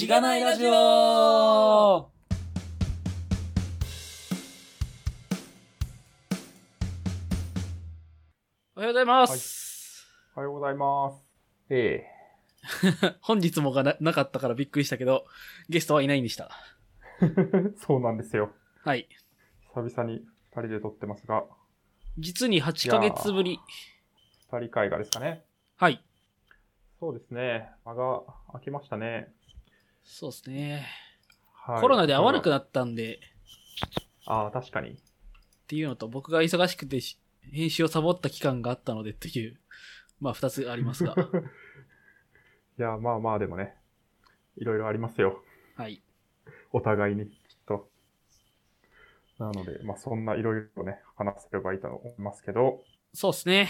[0.00, 0.72] しがないラジオお
[8.76, 10.06] はようございます。
[10.34, 11.22] おはようございます。
[11.68, 12.06] え
[13.20, 15.26] 本日もがななかったからびっくりしたけど、
[15.68, 16.50] ゲストはいないんでした。
[17.20, 17.26] え
[17.86, 18.54] そうなんですよ。
[18.82, 19.06] はい。
[19.74, 21.44] 久々に二人で撮ってますが、
[22.16, 23.60] 実に8ヶ月ぶり。
[24.50, 25.44] 二人会がですかね。
[25.76, 26.02] はい。
[26.98, 27.70] そうですね。
[27.84, 28.22] 間が
[28.52, 29.34] 空きましたね。
[30.02, 30.86] そうですね。
[31.52, 33.20] はいコロナで会わなくなったんで、
[34.26, 34.90] ああ、確かに。
[34.90, 34.96] っ
[35.68, 37.18] ていうのと、僕が忙しくてし
[37.52, 39.60] 編集をサボった期間があったのでっていう、
[40.20, 41.14] まあ二つありますが。
[42.78, 43.76] いや、まあまあでもね、
[44.56, 45.44] いろいろありますよ。
[45.76, 46.02] はい。
[46.72, 47.36] お互いに、きっ
[47.66, 47.90] と。
[49.38, 53.68] なので、まあそんないろいろね、話せればいいと思いますけど、そうですね。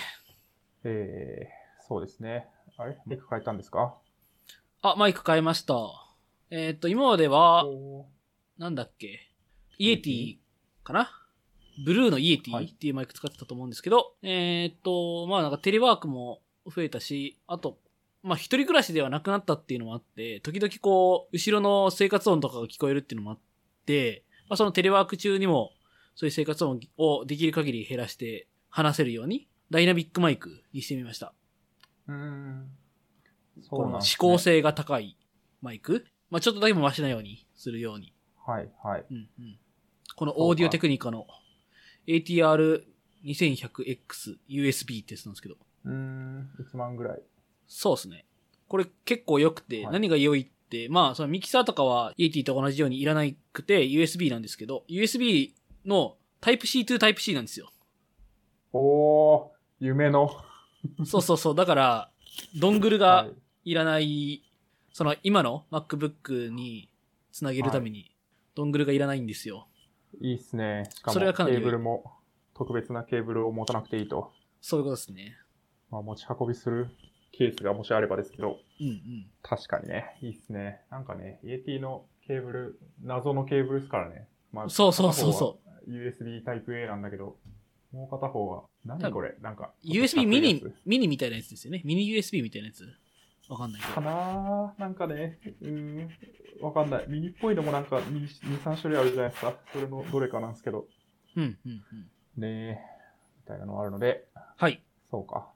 [0.84, 2.48] えー、そうですね。
[2.78, 2.96] あれ？
[3.06, 3.96] メイク変えたんですか？
[4.82, 5.74] あ、マイク変えました。
[6.52, 7.64] えーっと、今までは、
[8.58, 9.30] なんだっけ、
[9.78, 10.38] イエティ
[10.82, 11.10] かな？
[11.84, 17.78] ブルーのイエテはいィっていうマイク使ってたと思うんですけど、えーっと、まあなんかテレワークも増えたし、あと、
[18.24, 23.38] まあ一人暮らしではなくなったっていうのもあって、時々こう、後ろの生活音とかが聞こえるっていうのもあっ
[23.86, 25.70] て、まあそのテレワーク中にも、
[26.16, 31.32] そういう生活音をできる限り減らして話せるように、ダイナミックマイクにしてみました。
[32.08, 32.70] うーん。
[33.62, 35.16] そうなんね指向性が高い
[35.62, 36.04] マイク。
[36.30, 38.12] まあちょっとだけもマシなようにするように。
[38.46, 39.04] はい、はい。
[39.10, 39.58] うんうん
[40.16, 41.26] このオーディオテクニカの
[42.06, 45.56] ATR2100X USB ってやつなんですけど。
[45.86, 47.22] うーん、1万ぐらい。
[47.66, 48.26] そうですね。
[48.68, 55.52] これ結構良くて、はい何が良いって、まあそのミキサーとかは AT と同じようにいらなくて USB なんですけど、USB
[55.86, 57.70] の Type-C to Type-C なんですよ。
[58.72, 59.50] おー、
[59.80, 60.30] 夢の。
[61.06, 61.54] そうそうそう。
[61.54, 62.10] だから、
[62.58, 63.26] ドングルがは
[63.64, 64.42] いいらない、
[64.92, 66.88] その今の MacBook に
[67.32, 68.10] つなげるために、
[68.54, 69.68] ドングルがいらないんですよ。
[70.20, 70.88] いいっすね。
[70.92, 72.12] しかも、それがかなりケーブルも、
[72.54, 74.32] 特別なケーブルを持たなくていいと。
[74.60, 75.36] そういうことですね。
[75.90, 76.88] まあ、持ち運びする
[77.32, 79.26] ケースがもしあればですけど、うんうん。
[79.42, 80.80] 確かにね、いいっすね。
[80.90, 84.28] なんかね、イエティのケーブル、謎のケーブルですからね。
[84.52, 85.94] まそうそうそうそうう。
[85.94, 87.36] USB Type A なんだけど、
[87.92, 89.36] もう片方は、何これ？
[89.40, 89.72] なんか。
[89.84, 91.82] USB ミニミニみたいなやつですよね。
[91.84, 92.88] ミニ USB みたいなやつ。
[93.50, 94.00] わかんないけかど。
[94.02, 95.70] なーなんかね、うー
[96.04, 96.10] ん、
[96.60, 97.04] わかんない。
[97.08, 99.54] ミニっぽいのもなんか2、2 3種類あるじゃないですか。
[99.72, 100.86] それのどれかなんですけど。
[101.36, 102.40] うん、うん、うん。
[102.40, 102.78] ねえ、
[103.38, 104.80] みたいなのあるので、はい。
[105.10, 105.48] そうか。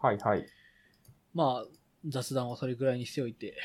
[0.00, 0.46] はいはい。
[1.34, 1.66] まあ、
[2.06, 3.56] 雑談はそれぐらいにしておいて。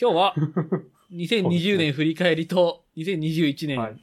[0.00, 0.34] 今日は、
[1.10, 4.00] 2020年振り返りと、2021はい年。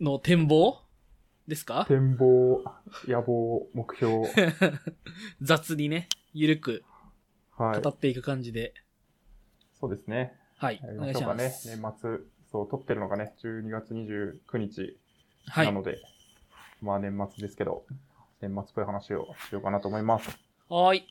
[0.00, 0.80] の展望
[1.46, 1.84] ですか？
[1.86, 2.64] 展望、
[3.06, 4.22] 野望、目標。
[5.40, 6.82] 雑にね、ゆるくはい
[7.70, 7.90] 語。
[7.90, 8.74] っていく感じで。
[9.78, 10.36] そうですね。
[10.58, 10.80] はい。
[10.84, 11.50] お願いしまましょうかね。
[11.50, 11.68] す。
[11.68, 12.18] 年末、
[12.50, 14.98] そう、撮ってるのがね、12月29日
[15.48, 15.82] はないの。
[15.82, 15.98] で、
[16.80, 17.84] まあ年末ですけど、
[18.40, 20.28] 年末っぽい話をしようかなと思います。
[20.68, 21.06] はーい。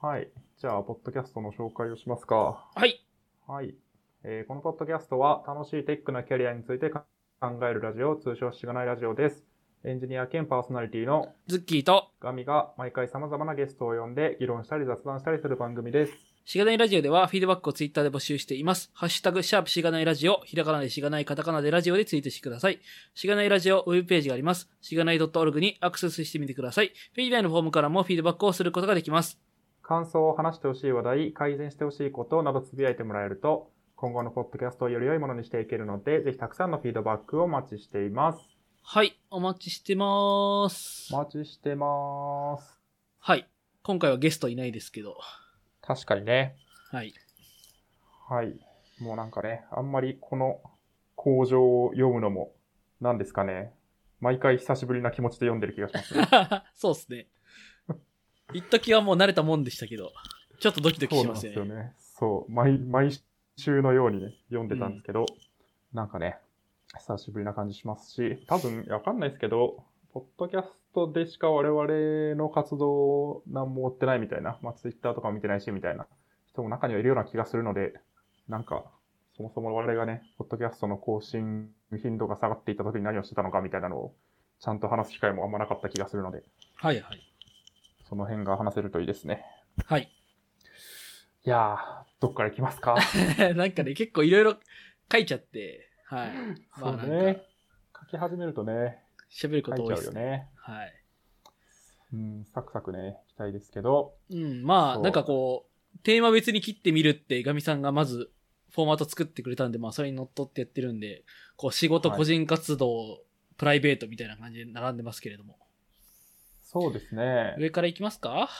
[0.00, 0.30] はい。
[0.58, 2.68] じゃあ、ポッドキャストの紹介をしますか。
[2.74, 3.04] はい。
[3.46, 3.74] はい。
[4.24, 7.02] えーこのポッドキャストは楽しいテックなキャリアについて考
[7.62, 9.51] えるラジオ、通称しがないラジオです。
[9.84, 16.12] エンジニア兼パーソナリティのズッキーと、ガミが毎回様々なゲストを呼んで議論したり雑談したりする番組です。
[16.44, 18.92] しがないラジオではフィードバックをツイッターで募集しています。
[18.94, 22.78] ハッシュタグ、シャープしがないラジオ、ひらがなでしがない、カタカナでラジオでツイートしてください。
[23.14, 24.70] しがないラジオウェブページがあります。
[24.80, 26.92] しがない .org にアクセスしてみてください。
[27.16, 29.40] ページ内のフォームからもフィードバックをすることができます。
[29.82, 38.51] 感想を話してほしい話題、改善してほしいことなどつぶやいてもらえると、今後のポッドキャストをより良いものにしていけるので、ぜひたくさんのフィードバックをお待ちしています。
[38.84, 41.14] はい、お待ちしてまーす。
[41.14, 42.78] お待ちしてます。
[43.20, 43.48] はい。
[43.82, 45.16] 今回はゲストいないですけど。
[45.80, 46.56] 確かにね。
[46.90, 47.14] はい。
[48.28, 48.54] はい。
[49.00, 50.60] もうなんかね、あんまりこの
[51.14, 52.52] 工場を読むのも、
[53.00, 53.72] なんですかね。
[54.20, 56.28] 毎回久しぶりな気持ちで読んでる気がしますね。
[56.74, 57.28] そうっすね。
[58.52, 60.12] 一時はもう慣れたもんでしたけど、
[60.60, 61.94] ちょっとドキドキそうなんしますすよね。
[61.96, 62.52] そう。
[62.52, 63.10] 毎、毎
[63.56, 65.24] 週のようにね、読んでたんですけど、
[65.94, 66.36] なんかね、
[66.98, 76.06] 久しぶりな感じしますし、多分、わかんないですけど、ポッドキャストでしか我々の活動何も追ってないみたいな、まあ、ツイッターとかも見てないしみたいな
[76.46, 77.94] 人も中にはいるような気がするので、
[78.48, 78.84] なんか、
[79.36, 81.70] そもそも我々がね、ポッドキャストの更新
[82.02, 84.14] 頻度が下がっていた時に何をしてたのかみたいなのを、
[84.60, 86.42] ちゃんと話す機会もあんまなかった気がするので、
[86.76, 87.20] はいはい。
[88.08, 89.44] その辺が話せるといいですね。
[89.86, 90.12] はい。
[91.44, 92.96] いやー、どっから行きますか？
[93.56, 94.56] なんかね、結構いろいろ
[95.10, 96.30] 書いちゃって、はい。
[96.78, 97.42] まあね。
[97.98, 100.20] 書き始めるとね、喋ること多いですね。
[100.20, 100.50] ね。
[100.56, 100.92] はい。
[102.12, 108.30] うん、サクサクね、いきたいですけど、うん、まあ、なんかこう、テーマ別に切ってみるってガミさんがまず
[108.72, 111.24] フォーマット作ってくれたんで、まあそれに乗っ取ってやってるんで、
[111.56, 113.22] こう仕事、はい個人活動、
[113.56, 115.58] プライベートみたいな感じで並んでますけれども。
[116.62, 117.54] そうですね。
[117.58, 118.50] 上から行きますか？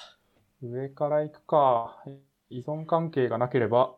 [0.63, 2.03] 上から行くか。
[2.49, 3.95] 依存関係がなければ、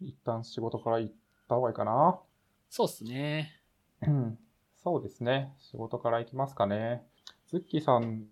[0.00, 1.14] 一旦仕事から行っ
[1.48, 2.20] た方がいいかな。
[2.68, 3.60] そうっすね。
[4.02, 4.38] うん
[4.82, 5.52] そうですね。
[5.58, 7.02] 仕事から行きますかね。
[7.48, 8.26] ズッキーさん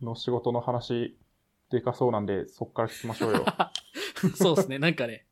[0.00, 1.16] の仕事の話、
[1.70, 3.44] でかそうなんで、そっから聞きましょうよ。
[4.36, 4.78] そうですね。
[4.78, 5.26] なんかね、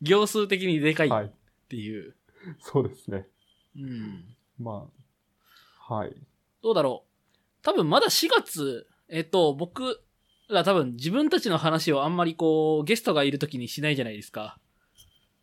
[0.00, 1.32] 行数的にでかいっはい。
[1.68, 2.14] ていう。
[2.60, 3.26] そうですね。
[3.76, 4.36] うん。
[4.58, 4.88] ま
[5.88, 6.14] あ、はい。
[6.62, 7.62] どうだろう。
[7.62, 10.00] 多分まだ4月、えっと、僕
[10.48, 14.58] ら多分自分たちの話をあんまりこう、ゲストがいる時にしないじゃないですか。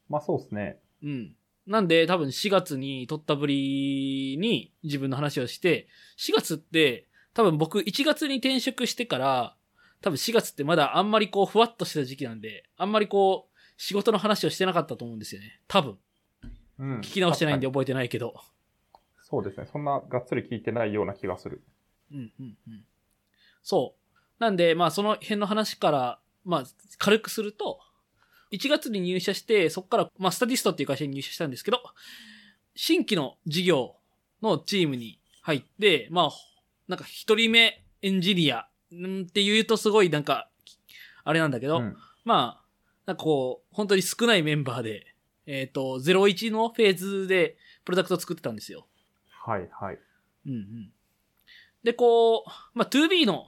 [0.08, 0.80] まあそうですね。
[1.04, 1.36] うん。
[1.66, 5.88] なんで多分4月に撮ったぶりに自分の話をして、
[6.18, 9.56] 4月って多分僕1月に転職してから、
[10.02, 15.62] 多分4月ってまだあんまりこうふわっとした時期なんで、あんまりこう仕事の話をしてなかったと思うんですよね。
[15.68, 15.98] 多分。
[16.80, 16.98] うん。
[17.00, 18.28] 聞き直してないんで覚えてないけど。
[18.28, 18.34] に
[19.22, 19.68] そうですね。
[19.72, 21.64] そんながっつり聞いてないような気がする。
[22.12, 22.86] うんうんうん。
[23.64, 24.42] そう。
[24.44, 26.64] なんで、まあその辺の話から、まあ
[26.98, 27.80] 軽くすると、
[28.54, 31.82] 1月に入社して、そこから、まあスタディストっていう会社に入社したんですけど、
[32.76, 33.96] 新規の事業
[34.42, 36.30] のチームに入って、まあ、
[36.88, 40.50] なんか一人目エンジニアんって言うとすごいなんか、
[41.24, 41.96] あれなんだけど、うん。
[42.26, 42.66] まあ、
[43.06, 45.16] なんかこう、本当に少ないメンバーで、
[45.46, 48.88] えっ、と、01のフェーズでプロダクトを作ってたんですよ。
[49.46, 50.00] はい、はい。
[50.46, 50.92] うんうん。
[51.84, 53.48] で、こう、まあ、2B の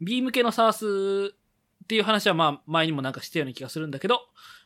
[0.00, 1.32] B 向けの SARS
[1.90, 4.20] っていう話はまあ前にもなんかしたような気がするんだけど、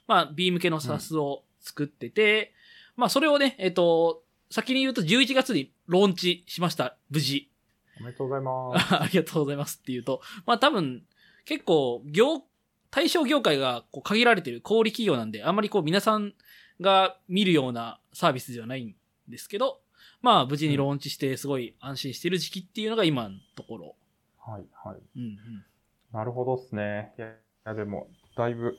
[0.06, 2.52] まあ B 向けの SARS を作ってて、
[2.96, 6.98] まあそれをね、えっ、と、先に言うと11月にローンチしました。
[7.08, 7.50] 無事。
[7.98, 8.92] おめでとうございます。
[8.94, 11.06] ありがとうございますっていうと、まあ多分、
[11.46, 12.42] 結構、業、
[12.90, 16.34] 対象業界がこう限られてる小売企業なんで、あんまりこう皆さん
[16.78, 18.94] が見るようなサービスではないん
[19.28, 19.80] ですけど、
[20.20, 23.96] まあ無事にローンチしてすごい安心してる時期っていうのが今のところ。
[24.38, 25.00] はい、はい。
[25.16, 25.64] うんうん。
[26.14, 27.12] なるほどっすね。
[27.18, 28.06] いや、でも、
[28.36, 28.76] だいぶ、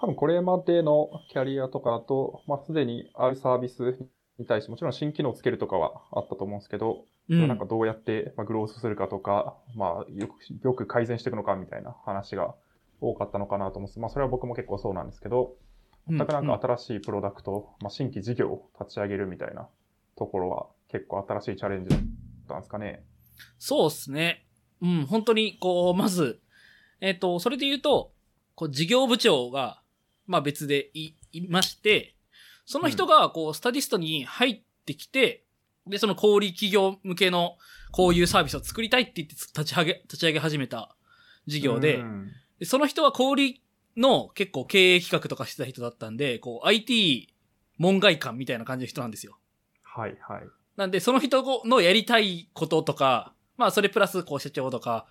[0.00, 4.08] 多分これまでのキャリアとかだと、まあ、すでにあるサービス
[4.38, 12.54] に対して、もちろん新機能をつけるとかはあったと思うんですけど、うんなんかどうやって、まあ、グロースするかとか、まあ、よく、よく改善していくのかみたいな話が
[13.02, 14.00] 多かったのかなと思うんです。
[14.00, 15.56] まあ、それは僕も結構そうなんですけど、
[16.08, 19.68] 全くなんか新しいプロダクト、まあ、新規事業を立ち上げるみたいな
[20.16, 22.00] ところは結構新しいチャレンジだっ
[22.48, 23.04] たんですかね。
[23.58, 24.46] そうっすね。
[24.80, 26.40] うん、本当に、こう、まず、
[27.00, 28.12] えっ、と、それで言うと、
[28.54, 29.80] こう、事業部長が、
[30.26, 32.14] まあ別でい、いまして、
[32.66, 35.44] その人が、こう、スタディストに入ってきて、
[35.86, 37.56] で、その小売企業向けの、
[37.92, 40.94] こういうサービスを作りたいって言って立ち上げ、立ち上げ始めた
[41.46, 42.28] 事業でう、ん
[42.58, 43.62] でその人は小売
[43.96, 47.32] の結構経営企画とかしてた人だったんで、こう、IT
[47.78, 49.38] 門外観みたいな感じの人なんですよ。
[49.82, 50.42] はい、はい。
[50.76, 55.06] なんで、その人のやりたいこととか、まあ、それプラス、こう、社長とか、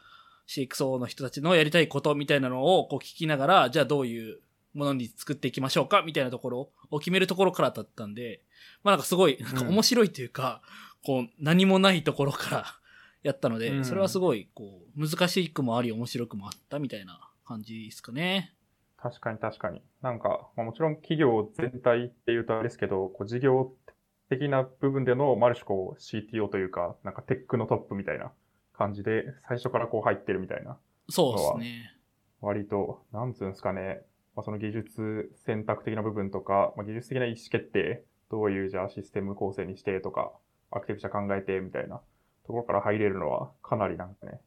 [0.47, 4.39] CXO の人たちのやりたいことみたいなのを、こう、聞きながら、じゃあどういう
[4.73, 8.41] ものに作っていきましょうかみたいなところを決めるところからだったんで、
[8.83, 10.61] まあ、なんかすごい、なんか面白いというか、
[11.05, 12.65] こう、何もないところから
[13.23, 18.53] やったので、うんそれはすごい、こう、難しくもあり、面白くもあったみたいな感じですかね。
[18.97, 19.81] 確かに確かに。
[20.01, 23.73] なんか、まあ、もちろん企業全体っていうとあれですけど、こう事業
[24.29, 28.31] 的な部分での、まあある種こう CTO というか、なんかテックのトップみたいな
[28.77, 30.77] 感じで、最初からこう入ってるみたいな、
[31.09, 31.93] そうですね。
[32.41, 34.01] 割と、なんつうんですかね、
[34.35, 40.31] まあ、その技術選択的な部分とか、まあ、技術的な意思決定、どういうじゃあシステム構成にしてとか、
[40.71, 42.01] アクティブ者考えてみたいな
[42.45, 44.39] ところから入れるのは、かなりなんかね、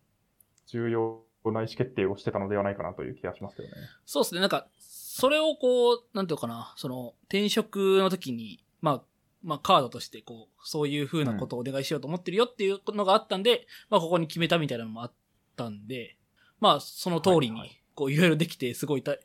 [0.67, 3.75] 重要な意思決定をしてたのではないかなという気がしますけどね。
[4.05, 4.41] そうですね。
[4.41, 9.03] なんか、それをこう、なんていうのかな、その、転職の時に、まあ、
[9.43, 15.13] まあ、カードとして、こう、そういう風なことをお願いしようと思ってるよっていうのがあったんで、まあ、ここに決めたみたいなのもあっ
[15.57, 16.17] たんで、
[16.61, 19.17] まあ、その通りにこう、いろいろできて、すごいた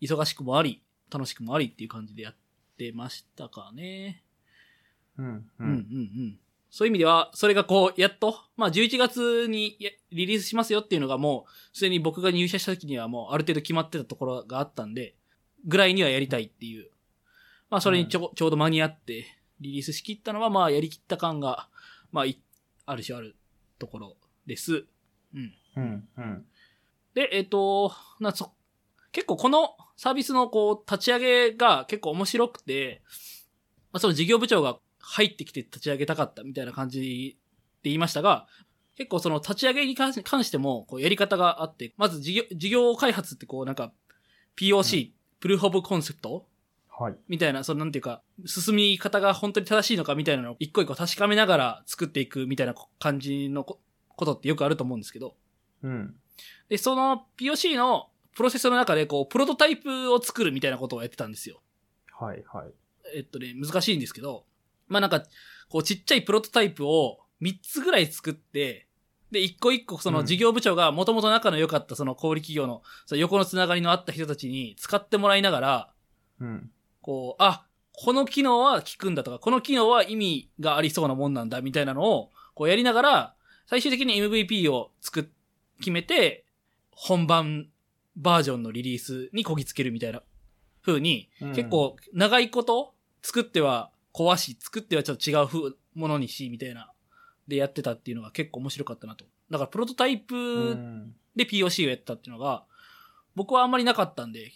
[0.00, 2.34] 忙しくもあり、楽しくもありっていう感じでやっ
[2.76, 4.22] てましたかね。
[5.18, 6.38] うん、ううん、うん、うん。
[6.70, 15.14] そういう意味では、それがこう、やっと、まあ、11月にやリリースしますよっていうのがもう、すでに僕が入社した時にはもう、ある程度決まってたところがあったんで、
[15.64, 16.90] ぐらいにはやりたいっていう。
[17.70, 19.26] まあ、それにちょ,、ちょうど間に合って、
[19.64, 21.68] リリースしきったのは、まあ、やりきった感が、
[22.12, 22.38] まあ、い
[22.86, 23.34] ある種ある
[23.78, 24.16] ところ
[24.46, 24.84] です。
[25.34, 25.52] うん。
[25.76, 26.46] うん、うん。
[27.14, 28.52] で、えっ、と、な、そ、
[29.10, 33.02] 結構このサービスのこう、立ち上げが結構面白くて、
[33.92, 37.38] まあ、その事業部長が入ってきて立ち上げたかったみたいな感じ
[37.82, 38.46] で言いましたが、
[38.96, 43.92] 結構その立ち上げに関しても、こうやり方があって、まず事業、事業開発ってこうなんか、
[44.56, 46.46] POC、プルーフオブコンセプト
[46.98, 47.16] はい。
[47.28, 53.80] みたいな、そのなんていうか、進み方が本当に正しいのかみたいなのを一個一個確かめながら作っていくみたいな感じのこ
[54.16, 55.34] ことってよくあると思うんですけど。
[55.82, 56.14] うん。
[56.68, 61.60] で、その POC のプロセスの中でこう、プロトタイプを作るみたいなことをやってたんですよ。
[62.12, 62.72] はい、はい。
[63.16, 64.44] えっとね、難しいんですけど、
[64.86, 65.24] まあなんか、
[65.68, 68.86] こうちっちゃいプロトタイプを3つぐらい作って、
[69.32, 75.92] で、一個一個そのうん事業部長が元々仲の良かったその小売企業のその横のつながりのあった人たちに使ってもらいながら、
[76.40, 76.70] うん。
[77.04, 83.34] こう、あ、この機能は効くんだとか、この機能は意味がありそうなもんなんだみたいなのを、こうやりながら、
[83.66, 85.24] 最終的に MVP を作っ、
[85.80, 86.46] 決めて、
[86.92, 87.68] 本番
[88.16, 90.22] バージョンのリリースにこぎつけるみたいな
[90.82, 96.90] 風に、うん結構長いこと作っては壊し、作ってはちょっと違う風ものにし、みたいな、
[97.46, 99.26] でやってたっていうのが結構面白かったなと。
[99.50, 101.14] だからプロトタイうプん。
[101.36, 102.64] で POC をやったっていうのが、
[103.34, 104.52] 僕はあんまりなかったんで、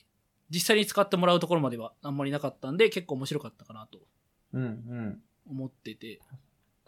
[0.50, 3.98] 実際に使ってもらうところまではあんまりなかったんで、結構面白かったかなと
[4.54, 4.62] うん。
[4.62, 5.22] うん。
[5.50, 6.20] 思ってて、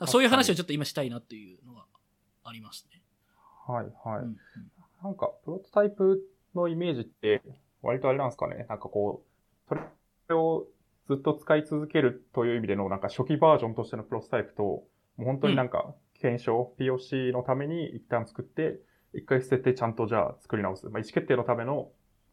[0.07, 1.85] そういう話をちょっと今したいなっていうのが
[2.45, 3.03] ありますね。
[3.67, 4.25] はい、はい。
[4.25, 4.37] うん
[5.03, 6.23] なんか、プロトタイプ
[6.55, 7.43] のイメージって、
[7.83, 8.67] 割とあれなんですかね。
[8.69, 10.67] なんかこう、それを
[11.09, 14.85] ずっと使い続けるという意味での、なんか初期バージョンとしてのプロトタイプと、も
[15.21, 18.79] う本当になんか、検証、POC のために一旦作って、
[19.15, 20.87] 一回捨ててちゃんとじゃあ作り直す。
[20.91, 21.91] まあ、意思決定のための、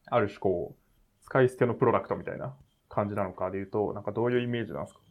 [0.07, 0.86] ある種こう、
[1.27, 2.53] 使い捨てのプロダクトみたいな
[2.89, 5.01] 感じなのかで言うと、なんかどういうイメージなんですか？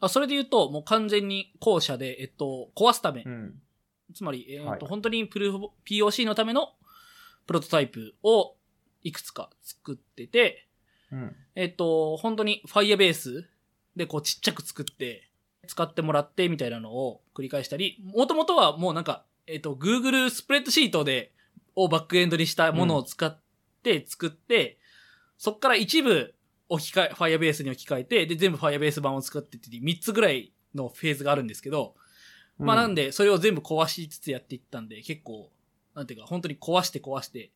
[0.00, 3.54] あそれで言うと、もう完全に後者で、えっと、壊すため、うん。
[4.14, 6.70] つまり、えっと、はい本当にプルーフ POC のための
[7.46, 8.54] プロトタイプを
[9.02, 10.66] いくつか作ってて、
[11.12, 11.36] うん。
[11.54, 13.44] えっと、本当に Firebase
[13.94, 15.28] でこうちっちゃく作って、
[15.66, 21.32] 使ってもらってみたいなのを繰り返したり、もともとはもうなんか、えっと、Google スプレッドシートで、
[21.74, 23.38] をバックエンドにしたものを使っ
[23.82, 24.78] て作って、
[25.38, 26.34] そっから一部
[26.68, 31.94] 置き換え、Firebase に置き換えて、で、全部 Firebase 版を作ってって3つぐらいのフェーズがあるんですけど、
[32.58, 35.50] まあなんで、で、それを全部壊しつつやっていったんで、結構、
[35.94, 37.50] なんていうか、本当に壊して壊して、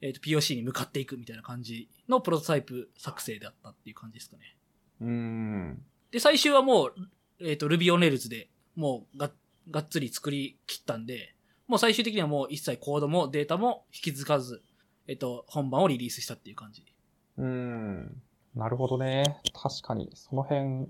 [0.00, 4.56] えっ、と、POC に向かっていくみたいな感じのプロトタイプ作成であったっていう感じですかね。
[5.00, 5.82] うん。
[6.10, 6.94] で、最終はもう、
[7.40, 9.30] えっ、と、Ruby on Rails でもうが、
[9.70, 11.34] がっつり作り切ったんで、
[11.66, 14.62] もう最終的にはもう一切コードもデータも引き継がず、
[15.06, 16.84] えっ、と、本番をリリースしたっていう感じ。
[17.38, 18.22] うん。
[18.54, 19.40] なるほどね。
[19.52, 20.86] 確かに、その辺、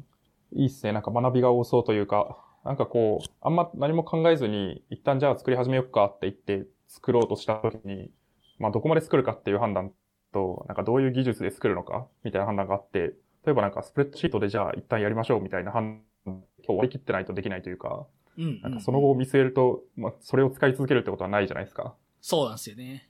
[0.53, 0.93] いいっすね。
[0.93, 8.11] なんか学びが多そうというか、なんかこう、あんま何も考えずに、一旦じゃあ作り始めようかって言って作ろうとした時に、
[8.59, 9.93] まあどこまで作るかっていう判断
[10.33, 18.07] と、なんかどういう技術で作るのかみたいな判断があって、例えばなんかスプレッドシートでじゃあ一旦やりましょうみたいな判断、今日割り切ってないとできないというか、
[18.39, 18.61] うん、うん。
[18.63, 21.95] なんかその後を見据えると、まあそれを使い続けるってことはないじゃないですか。
[22.21, 23.09] そうなんですよね。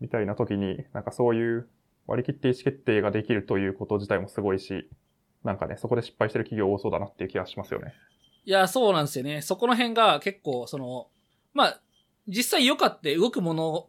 [0.00, 1.68] みたいな時に、なんかそういう
[2.06, 4.88] 割り切って意思決定ができるということ自体もすごいし、
[5.42, 7.94] なんかね、そこで失敗してる企業多そうだなっていう気がしますよね。
[8.44, 9.42] いや、そうなんですよね。
[9.42, 11.08] そこの辺が結構、その、
[11.52, 11.80] まあ、
[12.26, 13.86] 実際良かって動くもの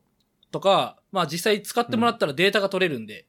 [0.51, 3.25] とか、まあ実際使ってもらったらデータが取れるんで、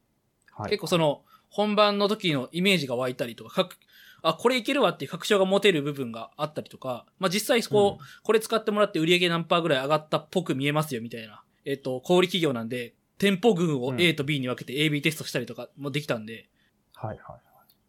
[0.52, 0.70] はい。
[0.70, 3.78] 結構その、本番の時のイメージが湧いたりとか、かく
[4.22, 11.42] あ、これいけるわっていう確証が持てる部分があったりとか、まあ実際こう、これ使ってもらって売上何パーぐらい上がったっぽく見えますよみたいな。
[11.64, 14.00] えっ、と、小売企業なんで、店舗群をうん。
[14.00, 16.48] A と B に分けて AB テストしたりとかもできたんで、
[16.94, 17.40] はいはい。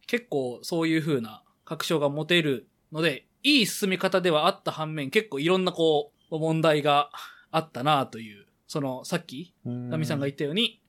[0.06, 7.10] 結構そういう風な確証が持てるので、いい進め方ではあった反面、結構いろんなこう、問題が
[7.50, 10.82] あったなという、その、さっき、ナナミさんが言ったように、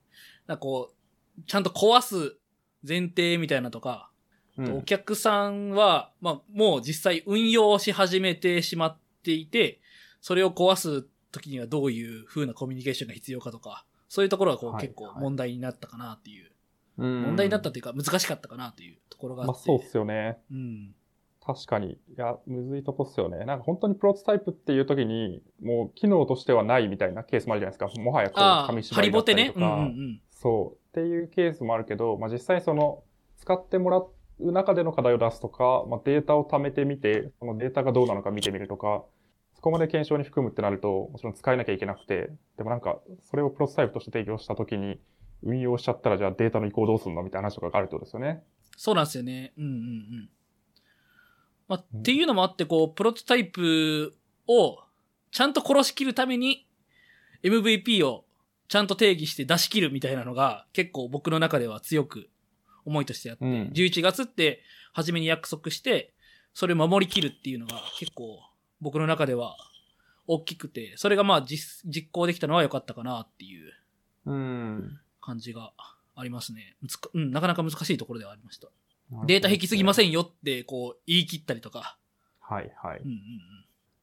[0.48, 0.92] なんかこ
[1.38, 2.38] う、ちゃんと壊す
[2.88, 4.10] 前提みたいなとか、
[4.58, 4.78] うん。
[4.78, 9.80] お客さんは、まあ、もう実際運用し始めてしまっていて、
[10.22, 16.46] それを壊す時にはどういう風なコミュニケーションが必要かとか、そういうところがこうはい結構問題になったかなっていう、
[16.98, 19.52] うん問題になったというか難しかったかなというところがあって。
[19.52, 20.40] まあそうっすよね。
[20.52, 20.96] うん。
[21.42, 21.94] 確かに。
[21.94, 23.46] いや、むずいとこっすよね。
[23.46, 28.02] なんか本当にプロトタイプっていう時に、もう機能としてはないみたいなケースもあるじゃないですか。
[28.02, 29.54] もはやこう、紙ハリボテね。
[29.54, 29.76] 縛りだったりとか。
[29.76, 30.22] うんうんうん。
[30.30, 30.78] そう。
[30.90, 33.04] っていうケースもあるけど、まあ実際その、
[33.38, 33.98] 使ってもら
[34.40, 39.06] う中での課題を出すとか、まあデータを貯めてみて、そのデータがどうなのか見てみるとか、
[39.60, 43.00] そこまで検証に含むってなると、もちろん使えなきゃいけなくて、でもなんか、
[43.30, 45.02] それをプロトタイプとして提供したときに、
[45.44, 48.42] 運用しちゃったらじゃあデータの移行どうすんのみたいな話とかがあるってことですよね。
[48.78, 49.52] そうなんですよね。
[49.58, 50.30] うんうんうん。
[51.68, 54.16] まあ、うんっていうのもあって、こう、プロトタイプ
[54.48, 54.78] を
[55.32, 56.66] ちゃんと殺し切るために
[57.44, 58.24] MVP を
[58.70, 62.30] ちゃんと定義して出し切るみたいなのが結構僕の中では強く
[62.86, 64.62] 思いとしてあって、うん11月って
[64.94, 66.14] 初めに約束して、
[66.54, 68.40] それを守り切るっていうのが結構
[68.82, 69.58] 僕の中では
[70.28, 73.74] 大きくて、それがまあ実実行できたのは良かったかなっていう
[74.26, 75.00] うん。
[75.22, 75.74] 感じが
[76.16, 76.76] ありますね。
[77.14, 78.68] うん、なかなか難しいところではありました。
[79.26, 80.08] データ引きすぎません。
[80.08, 81.98] んよって、こう、言い切ったりとか。
[82.40, 83.00] はいはい。
[83.00, 83.20] うんうんうん。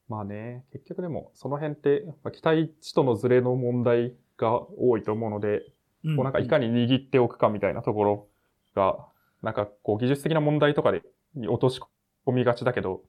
[0.09, 5.63] まあね、結局でも、その辺って、やっぱ期待値とのズレの問題が多いと思うので、
[6.03, 8.27] うんこうなんかいかに握っておくかみたいなところ
[8.75, 8.97] が、
[9.41, 11.01] なんかこう技術的な問題とかで
[11.35, 11.81] に落とし
[12.25, 13.01] 込みがちだけど、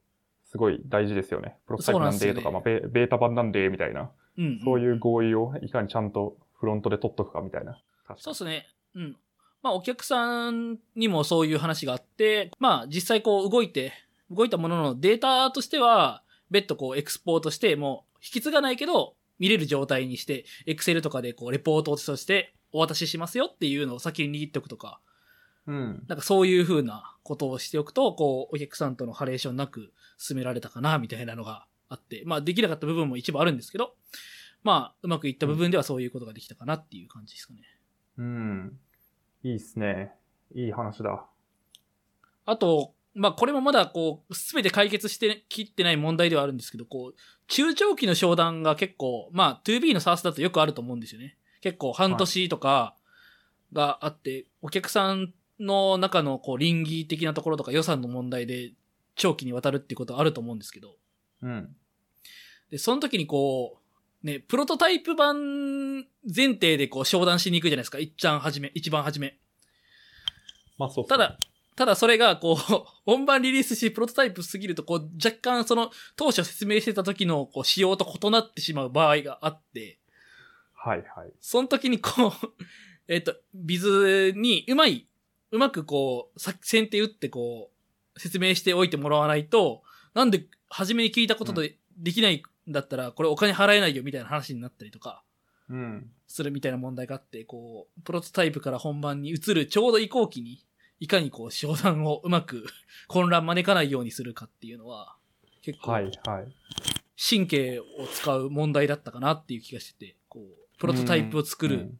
[0.51, 1.57] すごい大事ですよね。
[1.67, 7.77] プロトタイプなんでとか、そうまあベベータ版なんでみたいな、うんうんそういう合意をいかにちゃんとフロントで取っとくかみたいな。
[8.17, 8.67] そうですね。
[8.95, 9.17] うん。
[9.61, 13.91] まあ、お客さんにもそういう話があって、まあ、実際こう動いて、
[14.31, 24.99] 動いたもののデータとしては、別途こうエクスポートして、もう引き継がないけど、見れる状態にして、エクセルとかでこうレポートとしてお渡ししますよっていうのを先に握っておくとか、
[25.69, 26.03] うん。
[26.07, 33.93] なんかそういう風なことをしておくと、こう、お客さんとのハレーションなく進められたかな、みたいなのがあって、まあ、できなかった部分も一部あるんですけど、
[34.63, 37.61] まあ、うまくいった部分ではそういうことができたかなっていう感じですかね。
[38.17, 38.79] うん。
[39.43, 40.11] いいっすね。
[40.55, 41.23] いい話だ。
[42.47, 51.37] あと、まあ、これもまだこう、すべて解決してきってない問題ではあるんですけど、こう、中長期の商談が結構、まあ、2B のサースだとよくあると思うんですよね。
[51.61, 52.95] 結構半年とか
[53.71, 58.71] があって、お客さんの中のこう、倫理的なところとか予算の問題で
[59.15, 60.95] 長期にわたるっていうことはあると思うんですけど、
[61.41, 61.75] うん。
[62.71, 63.77] で、その時にこ
[64.23, 67.99] う、ね、プロトタイプ版前提でこう商談しに行くじゃないですか。
[67.99, 69.37] 一番初め、一番初め。
[70.77, 71.37] まあそうねただ、
[71.75, 72.55] ただそれがこう、
[73.05, 79.99] 本番リリースし、プロトタイプすぎると、こう、若干その、当初説明してた時のこう仕様と異なってしまう場合があって、
[80.73, 81.31] はいはい。
[81.41, 82.31] その時にこう、
[83.07, 85.07] えっと、ビズにうまい、
[85.51, 87.71] うまくこう、さ先手打ってこ
[88.15, 95.23] う、説明しておいてもらわないと、なんで初めに聞いたことでできないんだったら、これお金払えないよみたいな話になったりとか、
[95.69, 96.09] うん。
[96.27, 100.63] するみたいな問題があって、こう、プロトタイプから本番に移るちょうど移行期に、
[100.99, 102.65] いかにこう、商談をうまく
[103.07, 105.15] 混乱招かないようにするかっていうのは、
[105.61, 106.55] 結構、はいはい。
[107.21, 111.99] 神経を使う問題だったかなっていう気がしてて、こう、プロトタイプを作るうん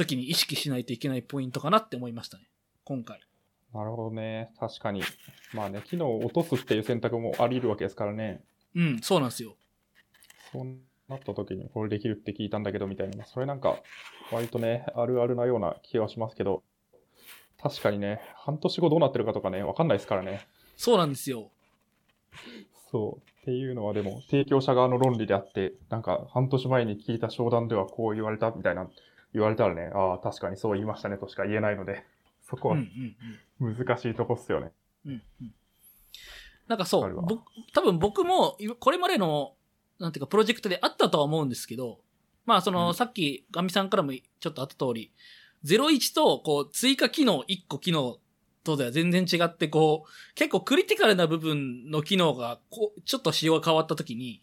[0.00, 2.44] 時に意識しないといけないポイントかなって思いましたね。
[2.84, 3.20] 今回。
[3.74, 4.50] なるほどね。
[4.58, 5.02] 確かに。
[5.52, 8.42] まあね、機能を落とすっていう選択もあり得るわけですからね。
[8.74, 9.56] うん、そうなんですよ。
[10.52, 10.66] そう
[11.08, 13.24] なった時にこれできるって聞いたんだけどみたいな。
[13.26, 13.76] それなんか、
[14.32, 16.62] 割とね、あるあるなような気がしますけど、
[17.62, 20.46] 確かにね、半年後どうなってるかとかね、わかんないですからね。
[20.76, 21.50] そうなんですよ。
[22.90, 23.30] そう。
[23.42, 28.88] っていうのはでも、提供者側の論理であって、なんか半年前に聞いた商談ではこう言われたみたいな、
[29.32, 32.04] 言われたらね、ああ、確かにそう言いましたねとしか言えないので、
[32.42, 32.88] そこはん
[33.60, 34.72] 難しいとこっすよね。
[35.06, 35.12] うん。
[35.12, 35.54] うんうん。
[36.66, 37.26] なんかそう、
[37.72, 39.54] 多分僕も、いこれまでの、
[39.98, 42.00] なんていうか、プロジェクトであったとは思うんですけど、
[42.46, 45.12] まあその、うんさっき、ガミさんからもちょっとあった通り、
[45.64, 48.18] 01と、こう、追加機能1個機能
[48.64, 54.42] とでは全然違って、こう、結構クリティカルな部分の機能が、こう、ちょっと仕様が変わった時に、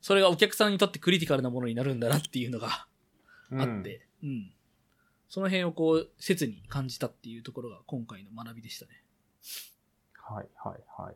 [0.00, 2.72] それがお客さんにとってクリティカルなものになるんだなっていうのがうん
[3.52, 4.52] あって、うん。
[5.28, 9.02] その辺をこう、切に感じたっていうところが今回の学びでしたね。
[10.14, 11.14] はいはいはい。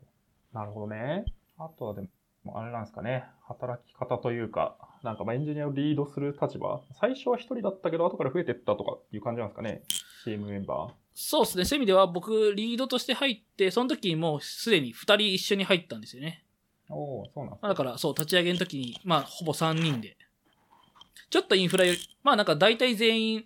[0.52, 1.24] なるほどね。
[1.58, 2.02] あとはで
[2.44, 3.24] も、あれなんですかね。
[3.46, 6.80] 働き方というか、なんかまあエンジニアをリードする立場。
[7.00, 9.82] 最初は一人だったけど、後から増えてったとかいう感じなんですかね。
[10.24, 10.92] チームメンバー。
[11.14, 11.64] そうですね。
[11.64, 16.44] そういう意味では僕、リードとして入って、その時にもうすでに2人一緒に入ったんですよね。
[16.88, 20.16] おおそうなんですまあだから、そう、立ち上げの時に、まあ、ほぼ3人で。
[21.28, 23.44] ちょっとインフラより、まあなんか大体全員、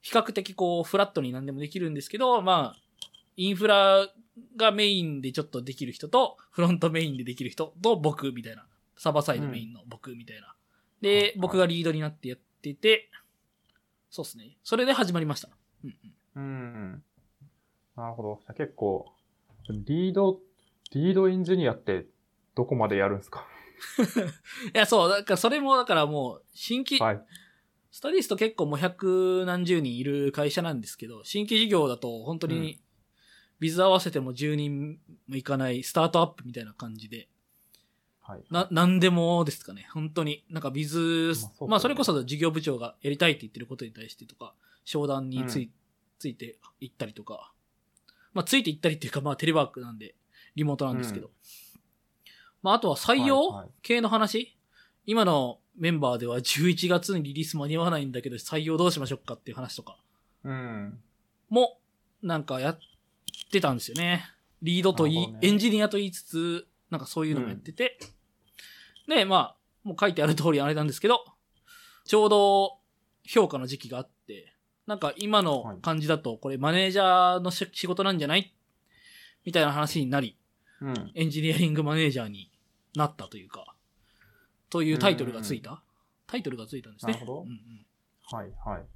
[0.00, 4.08] 比較的こう、フラットに何でもできるんですけど、まあ、インフラ
[4.56, 8.66] がメインでちょっとできる人と、フロントメインでできる人と僕みたいな。
[8.96, 10.42] サーバーサイドメインの僕みたいな。
[10.42, 10.56] は
[11.02, 13.10] いはい、で僕がリードになってやってて、
[14.10, 14.56] そうですね。
[14.62, 15.48] それで始まりました。
[15.84, 15.96] うん
[16.36, 16.42] うん。
[16.42, 17.02] うん。
[17.96, 18.38] なるほど。
[18.42, 19.12] じゃあ結構、
[19.68, 20.40] リード、
[20.92, 22.06] リードエンジニアって
[22.54, 23.46] どこまでやるんですか？
[24.74, 27.24] いや、そう、だからそれも、だからもう、新規、はい。
[27.90, 32.80] スタディスト結構もう百何十人いる会社なんですけど、新規事業だと本当うんに、
[33.60, 37.28] ビズ合わせても10人もいかないスタートアップみたいな感じで、
[38.22, 38.44] はい。
[38.50, 39.88] な、なんでもですかね。
[39.92, 40.44] 本当に。
[40.48, 45.70] なんかビズ、まあねまあそれこそ事業部長がやりたいって言ってることに対してとか、商談につい,、うん
[46.18, 47.52] ついて行ったりとか、
[48.32, 50.14] まあついて行ったりっていうか、まあテレワークなんで、
[50.54, 51.26] リモートなんですけど。
[51.26, 51.32] うん
[52.62, 53.48] まああとは採用？
[53.48, 54.56] はいはい系の話、
[55.06, 59.96] 今のメンバーでは11月にリリース間に合わないんだけど、採用どうしましょうかっていう話とか
[60.44, 60.98] うん。
[61.48, 61.78] も、
[62.22, 62.78] なんかやっ
[63.50, 64.24] てたんですよね。
[64.62, 67.98] リードと言い、なるほどねエンジニアと言いつつ、なんかそういうのもやってて。
[69.08, 71.24] で、まあ、もう書いてある通りあれなんですけど、
[72.04, 72.78] ちょうど
[73.26, 74.52] 評価の時期があって、
[74.86, 78.54] なんか今の感じだと、これマネージャーのし仕事なんじゃない？
[79.44, 80.36] みたいな話になり、
[80.80, 81.10] うん。
[81.14, 82.51] エンジニアリングマネージャーに
[82.94, 83.74] なったというか、
[84.70, 85.82] というタイトルがついた？
[86.26, 87.12] タイトルがついたんですね。
[87.12, 87.86] なるほどうんうん
[88.30, 88.86] はいはい。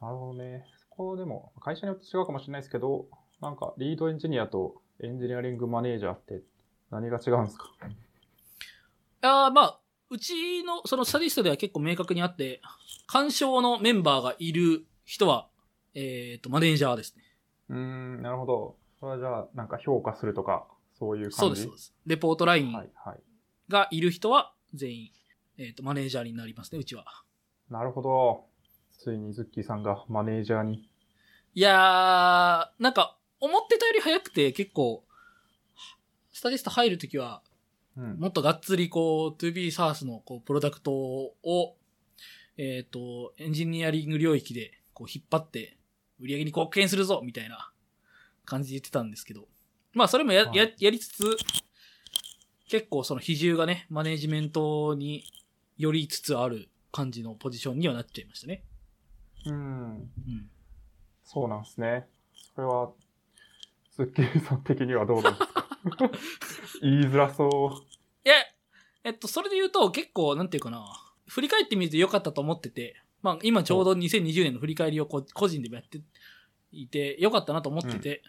[0.00, 0.64] なるほどね。
[0.80, 3.06] そこでも、会社によって違うかもしれないですけど、
[3.40, 6.40] なんか、リードエンジニアとエンジニアリングマネージャーって
[6.90, 7.70] 何が違うんですか？
[9.22, 12.60] あーまあ、うちのそのスタディストでは結構明確にあって、
[13.06, 15.48] 干渉のメンバーがいる人は、
[15.94, 17.22] えっ、と、マネージャーですね。
[17.70, 18.76] うーん、なるほど。
[19.00, 20.66] それはじゃあ、なんか評価するとか、
[20.98, 21.36] そういう感じ？
[21.36, 21.94] そうです、そうです。
[22.06, 23.20] レポートラインはいはい。
[23.68, 25.10] がいる人は全員、
[25.58, 27.04] えっ、と、マネージャーになりますね、うちは。
[27.70, 28.46] なるほど。
[28.92, 30.88] ついにズッキーさんがマネージャーに。
[31.54, 35.04] いやー、なんか、思ってたより早くて結構、
[36.32, 37.42] スタディスト入るときは、
[37.96, 38.18] うん。
[38.18, 41.76] もっとがっつりこう、2B サースのこう、プロダクトを、
[42.56, 45.76] えっ、と、エンジニアリング領域でこう引っ張って、
[46.20, 47.70] 売り上げに貢献するぞみたいな
[48.44, 49.46] 感じで言ってたんですけど。
[49.94, 51.36] まあ、それもや、はいや、やりつつ、
[52.68, 55.24] 結構その比重がね、マネジメントに
[55.78, 58.62] よりつつある感じのポジションにはなっちゃいましたね。
[59.46, 59.54] うん。
[59.56, 60.50] うん。
[61.24, 62.06] そうなんですね。
[62.54, 62.90] それは、
[63.96, 65.68] ズッキーさん的にはどうなんですか？
[66.82, 67.48] 言いづらそ
[67.82, 67.86] う。
[68.26, 68.34] いや、
[69.04, 70.84] えっと、それで言うと結構、なんていうかな、
[71.26, 76.00] 振り返ってみると良かったと思ってて、まあ今ちょうど2020年の振り返りをこう個人でもやって
[76.72, 78.22] いて、良かったなと思ってて、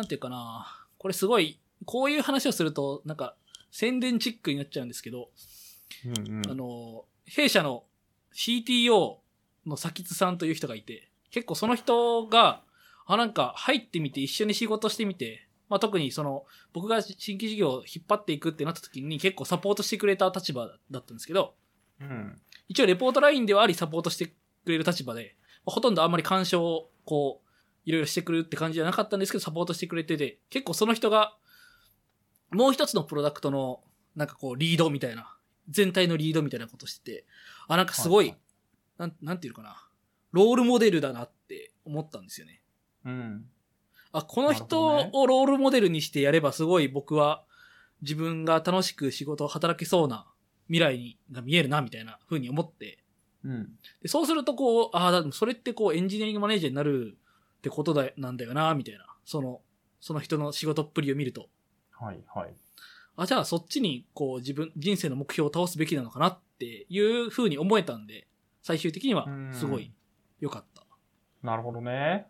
[0.00, 3.36] なんていうかな、これすごい、こういう話をすると、なんか、
[3.70, 5.28] 宣伝チックになっちゃうんですけど、
[6.06, 6.50] うんうん。
[6.50, 7.84] あの、弊社の
[8.34, 9.18] CTO
[9.66, 12.62] の先津さんという人がいて、結構その人が、
[13.04, 21.54] あ、なんか入ってみて一緒に仕事してみて、まあ特にその、僕が新規事業を引っ張っていくってなった時に結構サポートしてくれた立場だったんですけど、
[22.00, 22.40] うん。
[22.68, 24.32] 一応レポートラインではありサポートしてく
[24.64, 25.36] れる立場で、
[25.66, 27.49] ほとんどあんまり干渉をこう、
[27.84, 31.36] いろいろしてくれるって感じじゃなかったんですけど、サポートしてくれてて、結構その人が、
[32.50, 33.80] もう一つのプロダクトの、
[34.16, 35.36] なんかこう、リードみたいな、
[35.68, 37.24] 全体のリードみたいなことしてて、
[37.68, 38.40] あ、なんかすごい、はいはい
[39.00, 39.82] なん、なんていうのかな、
[40.32, 42.60] ロールモデルだなって思ったんですよね。
[43.06, 43.44] うん。
[44.12, 47.44] あ、この人をロールモデルにしてやればすごい僕は
[48.02, 50.26] 自分が楽しく仕事を働けそうな
[50.66, 52.98] 未来にが見えるなみたいな風に思って、
[53.42, 53.64] うん。
[53.64, 53.68] で
[54.02, 57.16] でそうするとこう、ああ、だそれってこうエンジニアリングマネージャーになる
[57.60, 59.04] ってことだ、なんだよな、みたいな。
[59.26, 59.60] その、
[60.00, 61.50] その人の仕事っぷりを見ると。
[61.92, 62.54] はいはい。
[63.16, 68.26] あ、じゃあそっちにこう自分、人生の目標を倒すべきなのかなっていう風に思えたんで、
[68.62, 69.92] 最終的にはすごい
[70.40, 70.86] 良かった。
[71.42, 72.26] なるほどね。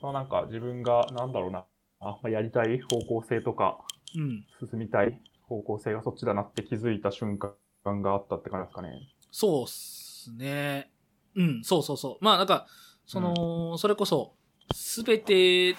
[0.00, 1.64] まあなんか自分が、なんだろうな、
[1.98, 3.78] あまあ、やりたい方向性とか、
[4.14, 4.46] うん。
[4.60, 8.90] 進みたい方向性がそっちだなって気づいた瞬間があったって感じですかね。
[9.32, 10.92] そうっすね。
[11.34, 12.24] うん、そうそうそう。
[12.24, 12.68] まあなんか、
[13.06, 14.35] その、それこそ、
[14.74, 15.76] すべて、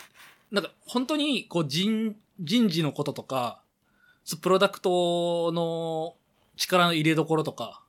[0.52, 3.62] なんか本当にこう人、人事のこととか、
[4.23, 6.15] そプロダクトの
[6.56, 7.84] 力の入れどころとか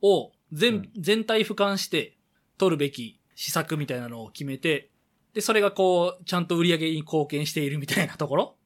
[0.00, 2.16] を全、うん全体俯瞰して
[2.58, 4.90] 取るべき施策みたいなのを決めて、
[5.34, 8.56] で、それがこう、ちゃんと売り上げに貢献しているみたいなところ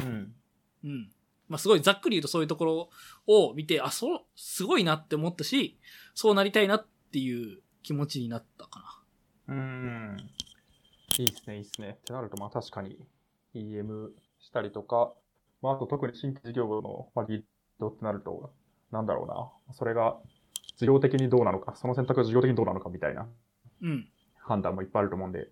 [0.00, 0.34] うん。
[0.84, 1.10] うん。
[1.48, 2.90] まあ、すごいざっくり言うとそういうところ
[3.28, 5.78] を見て、あ、そう、すごいなって思ったし、
[6.14, 9.00] そうなりたいなっていう気持ちになったか
[9.48, 10.30] うーん。
[11.18, 11.96] いいっすね、いいっすね。
[12.00, 12.98] ってなると、まあ確かに
[13.54, 15.12] EM したりとか、
[15.62, 17.42] まああと特に新規事業の、まあ、リー
[17.78, 18.52] ドってなると、
[18.92, 19.74] なんだろうな。
[19.74, 20.18] それが
[20.76, 23.28] 事業的にどうなのか、その選択が事業的にどうなのかみたいなな。
[23.82, 24.08] うん。
[24.38, 25.48] 判断もいっぱいあると思うんで、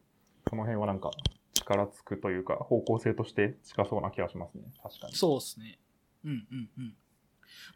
[0.49, 1.11] その辺はなんか
[1.55, 4.65] 力つくというか、方向性として近そうな気がしますね。
[4.83, 5.15] 確かに。
[5.15, 5.79] そうですね。
[6.25, 6.71] うんうん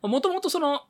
[0.02, 0.10] うん。
[0.10, 0.82] もともとその、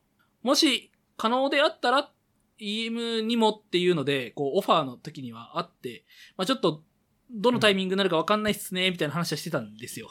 [0.43, 2.13] もし可能であったら、
[2.61, 6.05] EM にもっていうので、こう、オファーの時にはあって、
[6.37, 6.83] まあちょっと、
[7.31, 10.11] どのタイミングになるかわかんないっすね、みたいな話はしてたんですよ。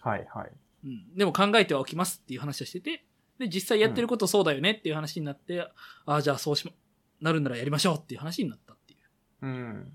[0.00, 0.52] はいはい。
[0.84, 1.14] うん。
[1.16, 3.04] でも考えてはおきますっていう話をしてて、
[3.38, 5.60] で、実際やってることそうだよねっていう話になって、
[6.06, 6.72] ああ、じゃあそうしま、
[7.20, 9.46] なるんならやりましょうっていう話になったっていう。
[9.46, 9.92] うん。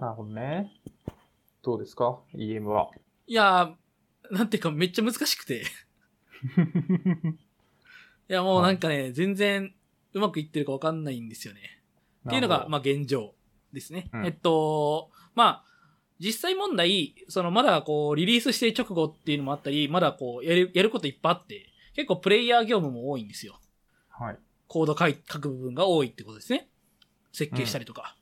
[0.00, 0.72] なるほどね。
[1.62, 2.90] どうですか ?EM は。
[3.26, 5.62] いやー、なんていうかめっちゃ難しくて。
[8.28, 9.74] いやもうなんかね、全然
[10.14, 11.82] うまくいってるかわかんないんですよね。
[12.26, 13.34] っていうのが、まあ現状
[13.72, 14.10] ですね。
[14.12, 15.71] うんえっと、まあ、
[16.22, 23.58] 実際問題、そのまだこうリリースして直後っていうのもあったり、まだこうやる、やることいっぱいあって、結構プレイヤー業務も多いんですよ。
[24.08, 24.38] はい。
[24.68, 26.68] コード書い書く部分が多いってことですね。
[27.32, 28.16] 設計したりとか。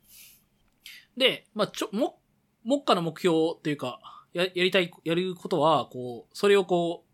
[1.16, 2.18] で、まあ、ちょ、も、
[2.64, 4.00] 目下の目標っていうか、
[4.32, 7.04] や、やりたい、やることは、こう、それをこ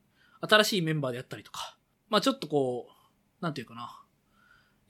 [0.40, 1.76] う、新しいメンバーでやったりとか、
[2.08, 4.00] まあ、ちょっとこう、なんていうかな。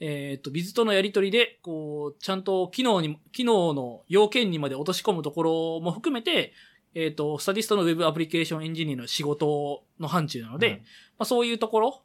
[0.00, 6.52] えっ、と、ビズとのやりとりで、こう、ちゃんと機能に、機能の要件にまで落とし込むところも含めて、
[6.94, 10.82] えっ、と、スタディストのウェブアプリケーションエンジニアの仕事の範疇なので、
[11.18, 12.02] まあ、そういうところ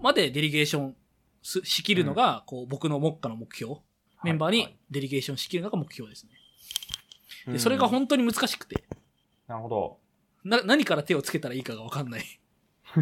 [0.00, 0.96] までデリゲーション
[1.42, 3.76] すしきるのが、こう、僕の目下の目標。
[4.22, 6.26] メンバーにデリゲーションしきるのが目標です
[7.46, 7.52] ね。
[7.52, 8.84] で、それが本当に難しくて、
[9.48, 9.98] なるほど。
[10.44, 12.40] な、何から手をつけたらいいかがわかんない。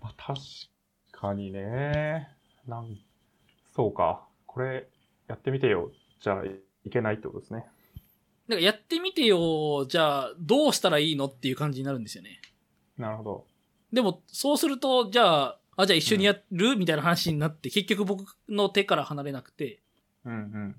[0.00, 0.40] まあ、確
[1.12, 2.37] かにね。
[2.68, 2.98] なん、
[3.74, 4.26] そうか。
[4.46, 4.86] これ、
[5.26, 5.90] やってみてよ。
[6.20, 6.44] じゃあ、
[6.84, 7.60] いけないってことですね。
[7.60, 7.70] だか
[8.56, 12.40] らやってみてよ、じゃあ、どうしたらいいのっていう感じになるんですよね。
[12.98, 13.46] なるほど。
[13.90, 19.80] でも、そうすると、じゃあ、あ、じゃあ一緒にやる、みたいな話になって、結局僕の手から離れなくて、
[20.24, 20.76] うんうん。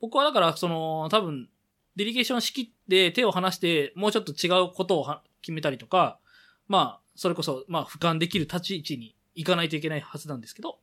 [0.00, 1.48] 僕はだから、その、多分、
[1.96, 6.18] デリゲーションしきって手を離して、もうちょっと違うことをは決めたりとか、
[6.68, 10.78] まあ、それこそ、まあ、俯瞰できる立ち位置に行かないといけないはずなんですけど、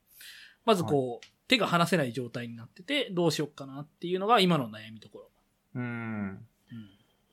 [0.67, 5.29] まずこう、手が離せない状態になってて、どうしようかなっていうのが今の悩みところ。
[5.75, 5.83] うん。
[5.83, 6.45] うん。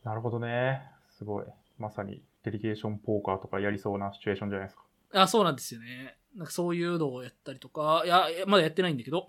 [0.05, 0.83] なるほどね。
[1.19, 1.45] すごい。
[1.81, 4.85] まさに、デリゲーションポーカーとかやりそうなシチュエーションじゃないですか。
[5.15, 6.17] あ、そうなんですよね。
[6.37, 9.27] なんかそういうのをやったりとか、いや、まだやってないんだけど、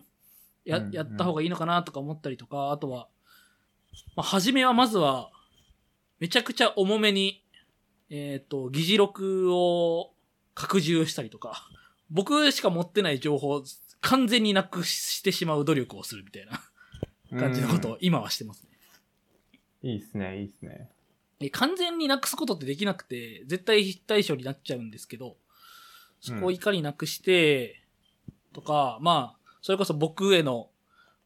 [0.65, 3.07] や、うんやった方がいいのかなとか思ったりとか、あとは、
[4.15, 5.31] まあ、初めはまずは、
[6.19, 7.43] めちゃくちゃ重めに、
[8.11, 10.13] えっ、と、議事録を
[10.53, 11.67] 拡充したりとか、
[12.11, 13.63] 僕しか持ってない情報を
[14.05, 18.69] 完全になくしてしまう努力をするみたいな感じのことを今はしてますね。
[19.83, 19.89] うん。
[19.89, 20.89] いいっすね、いいっすね。
[21.39, 25.37] え完全になくすことってできなくて、絶対非対称になっちゃうんですけど、
[26.21, 27.81] そこをいかになくして、
[28.53, 30.69] とか、まあ、それこそ僕への、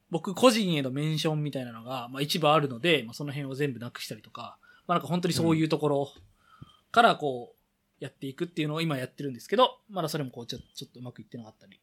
[0.10, 6.10] 僕個人へのメンションみたいなのが、まあ一部あるので、まあその辺を全部なくしたりとか、まあなんか本当にそういうところ
[6.92, 11.82] からこう、やっていくっていうのを今やってるんですけど、まだそれもこうちょちょっとうまくいってなかったり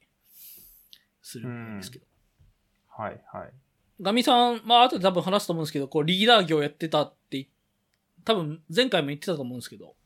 [1.27, 2.07] するんですけど。
[2.89, 3.51] はい、はい。
[4.01, 7.49] ガミさん、まあ後で多分話すと思うんですけど、こうリーダー業やってたってい、
[8.25, 9.97] 多分前回も言ってたと思うんですけど、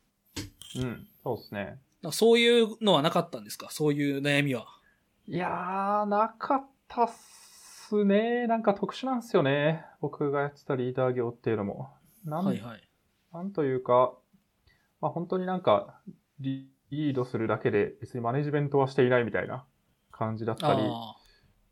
[0.76, 1.06] うん。
[1.22, 1.78] そうですね。
[2.12, 3.68] そういうのはなかったんですか？
[3.70, 4.66] そういう悩みは。
[5.28, 8.46] いやー、なかったっすね。
[8.46, 9.84] なんか特殊なんですよね。
[10.00, 11.90] 僕がやってたリーダー業っていうのも。
[12.24, 12.88] なん,、はいはい。
[13.32, 14.14] なんというか、
[15.02, 16.00] まあ本当になんか
[16.38, 19.64] リリードするだけで別にマネジメントはしていないみたいな
[20.20, 21.16] 感じだったり、あ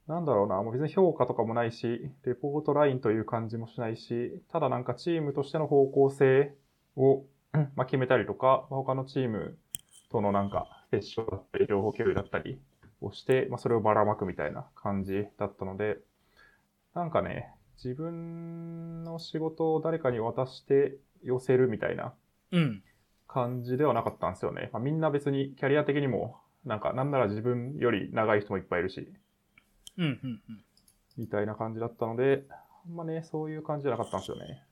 [0.09, 6.55] なんだろうな、もう別に評価とかもないし、レポートラインという感じもしないし、ただなんかチームとしての方向性
[6.97, 9.59] を、う んまあ、決めたりとか、まあ他のチーム
[10.11, 12.59] とのなんかセッションだったり、情報共有だったり
[13.03, 15.99] をして、まあ、それをばらまくみたいな感じだったので、
[16.95, 22.15] なんかね、自分の仕事を誰かに渡して寄せるみたいな。
[23.29, 24.71] 感じではなかったんですよね。
[24.73, 29.13] まあ、みんな別にキャリア的にも、なんかなんなら自分より長い人もいっぱいいるし、
[29.97, 30.65] うん、うん、うん。
[31.17, 34.63] みたいな感じだったので、あんまね、そういう感じじゃなかったんですよね。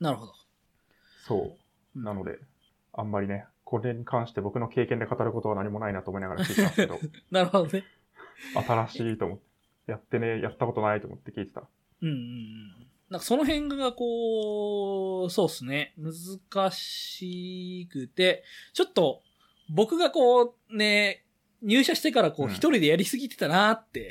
[0.00, 0.32] なるほど。
[1.26, 1.56] そ
[1.96, 2.02] う。
[2.02, 2.38] なので、
[2.92, 6.98] あんまりね、これに関して僕の経験で語ることは何もないなと思いながら聞いてたんですけど、
[7.30, 7.84] なるほどね。
[8.54, 9.44] 新しいと思って、
[9.86, 11.62] やってね、やったことないと思って聞いてた。
[12.02, 12.86] うん、うん、うん。
[13.10, 15.94] なんかその辺がこう、そうっすね。
[15.96, 19.22] 難しくて、ちょっと
[19.68, 21.23] 僕がこうね、
[21.64, 24.10] 入社してからこううん一人でやりすぎてたなーって、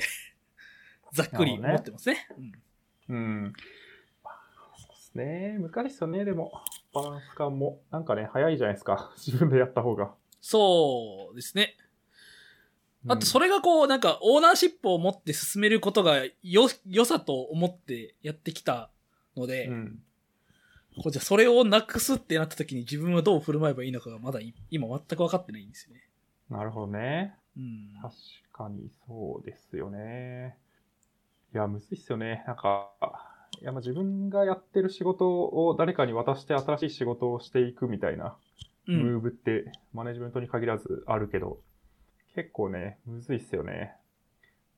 [1.12, 2.28] ざっくり思ってますね。
[3.08, 3.52] うん
[4.76, 5.58] そうですね。
[5.60, 6.52] 難しいですよね、でも。
[6.92, 7.80] バランス感も。
[7.90, 9.12] なんかね、早いじゃないですか。
[9.18, 10.14] 自分でやった方が。
[10.40, 11.76] そうですね。
[13.06, 18.90] あと、それ、れがこう、なんか、オーナーシップを持って進めることが、よ、良さと思ってやってきた
[19.36, 20.02] ので、うん。
[20.96, 26.08] こうじゃあそれをなくすってなった時に自分はどう振る舞えばいいのかがまだい今全く分かってないんですよね。
[26.48, 27.34] なるほどね。
[27.56, 27.90] うん。
[28.02, 28.14] 確
[28.52, 30.56] かにそうですよね。
[31.52, 32.44] いや、むずいっすよね。
[32.46, 32.90] なんか、
[33.60, 38.36] いや、まあ自分がやってる仕事を誰かに渡して新しい仕事をしていくみたいな
[38.86, 39.12] うん。
[39.12, 41.58] ムーブってマネジメントに限らずあるけど、
[42.34, 43.94] 結構ね、むずいっすよね。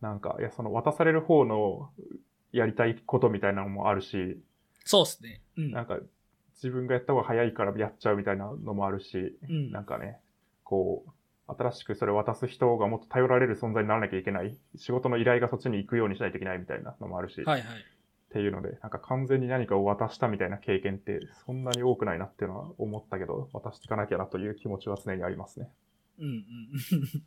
[0.01, 1.91] なんか、いや、その渡される方の
[2.53, 4.39] やりたいことみたいなのもあるし、
[4.85, 5.41] そうですね。
[5.57, 5.71] うん。
[5.73, 5.99] なんか
[6.55, 10.21] 自分がやった方が早いからやっちゃうみたいなのもあるし、うんなんかね、
[10.65, 11.11] こう、
[11.49, 14.57] 新しくそれを渡す人がもっと頼られる存在にならなきゃいけない。
[14.77, 17.79] 仕事の依頼がそっちに行くようにしないといけないみたいなのもあるし、はいはい。
[17.79, 25.69] っていうので、なんか完全に何かを渡したみたいな経験ってそんなに多くないなっていうのは思ったけど、渡していかなきゃなという気持ちは常にありますね。
[26.19, 26.45] うんうん。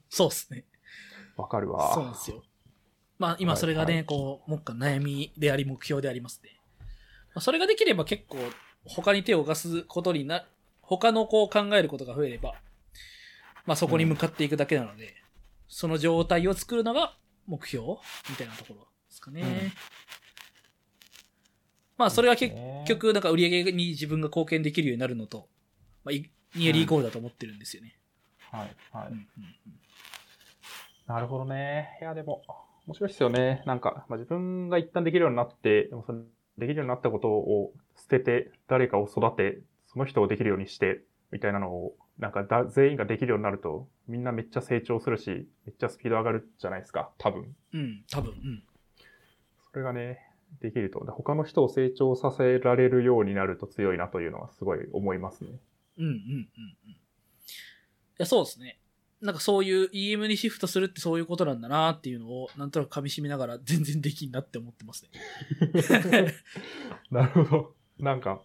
[0.09, 0.65] そうっすね。
[1.37, 1.93] わかるわ。
[1.93, 2.43] そうなんですよ。
[3.17, 6.51] まあ今それがね、はいはいこう、もっか悩みであり目標でありますね。
[7.33, 8.37] まあ、それができれば結構
[8.85, 10.45] 他に手を貸すことにな、
[10.81, 12.55] 他のこう考えることが増えれば、
[13.69, 15.13] まあそこに向かっていくだけなので、
[15.67, 17.97] その状態を作るのが目標？
[18.27, 19.71] みたいなところですかね。
[21.95, 25.49] まあ、それは結ね局、なんか売り上げに自分が貢献できるようになるのと、
[26.03, 27.99] まあ、いニエリーゴールだと思ってるんですよね。
[28.49, 29.07] はい、はい。
[29.09, 29.25] うんうん
[31.05, 31.97] なるほどね。
[32.01, 32.43] いや、でも、
[32.87, 33.63] 面白いですよね。
[33.65, 36.23] なんか、まあ、自分が一旦できるようになって、でもその
[36.57, 47.55] できるようになったことを捨てて、誰かを育て、その人をできるようにして、みたいなのを、なんかだ、全員ができるようになると、みんなめっちゃ成長するし、めっちゃスピード上がるじゃないですか、多分。
[47.73, 47.79] うん。
[47.79, 48.31] うん、多分。
[48.31, 48.63] うん。
[49.71, 50.19] それがね、
[50.61, 55.51] できると、で他の人を成長させられるようになると強いなというのはすごい思いますね。
[55.97, 56.91] うんうんうんうん。
[56.91, 56.97] い
[58.17, 58.79] や、そうですね。
[59.21, 66.33] なんかそういう EM にシフトするってそういうことなんだなっていうのを、なんとなく噛み締めながら全然できんなって思ってますね。
[67.11, 67.75] なるほど。
[67.99, 68.41] なんか、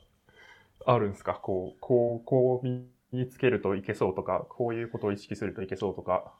[0.86, 1.34] あるんですか？
[1.34, 6.32] こう、こう、こう身につけるといけそうとか、こういうことを意識するといけそうとか、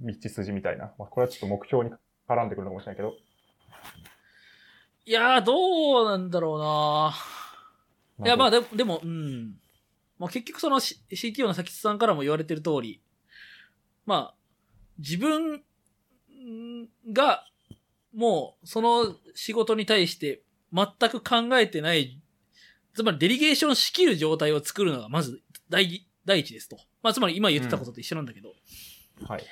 [0.00, 0.92] 道筋みたいな。
[0.98, 1.90] まあ、これはちょっと目標に
[2.28, 3.14] 絡んでくるのかもしれないけど。
[5.06, 7.14] いやー、どうなんだろうな
[8.24, 9.54] いや、まあでも、でも、うん。
[10.18, 13.00] まあ結局その C- CTO の先津さんからも言われてる通り、
[14.04, 14.34] まあ、
[14.98, 15.62] 自分
[17.12, 17.44] が、
[18.14, 22.20] もう、その仕事に対して全く考えてない、
[22.96, 26.76] つまりデリゲーションしきる状態を作るのがまず第第一ですと。
[27.02, 28.54] まあつまり今言ってたことと一緒なんだけど、
[29.24, 29.44] はい。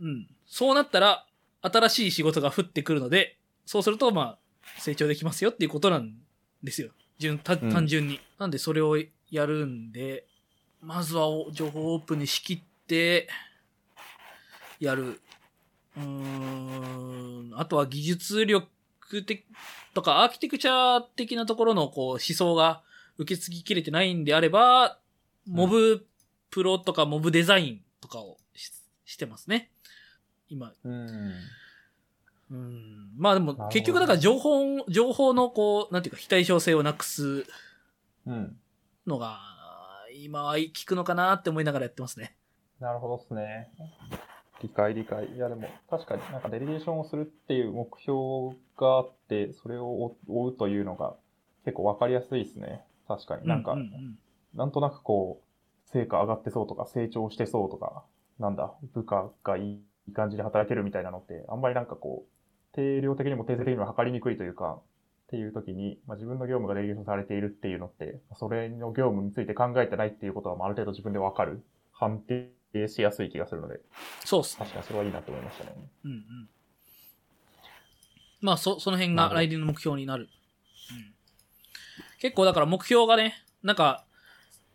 [0.00, 0.26] うん。
[0.46, 1.26] そうなったら、
[1.62, 4.38] 新しい仕事が降ってくるので、そうすると、まあ、
[4.80, 6.14] 成長できますよっていうことなん
[6.62, 6.90] ですよ。
[7.18, 8.20] 純、単純に。
[8.38, 8.98] なんで、それを
[9.30, 10.26] やるんで、
[10.80, 13.28] まずはお情報オープンに仕切って、
[14.80, 15.20] やる。
[15.96, 17.52] うーん。
[17.56, 18.66] あとは技術力
[19.22, 19.44] 的
[19.94, 22.82] とか、アーキテクチャ的なところの、こう、思想が
[23.18, 24.98] 受け継ぎきれてないんであれば、
[25.46, 26.06] モブ
[26.50, 28.72] プロとかモブデザインとかをし
[29.04, 29.70] してますね。
[30.48, 30.72] 今。
[30.84, 31.32] うん。
[32.50, 33.12] うん。
[33.16, 37.44] まあでも結局だから情報、情報のこう、なんていうか非対称性をなくす
[38.26, 38.56] うん。
[39.06, 39.40] のが、
[40.16, 42.36] 今は効くのかなって思いながらやってますね。
[42.80, 43.70] なるほどですね。
[44.64, 45.26] 理解理解。
[45.26, 51.14] いやでも確かになんかデリゲーションをするっていう目標があって、それを追追うというのが
[51.64, 52.82] 結構わかりやすいですね。
[53.06, 53.46] 確かに。
[53.46, 54.18] なんか、ううん
[54.54, 58.04] なんとなくこう、成果上がってそうとか、成長してそうとか、
[58.38, 64.80] なんだ、部下がいい感じで働けるみたいなのって、あんまりなんかこう、定量的にも定性的にも測りにくいというか、
[65.26, 71.64] っていう時に、まあ、自分の業務がデリゲーションされているっていうのって、それの業務について考えてないっていうことは、まあある程度自分でわかる。
[71.92, 72.50] 判定
[72.88, 73.80] しやすい気がするので、
[74.24, 74.58] そうっすね。
[74.60, 75.72] 確かにそれはいいなと思いましたね。
[76.04, 76.48] うんうん。
[78.40, 80.28] まあ、そ、その辺が来年の目標になる。
[80.90, 81.14] うん。
[82.20, 84.04] 結構だから目標がね、なんか、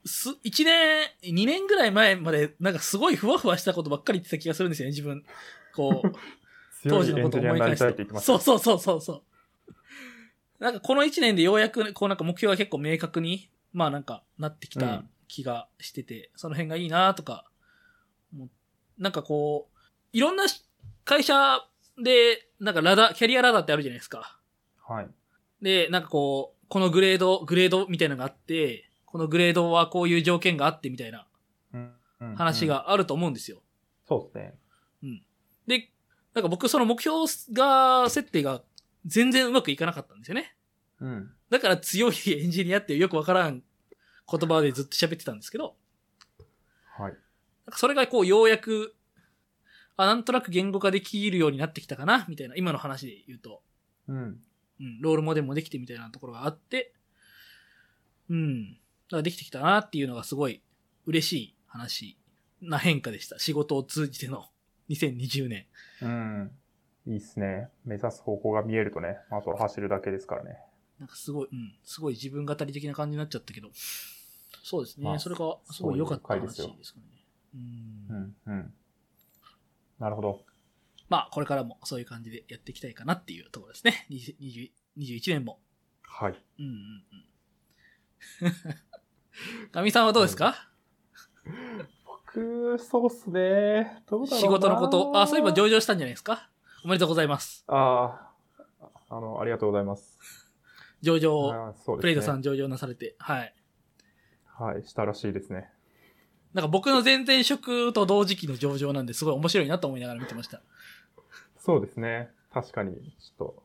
[0.06, 5.24] す、1年、2年ぐらい前まで、なんかすごいふわふわしたことばっかり言ってた気がするんですよね、自分。
[5.76, 6.12] こう。
[6.88, 7.76] 当時のことを思い返。
[7.76, 8.20] した。
[8.22, 9.24] そうそうそうそうそう。
[10.60, 17.46] なんかこの1年でようやく、こうなんか目標が結構明確に、まあなんかなってきた気がしてて、その辺がいいなとか、
[19.00, 19.78] なんかこう、
[20.14, 20.64] いろんなし
[21.06, 21.66] 会社
[22.04, 24.38] で、なんかラダ、キャリアラダーってあるじゃないですか。
[24.86, 25.10] はい。
[25.62, 31.26] で、なんかこう、このグレード、グレードみたいなのがあって、このグレードはこういう条件があってみたいな
[31.74, 33.62] うんうん話うんがあると思うんですよ。
[34.08, 34.54] そうで
[35.02, 35.24] すね。
[35.66, 35.90] で、
[36.34, 38.62] なんか僕その目標が、設定が
[39.06, 40.56] 全然うまくいかなかったんですよね。
[41.00, 41.32] うん。
[41.50, 43.64] だから強いエンジニアっていうよくわからん
[44.32, 45.76] 言葉でずっと喋ってたんですけど、
[46.98, 47.18] はい。
[47.76, 48.96] それがこうようやく、
[49.98, 53.62] あ、なんとなく言語化できるようになってきたかな、みたいな、今の話で言うと、
[54.08, 54.40] うん。
[54.80, 56.94] うん、ロールモデルもできてみたいなところがあって、
[58.30, 58.78] うん、だ
[59.12, 60.62] からできてきたなっていうのがすごい
[61.06, 62.18] 嬉しい話
[62.62, 63.40] な変化でした。
[63.40, 64.46] 仕事を通じての
[64.90, 65.66] 2020年。
[66.02, 66.52] うん。
[67.06, 67.70] いいっすね。
[67.86, 70.58] 目指す方向が見えるとね、あとは走るだけですからね。
[71.00, 73.70] なんかすごい、うん、すごい自分語り的な感じになっちゃったけど、
[74.64, 75.06] そうですね。
[75.06, 77.06] まあそれがすごい良かった話ですかね。
[77.54, 78.36] うんうん。
[78.46, 78.74] うん。
[80.00, 80.46] なるほど。
[81.10, 84.06] まあ、これからもそういう感じでやっていきたいかなっていうところですね。
[84.10, 85.60] 20 20 21年も。
[86.04, 86.34] はい。
[86.60, 86.71] うんうん
[88.42, 88.50] う
[89.67, 89.69] ん。
[89.71, 90.69] かみさんはどうですか？
[92.06, 94.04] 僕、そうっすね。
[94.08, 95.12] どうだろうな仕事のこと。
[95.19, 96.50] あ、そういえば上場したんじゃないですか？
[96.84, 97.63] おめでとうございます。
[97.67, 98.32] あ
[98.80, 100.19] あ、あの、ありがとうございます。
[101.02, 101.73] 上場、ね。
[102.00, 103.15] プレイドさん上場なされて。
[103.17, 103.56] はい。
[104.46, 105.71] はい、したらしいですね。
[106.54, 110.62] なんか僕の前々職と同時期の上場なんですごい面白いなと思いながら見てました。
[111.60, 112.29] そうですね。
[112.52, 113.63] 確かに、ちょっと、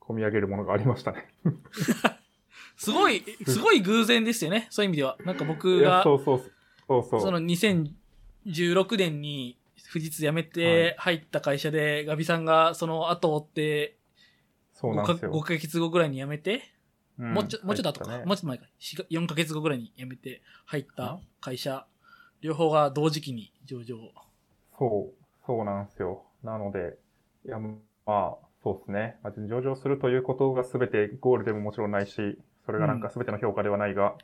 [0.00, 1.32] 込み上げるものがありましたね。
[2.76, 4.66] すごい、すごい偶然ですよね。
[4.70, 5.16] そういう意味では。
[5.24, 6.42] なんか僕が、そうそう、
[6.88, 7.20] そうそう。
[7.20, 9.56] その2016年に
[9.92, 13.96] 富士通辞めて入った会社で、ガビさんがその後を追って、
[14.74, 15.32] 5かそうなんですよ。
[15.32, 16.72] 5ヶ月後ぐらいに辞めて、
[17.18, 21.86] うんもうちょ、もうちょっと後か、ねもうちょっと前か、4ヶ月後ぐらいに辞めて入った会社、
[22.42, 23.96] 両方が同時期に上場。
[24.78, 26.24] そう、そうなんですよ。
[26.42, 26.98] なので、
[27.46, 29.16] いや、まあ、そうですね。
[29.22, 34.16] まあ、上場するということが全てゴールでももちろんないし、それがなんか全ての評価ではないが、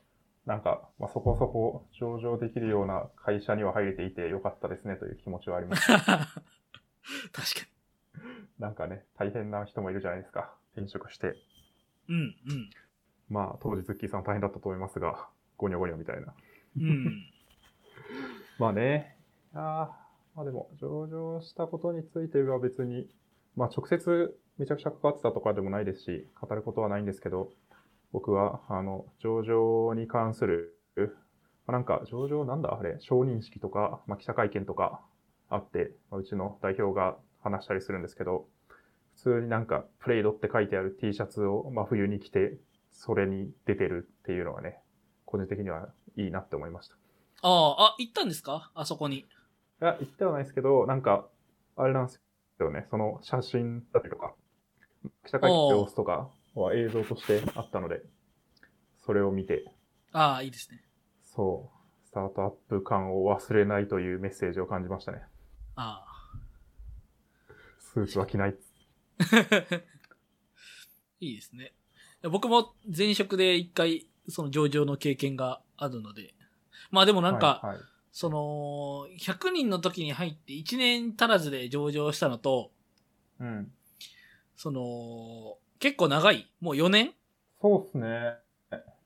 [0.47, 5.87] なんか、まあ、そこそこ上場できるような会社には入れていてよかったですねという気持ちはあります。
[5.93, 6.19] 確か
[8.59, 10.53] なんかね、大変な人もいるじゃないですか。
[10.73, 11.37] 転職して。
[12.09, 12.15] に。
[12.17, 12.71] うん、うん。
[13.29, 16.35] まあ、当時ズッキーさん大変だったと思いますが、ゴニョゴニョみたいな。
[16.79, 17.38] うん。
[18.59, 19.17] まあね、
[19.53, 19.65] いやー
[20.35, 23.09] まあでも、上場したことについては別に、
[23.57, 27.51] まあ直接めちゃくちゃ関わってたとかでもないですし、語ることはないんですけど、
[28.13, 31.05] 僕は、あの、上場に関する、ま
[31.67, 35.01] あなんか、上場なんだあれ、承認式とか、まあ記者会見とか
[35.49, 38.47] あって、まあうちの代表が話したりするんですけど、
[39.17, 42.57] 普通になんか、プレイドって書いてある T シャツを真冬に着て、
[42.91, 44.79] それに出てるっていうのはね、
[45.25, 47.08] 個人的にはいいなって思いました。
[47.43, 48.71] ああ、あ、行ったんですか？
[48.75, 49.19] あそこに。
[49.21, 49.27] い
[49.81, 51.29] や、言ってはないですけど、なんか、
[51.77, 52.21] あれなんです
[52.61, 52.87] よね。
[52.91, 54.35] その写真だったりとか、
[55.25, 58.03] 記者会見の様子とかは映像としてあったので、
[59.05, 59.71] それを見て、
[60.13, 60.83] ああ、いいですね。
[61.23, 65.23] そう、スタートアップ感を忘れないというメッセージを感じましたね。
[65.77, 66.05] あ
[67.79, 68.57] スーツは着ない。
[69.21, 69.25] あ。
[71.21, 71.75] いいですね。
[72.31, 76.35] 僕も前職で一回、その上場の経験があるので。
[76.91, 77.79] まあでもなんか、はいはい
[78.11, 82.73] その、100人の時に入って1年足らずで上場したのと、
[83.39, 83.71] うん。
[84.57, 87.13] その、結構長い、もう4年？
[87.61, 88.35] そうっすね。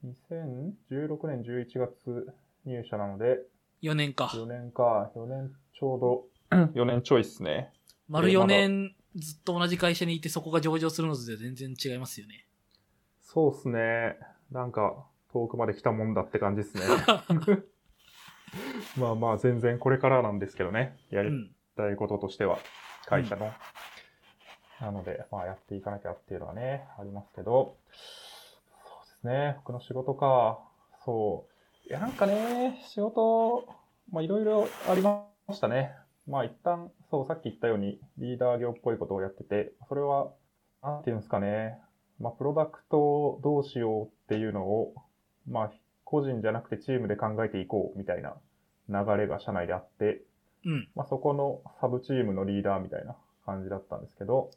[0.03, 2.33] 2016年11月
[2.65, 3.41] 入社なので、
[3.83, 4.31] ?4 年か。
[4.33, 6.25] 4年か、4年ちょうど、
[6.75, 7.73] 4年ちょいっすね。
[8.09, 12.47] 丸4えまだ年ずっと同じ会社にいてそこが上場するのと全然違いますよね。
[13.21, 14.17] そうっすね。
[14.51, 16.83] なんか、遠くまで来たもんだって感じっすね。
[18.99, 20.97] まあまあ、全然これからなんですけどね。
[21.11, 21.55] やりうん。
[21.77, 22.59] たいこととしては、
[23.07, 23.51] 会社の。
[24.81, 27.77] なので、まあ、やっていかなきゃっていうのはね、ありますけど、
[28.85, 29.55] そうですね。
[29.59, 30.59] 僕の仕事か。
[31.05, 31.47] そ
[31.87, 31.89] う。
[31.89, 33.67] いや、なんかね、仕事、
[34.11, 35.97] まあ、いろいろありましたね。
[36.27, 40.33] まあ、一旦、そう、さっき言ったように、リーダー業っぽいことをやってて、それは、
[40.83, 41.81] なんていうんですかね。
[42.19, 44.95] まあ、プロダクトをどうしようっていうのを、
[45.49, 45.73] まあ、
[46.05, 48.37] 個人じゃなくてチームで考えていこうみたいな
[48.89, 50.23] 流れが社内であって、
[50.65, 50.89] うん。
[50.95, 54.51] まあ、そこのサブチームのリーダーみたいな感じだったんですけど、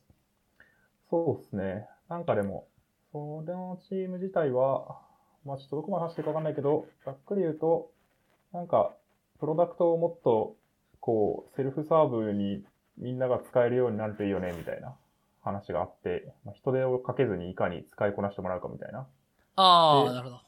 [1.09, 1.87] そうですね。
[2.09, 2.67] なんかでも、
[3.11, 4.99] それのチーム自体は、
[5.45, 7.91] まあちょっとどこまで話していいかわかんないけど、ざっくり言うと、
[8.51, 8.93] なんか、
[9.39, 10.55] プロダクトをもっと、
[10.99, 12.63] こう、セルフサーブに
[12.97, 14.95] みんなが使えるようになるといいよね、みたいな
[15.41, 19.07] 話があって、まあ、人手をかけずにいかに使いこなしてもらうかみたいな。
[19.55, 20.44] ああ、でなるほど。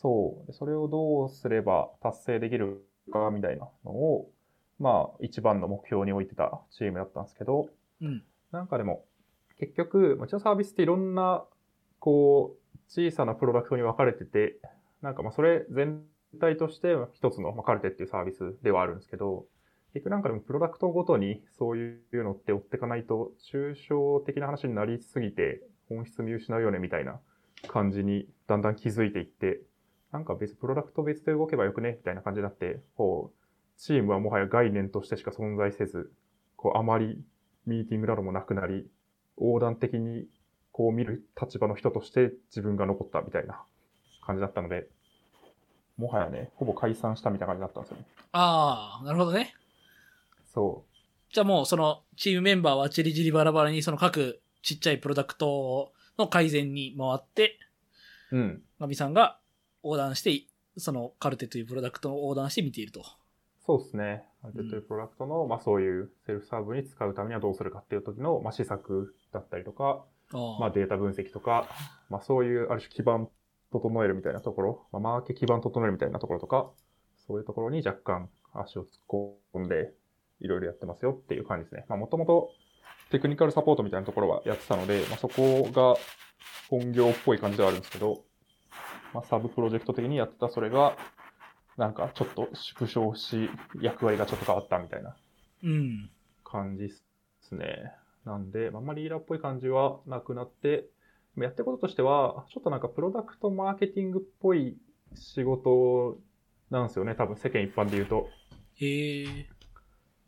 [0.00, 0.46] そう。
[0.46, 4.30] でそれをどうすれば達成できるかみたいなのを、
[4.78, 7.68] まあ、一番の目標に置いてたチームだったんですけど、
[8.00, 8.22] うん。
[8.50, 9.04] なんかでも、
[9.58, 11.44] 結局、うちのサービスっていろんな、
[11.98, 14.58] こう、小さなプロダクトに分かれてて、
[15.02, 16.02] なんかまあそれ全
[16.40, 19.46] 体として一つの、まあ、カルテっていうサービスではあるんですけど、
[19.92, 27.20] 結局なんかでもプロダクトごとにそういうのって追っていかないと、抽象的な話になりすぎて本質見失うよねみたいな
[27.68, 29.60] 感じにだんだん気づいていって、
[30.12, 31.96] なんか別、プロダクト別で動けばよくね？
[31.98, 36.12] みたいな感じになって、こう、チームはもはや概念としてしか存在せず、
[36.56, 37.22] こう、あまり
[37.66, 38.90] ミーティングなどもなくなり、
[39.38, 40.26] 横断的に
[40.72, 43.62] こう見る立場の人として自分が残ったみたいな
[44.24, 44.88] 感じだったので、
[45.96, 48.04] もはやね、ほぼ解散したみたいな感じだったんですよね。
[48.32, 49.54] ああ、なるほどね。
[50.52, 50.84] そ
[51.32, 57.58] じゃあもうそのチームメンバーはチリチリバラバラにその各ちっちゃいプロダクトの改善に回って、
[58.32, 58.36] う。
[58.36, 58.62] うん。
[58.78, 59.39] ガミさんが
[59.82, 63.04] 横断して、そのカルテというプロダクトを横断して見ていると。
[63.66, 64.24] そうですね。
[64.42, 71.68] アルテというプロダクトの、まあそういうセルフサーブに使うためにはどうするかっていう時の、まあ施策だったりとか、あまあデータ分析とか、
[72.08, 73.28] まあそういうある種基盤
[73.72, 76.70] 整えるみたいなところ、まあマーケ基盤整えるみたいなところとか、
[77.26, 78.88] そういうところに若干足を突っ
[79.54, 79.92] 込んで、
[80.40, 81.84] いろいろやってますよっていう感じですね。
[81.88, 82.50] まあもともと
[83.10, 85.96] テクニカルサポートみたいなところはやってたので、まあそこが
[86.70, 88.24] 本業っぽい感じではあるんですけど、
[89.12, 90.96] まあサブプロジェクト的にやってたそれが、
[91.76, 93.48] なんかちょっと縮小し、
[93.80, 95.16] 役割がちょっと変わったみたいな
[95.62, 96.10] うん。
[96.44, 96.94] 感じで
[97.40, 97.92] すね。
[98.24, 100.86] なんで、あんまりリーダーっぽい感じはなくなって、
[101.36, 104.76] やってることとしては、ちょっとなんかプロダクトマーケティングっぽい
[105.14, 106.18] 仕事
[106.70, 107.14] なんですよね。
[107.14, 108.28] 多分世間一般で言うと。
[108.74, 109.48] へえ。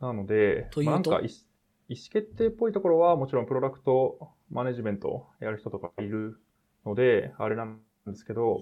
[0.01, 0.91] なので、というと？
[0.91, 1.11] まあなんか
[1.89, 6.41] 意思決定っぽいところはもちろんプロダクトマネジメントをやる人とかいる
[6.87, 8.61] ので、あれなんですけど、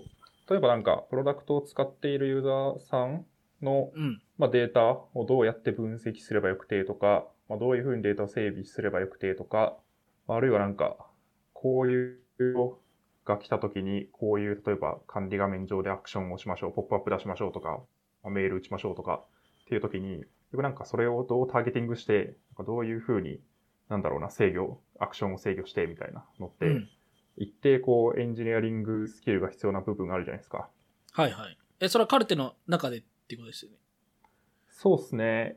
[0.48, 3.24] 例えばなんかプロダクトを使っているユーザーさん
[3.62, 4.22] の、うん。
[4.38, 4.84] まあ、データ
[5.14, 9.76] をどうやって分析すればよくてとか、まあ、どういうふうにデータを整備すればよくてとか、
[10.26, 10.96] まああるいはなんか、
[11.52, 12.78] こういうの
[13.24, 17.80] が来た時に、こういう、例えば管理画面上でアクションをしましょう、ポップアップ出しましょうとか、
[18.22, 19.24] まあメール打ちましょうとか、
[19.64, 23.40] っていう時に、なんかそれをどうターゲティングして、なんかどういうふうに、
[23.88, 26.88] なんだろうな、制御、アクションを制御してみたいなのって、うん。
[27.36, 30.68] 一定こうエンジニアリングスキルが必要な部分があるじゃないですか。
[31.12, 31.58] はいはい。
[31.80, 33.78] え、それはカルテの中でっていうことですよね。
[34.68, 35.56] そうですね。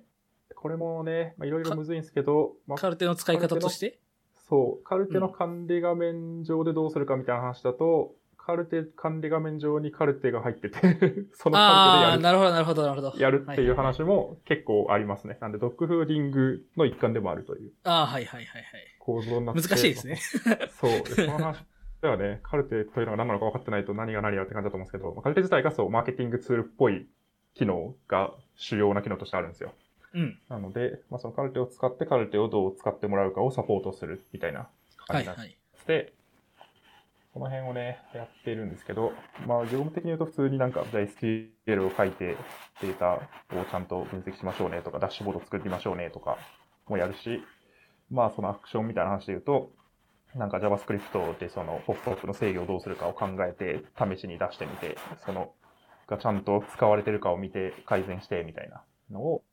[0.55, 3.99] これもね、まあいろいろむずいんですけど、まあカルテの使い方として？
[4.47, 8.15] そう、カルテの管理画面上でどうするかみたいな話だと、
[8.45, 10.77] カルテ管理画面上にカルテが入ってて、
[11.33, 13.13] そのカルテでやなるほどなるほどなるほど。
[13.15, 15.37] るやるっていうは話も結構ありますね。
[15.39, 18.81] なんで、ドッグフーディングの一環でもあるというああ、はいはいはいはい。
[18.99, 20.17] 構造になって難しいですね。
[20.75, 20.91] そう。
[20.91, 21.63] でその話
[22.01, 27.07] ではね、カルテというのが何なのか分かってないと何が何やって感じだと思うんですけど、まあカルテ自体がそう、マーケティングツールっぽい
[27.53, 29.71] 機能が主要な機能としてあるんですよ。
[30.13, 30.37] うん。
[30.49, 34.67] なので、まあ、そのカルテを使ってカルテをどう使ってもらうかをサポートするみたいなは
[35.07, 36.13] 感じになっいはい。
[37.33, 39.11] て、この辺をね、やっているんですけど、
[39.47, 42.37] まあ、業務的に言うと普通になんか、じゃあ SQL を書いて
[42.81, 46.37] データをちゃんと分析しましょうねとか、ダッシュボード作りましょうねとか
[46.87, 47.43] もやるし、
[48.11, 49.71] まあ、そのアクションみたいな話で言うと、
[50.35, 55.53] なんか JavaScript でそのポップアップの制御をどうするかを考えて、試しに出してみて、その、
[56.07, 59.43] がちゃんと使われてるかを見て改善してみたいなのを、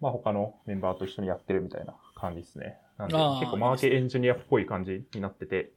[0.00, 2.76] まあ他のメンバーと一緒にやってるみたいな感じですね。
[2.98, 5.70] なんで結構マーケエンジニアっぽい感じになってて。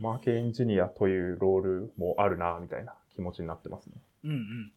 [0.00, 3.92] マーケエンジニアというロールもあるな、みたいな気持ちになってますね。
[4.24, 4.72] うんうん。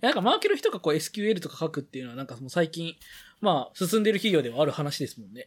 [0.00, 2.94] なんかマーケの人がこう SQL とか書くっていうのはなんかもう最近、
[3.40, 5.46] まあ進んでる企業ではある話ですもんね。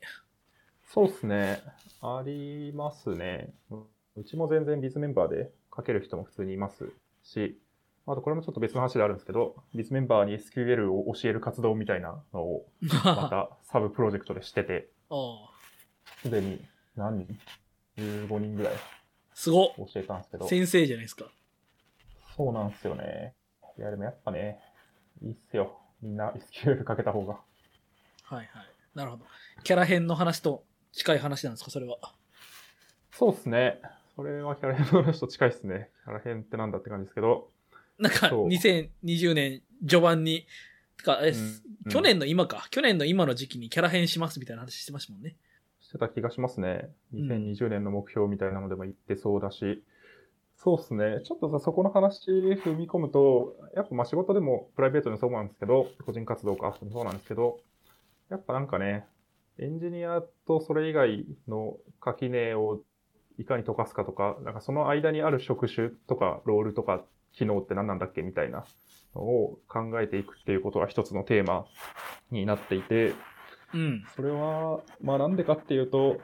[0.94, 1.62] そうですね。
[2.02, 3.54] ありますね。
[4.16, 6.90] うちも全然ビズメンバーで書ける人も普通にいます
[7.24, 7.58] し、
[8.08, 15.50] あとこれもちょっと別の話であるんですけど、ビズメンバーに SQL を教える活動みたいなのを まあたサブプロジェクトでしてて、あ。
[16.22, 16.60] すでに
[16.96, 17.40] 何人？
[18.00, 18.74] ?15 人ぐらい
[19.34, 19.68] すごっ。
[19.78, 21.26] 教えたんですけど、先生じゃないですか。
[22.36, 23.34] そうなんですよね。
[23.78, 24.60] いやでもやっぱね、
[25.24, 25.78] いいっすよ。
[26.02, 27.34] みんな SQL かけた方が。
[28.24, 28.48] はいはい。
[28.94, 29.26] なるほど。
[29.64, 31.98] キャラ編の話と近い話なんですか、それは。
[33.12, 33.80] そうっすね。
[34.16, 35.90] それはキャラ編の話と近いっすね。
[36.04, 37.50] キャラ編ってなんだって感じですけど。
[37.98, 40.46] なんか、そう2020年序盤に、
[40.98, 42.68] てか、え、うん去年の今か。
[42.70, 45.38] 去年の今の時期にキャラ編しますみたいな話してましたもんね。
[45.90, 46.92] してた気がしますね。
[47.14, 49.84] うん2020年の目標みたいなのでも言ってそうだし。
[50.56, 51.22] そうっすね。
[51.24, 57.60] ちょっとさ、そこの話で踏み込むと、やっぱまあ仕事でもプライベートでもそうなんですけど、個人活動か、そうなんですけど、
[58.30, 59.08] やっぱなんかね、
[59.58, 62.82] エンジニアとそれ以外の垣根を
[63.40, 68.66] いかに溶かすかとか、なんかその間にある職種とかロールとか機能って何なんだっけみたいな
[69.16, 71.66] のを考えていくっていうことが一つのテーマ
[72.32, 73.14] になっていて、
[73.74, 74.04] うん。
[74.16, 76.20] それは、まあなんでかっていうと、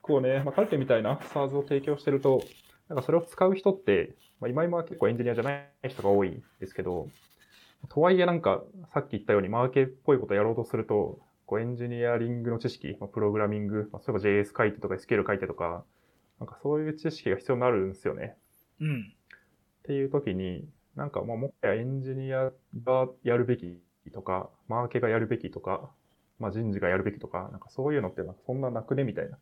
[0.00, 2.42] こうね、まあカルテみたいな SARS を提供してると、
[2.88, 7.08] なんかそれを使う人って、まあ今今は結構エンジニアじゃない人が多いんですけど、
[7.88, 8.62] とはいえなんか
[8.92, 15.84] さっき言ったようにマーケっぽいことやろうとすると、こうエンジニアリングの知識、まあ、プログラミング、まあ、例えば JS 書いてとか SQL 書いてとか、
[16.40, 18.36] なんかそういう知識が必要になるんですよね。
[18.80, 19.00] うん。
[19.00, 22.52] っていう時に、なんかまあもはやエンジニア
[22.84, 23.80] がやるべき
[24.12, 25.90] とか、マーケがやるべきとか、
[26.42, 29.38] まあ人事がやるべきとか、なんかそういうのってなんかそんななくねみたいな。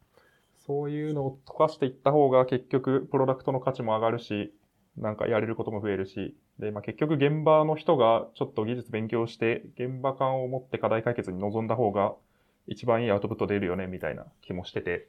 [0.66, 4.54] そういうのを溶かしていった方が結局プロダクトの価値も上がるし、
[4.98, 12.14] なんかやれることも増えるし、で、まあ結局現場の人がちょっと技術勉強して現場感を持って課題解決に臨んだ方が
[12.66, 15.08] 一番いいアウトプット出るよねみたいな気もしてて、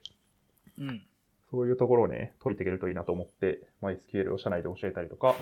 [0.79, 1.03] うん。
[1.51, 5.35] そういうところをね、解いていけるといいなと思って、まあ、SQL を社内で教えたりとか、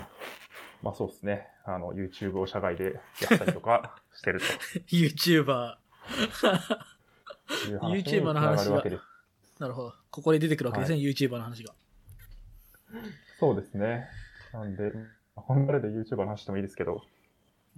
[0.82, 4.42] まあそうですね、あの、YouTube を社外でやったりとかしてる
[4.90, 4.96] YouTuber。
[5.28, 5.89] という話に
[7.82, 8.84] YouTuber の話が。
[9.60, 9.94] なるほど。
[10.12, 11.74] ここで出てくるわけですね、YouTuber の話が。
[13.40, 14.08] そうですね。
[14.54, 14.92] なんで、
[15.36, 17.02] この流れで YouTuber の話してもいいですけど、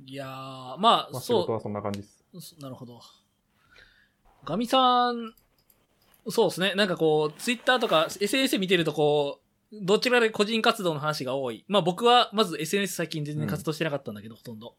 [0.06, 2.56] いやー、まあ、まあ仕そう、事はそんな感じです。
[2.56, 3.02] そなるほど。
[4.46, 5.34] ガミさん、
[6.30, 6.74] そうですね。
[6.76, 9.40] なんかこう、ツイッターとか SNS 見てるとこ
[9.72, 11.64] う、どちらで個人活動の話が多い。
[11.68, 14.76] まあ僕はまず SNS 最近全然活動してなかったんだけど、ほとんど。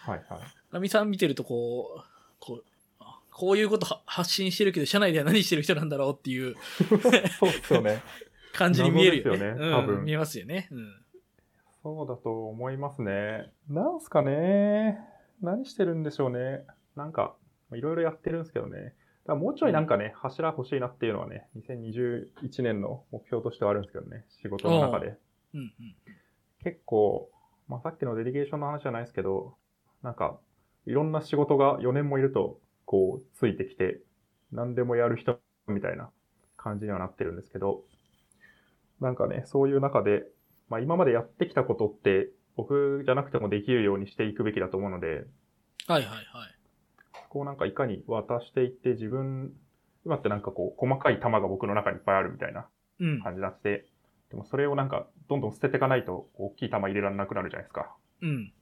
[0.00, 0.40] はいはい。
[0.72, 2.13] ガミさん見てるとこう、
[2.44, 2.64] こう、
[3.00, 6.54] あこういうことは発信してるけど、社内では何してる人なんだろうっていう
[7.38, 8.02] そうっすよね。
[8.52, 9.46] 感じに見えるよね。
[9.46, 10.68] よね多分うん、見えますよね。
[10.70, 11.04] うん。
[11.82, 13.50] そうだと思いますね。
[13.68, 14.98] なんすかね。
[15.40, 16.64] 何してるんでしょうね。
[16.94, 17.34] なんか、
[17.72, 18.78] いろいろやってるんですけどね。
[18.78, 18.94] だか
[19.26, 25.18] らもうちょいなんかね、柱欲しいなっていうのはね、2021年の目標としてはあるんですけどね、仕事の中で。
[25.54, 25.72] うんうん。
[26.62, 27.30] 結構、
[27.68, 29.56] まあ、さっきのデリゲーションの話じゃないですけど、
[30.02, 30.38] なんか、
[30.86, 34.00] いろんな仕事が4年もいると、こう、ついてきて、
[34.52, 36.10] 何でもやる人みたいな
[36.56, 37.82] 感じにはなってるんですけど、
[39.00, 40.24] なんかね、そういう中で、
[40.68, 45.24] まあ今までやってきたことって、僕じゃなくてもできるようにしていくべきだと思うので、
[45.86, 46.24] はいはいはい。
[47.28, 49.52] こうなんかいかに渡していって自分、
[50.04, 52.68] 今ってなんかこう、細かい玉が僕の中にいっぱいあるみたいな
[53.00, 53.22] うん。
[53.22, 53.86] 感じがして、
[54.30, 57.96] でもそれをなんか、どんどん捨てていかないと、大きい玉入れられなくなるじゃないですか。
[58.22, 58.52] うん。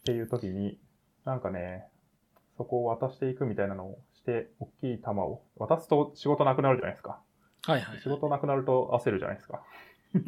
[0.00, 0.78] っていう時に、
[1.24, 1.86] なんかね、
[2.56, 7.20] そこを渡していくみたいなのをして、大きい玉を渡すと仕事なくなるじゃないですか。
[7.64, 8.00] はいはい。
[8.00, 9.62] 仕事なくなると焦るじゃないですか。
[10.14, 10.22] う ん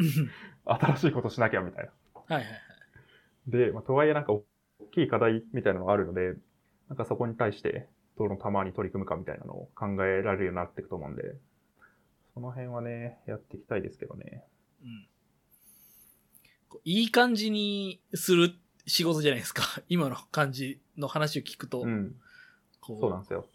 [0.64, 1.90] 新しいことしなきゃみたいな。
[2.14, 2.60] はいはいはい。
[3.50, 4.44] で、まあ、とはいえなんか大
[4.92, 6.34] きい課題みたいなのがあるので、
[6.88, 11.36] なんかそこに対してどの玉に取り組むかみたいなのを考えられるようになっていくと思うんで、
[12.32, 14.44] その辺はね、やっていきたいですけどね。
[14.82, 15.08] うん
[16.84, 18.54] いい感じにする
[18.86, 19.62] 仕事じゃないですか。
[19.88, 22.14] 今の感じの話を聞くと、うん。
[22.80, 23.46] こそうなんですよ。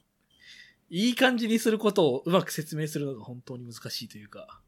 [0.90, 4.62] いい感じにすることをうまく説明するのが本当に難しいというか。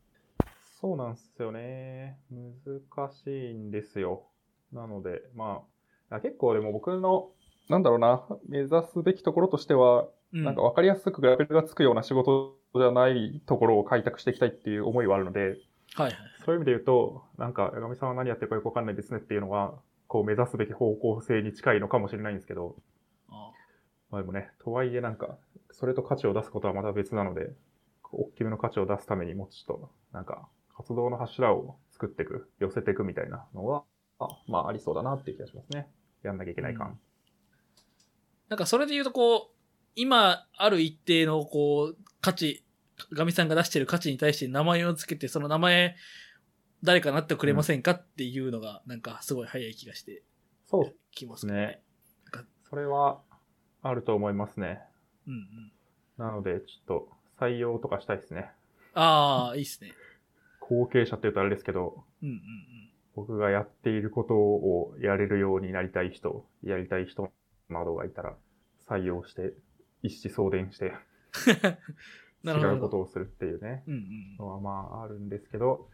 [0.80, 2.20] そうなんですよね。
[2.32, 4.24] 難しいんですよ。
[4.72, 5.62] なので、ま
[6.10, 7.30] あ、結構でも僕の、
[7.70, 15.58] なんだろうな、目指すべきところとしては、うん、なんか分かりやすくラベルがつくような仕事じゃないところを開拓していきたいっていう思いはあるので、
[15.94, 16.16] はいはい。
[16.46, 19.76] そういう意味で言うと、なんか、八神さんは何やってるかよくわかんないですねっていうのは、
[20.12, 22.76] こう目指すべき方向性に近いのかもしれないんですけど、
[23.30, 23.54] あ
[24.10, 25.38] まあでもね、とはいえなんか、
[25.72, 27.54] それと価値を出すことはまた別なので、
[28.12, 33.86] 大きめの価値を出すためにもうちょっと、なんか、活動の柱を作っていく、寄せていくみたいなのは、
[34.20, 35.88] あまあありそうだなっていう気がしますね。
[36.24, 37.00] やんなきゃいけない感。
[38.50, 39.56] なんかそれで言うとこう、
[39.96, 42.66] 今ある一定のこう、価値、
[43.14, 45.96] ガミさんが出してる価値に対して名前をつけて、その名前、
[46.84, 50.24] 誰かなってくれませんかっていうのが、なんかすごい早い気がして
[50.66, 51.82] そうきまですね。
[52.32, 53.22] なんかそれは、
[53.84, 54.80] あると思いますね。
[55.28, 55.72] うんうん。
[56.18, 57.10] なので、ちょっと、
[57.40, 58.52] 採用とかしたいですね。
[58.94, 59.92] ああ、いいっすね。
[60.60, 62.38] 後継者って言うとあれですけど、うんうん
[63.14, 67.30] 僕がやっていることをやれるようになりたい人、やりたい人
[67.70, 68.38] などがいたら、
[68.88, 69.54] 採用して、
[70.02, 70.94] 一子相伝して、
[72.44, 72.48] うん。
[72.48, 72.74] なるほど。
[72.76, 74.38] 違うことをするっていうね、うんうん。
[74.38, 75.90] のはまああるんですけど、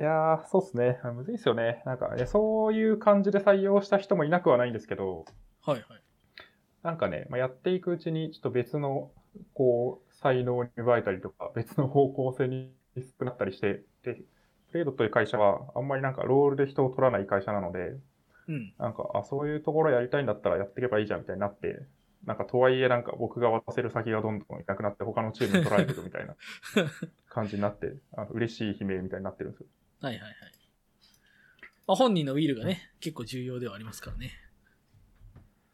[0.00, 1.00] いやー、そうっすね。
[1.14, 1.82] むずいっすよね。
[1.84, 5.24] なんか、いやそういう感じで採用した人もいなくはないんですけど、
[5.64, 5.84] はいはい。
[6.82, 9.10] なんかね、まあ、やっていくうちに、ちょっと別の、
[9.54, 12.72] こう、才能に奪えたりとか、別の方向性に
[13.18, 14.14] 少なったりして、で、
[14.70, 17.96] トレードという会社は、あんまりなんかロールで人を取らない会社なので、
[18.46, 18.72] うん。
[18.78, 21.80] なんか、あ、そういうところやりたいんだったらやっていけばいいじゃんみたいになって、
[22.24, 26.34] なんか、とはいえなんか僕が渡せる先がどんどんいなくなって他のチームに取られていくみたいな
[27.28, 29.66] 感じになって、あの嬉しい悲鳴みたいになってるんですよ。
[30.00, 30.32] はいはいはい。
[31.86, 34.30] まあ、本人のウィールがね、結構重要ではありますからね。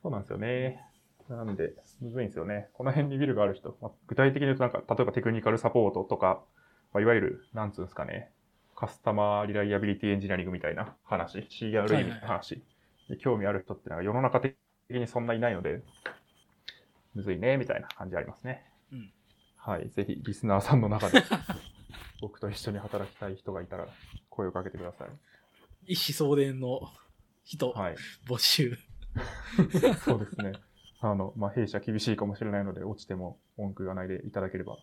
[0.02, 0.80] そうなんですよね。
[1.28, 2.68] なんで、むずいんですよね。
[2.74, 6.42] この辺にビルがある人、まあ、具体的に言うとなんか、例えばテクニカルサポートとか、
[6.92, 8.30] まあ、いわゆる、なんつうんですかね、
[8.76, 12.62] カスタマーリライアビリティエンジニアリングみたいな話、はい CRE の話
[13.08, 14.56] に興味ある人ってのは世の中的
[14.90, 15.82] にそんないないので、
[17.14, 18.64] むずいね、みたいな感じありますね。
[18.92, 19.10] うん
[19.56, 19.88] はい。
[19.88, 21.22] ぜひ、リスナーさんの中で、
[22.20, 23.88] 僕と一緒に働きたい人がいたら、
[24.30, 25.08] 声をかけてください。
[25.86, 26.80] 一子相伝の
[27.44, 27.96] 人、はい。
[28.26, 28.76] 募集。
[30.04, 30.52] そうですね。
[31.00, 34.78] あの、まあ、弊社厳しいかもしれないので、落ちても文句言わないでいただければ、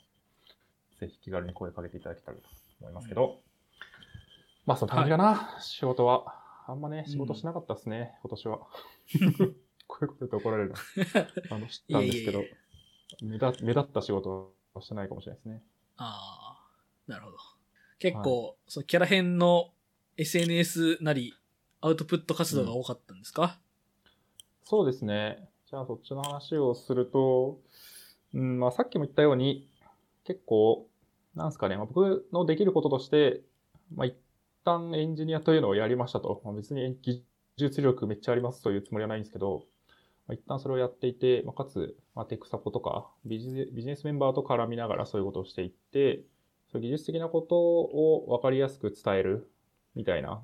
[0.99, 2.43] ぜひ気軽に声かけていただけたらと
[2.79, 3.39] 思いますけど、
[4.65, 6.39] まあ、そんな感じかな、仕事は。
[6.67, 8.59] あんまね、仕事しなかったですね、今年は。
[9.87, 10.75] こういうこと言って怒られるな。
[11.49, 12.43] あの、知ったんですけど、
[13.21, 13.37] 目
[13.73, 15.63] 立った仕事はしてないかもしれないですね。
[15.97, 16.50] ああ、
[17.07, 17.37] なるほど。
[17.99, 19.71] 結構、そのキャラ編の
[20.17, 21.33] SNS なり、
[21.81, 23.59] アウトプット活動が多かったんですか、
[24.63, 25.49] そうですね。
[25.69, 27.59] じゃあそっちの話をすると、
[28.33, 29.69] うん、まあさっきも言ったように、
[30.23, 30.87] 結構、
[31.35, 33.41] なんすかね、まあ、僕のできることとして、
[33.93, 34.15] まあ一
[34.63, 36.41] 旦エンジニアというのをやりましたと。
[36.43, 37.23] まあ、別に技
[37.57, 39.65] 術力めっちゃありますというつもりはないんですけど、
[40.27, 46.21] まあ、一旦それをやっていて、まあ、かつ、まあ、テクサポとかビジネビジネスメンバーと絡みながらそういうことをしていって、
[46.71, 49.51] そ技術的なことを分かりやすく伝える
[49.95, 50.41] みたいな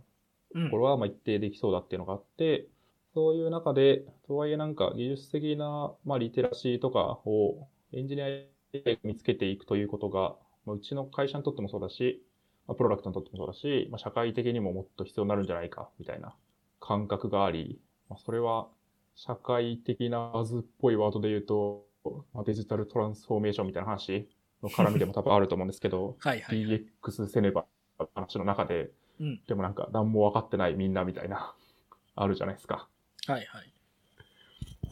[0.53, 0.71] うん。
[0.71, 2.67] これはまあ一定できそうだっていうのがあって、
[3.13, 12.21] そういう中で、とはいえなんか技術的な、まあ、リテラシーとかをエンジニアで見つけていくということが、まあ、うちの会社にとってもそうだし、
[12.67, 16.35] まあ、プロダクトにとってもそうだし、まあ、社会的にももっと必要になるんじゃないか、みたいな
[16.79, 18.67] 感覚があり、まあ、それは
[19.15, 21.85] 社会的なバズっぽいワードで言うと、
[22.33, 24.29] まあデジタルトランスフォーメーションみたいな話
[24.63, 26.85] の絡みでも多分あると思うんですけど、 はいはいはい。
[27.01, 27.65] DX セネバ
[27.99, 29.41] の話の中で、うん。
[29.47, 31.55] でもなんか何も分かってないみんなみたいな、
[32.15, 32.87] あるじゃないですか。
[33.27, 33.73] はいはい。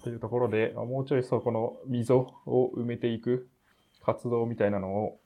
[0.03, 3.49] というところで、まあもうちょいそこの溝を埋めていく
[4.01, 5.19] 活動みたいなのを、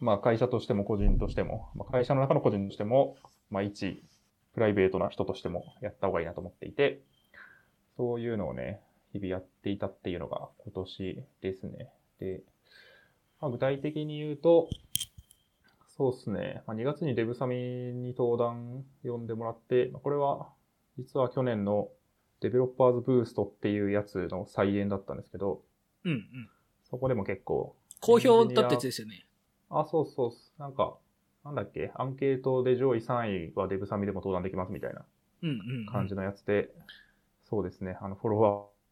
[0.00, 3.16] まあ会社としても個人としても、まあ、会社の中の個人としても、
[3.50, 4.02] まあ一、
[4.54, 7.02] プライベートな人としてもやった方がいいなと思っていて、
[7.96, 8.80] そういうのをね、
[9.12, 11.90] 日々やっていたっていうのが今年ですね。
[12.18, 12.42] で、
[13.40, 14.68] まあ、具体的に言うと、
[15.96, 20.48] そうですね、まあ、2月にデブサミに登壇呼んでもらって、まあこれは
[20.96, 21.88] 実は去年の
[22.40, 25.62] デベロッパーズブーストっていうやつの再演だったんですけど、
[26.04, 26.50] うんうん。
[26.88, 29.26] そこでも結構、好評だったやつですよね。
[29.70, 30.96] あ、そうそうなんか、
[31.44, 35.04] なんだっけ、アンケートで上位3位はデブサミでも登壇できますみたいな
[35.42, 35.86] うんうんうん。
[35.86, 36.70] 感じのやつで、
[37.48, 38.40] そうですね、あの、フォロ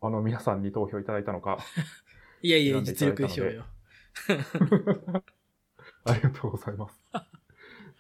[0.01, 1.59] ワーの皆さんに投票いただいたのか、
[2.43, 3.65] いやいや、実力でしょうよ。
[6.05, 7.01] ありがとうございます。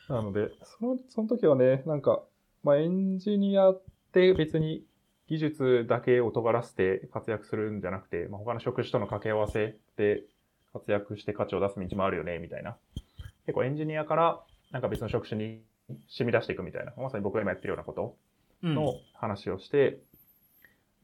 [0.08, 2.24] なので、その、その時はね、なんか、
[2.62, 4.84] まあ、エンジニアって別に
[5.28, 10.24] 技術だけを尖らせて活躍するんじゃなくて、まあ、他の職種との掛け合わせで
[10.72, 12.76] 活躍して価値を出す道もあるよね、みたいな。
[13.46, 15.62] 結構エンジニアからなんか別の職種に
[16.08, 18.16] 染み出していくみたいな、まさに僕が今やってるようなこと
[18.62, 18.74] うん。
[18.74, 19.98] の話をして、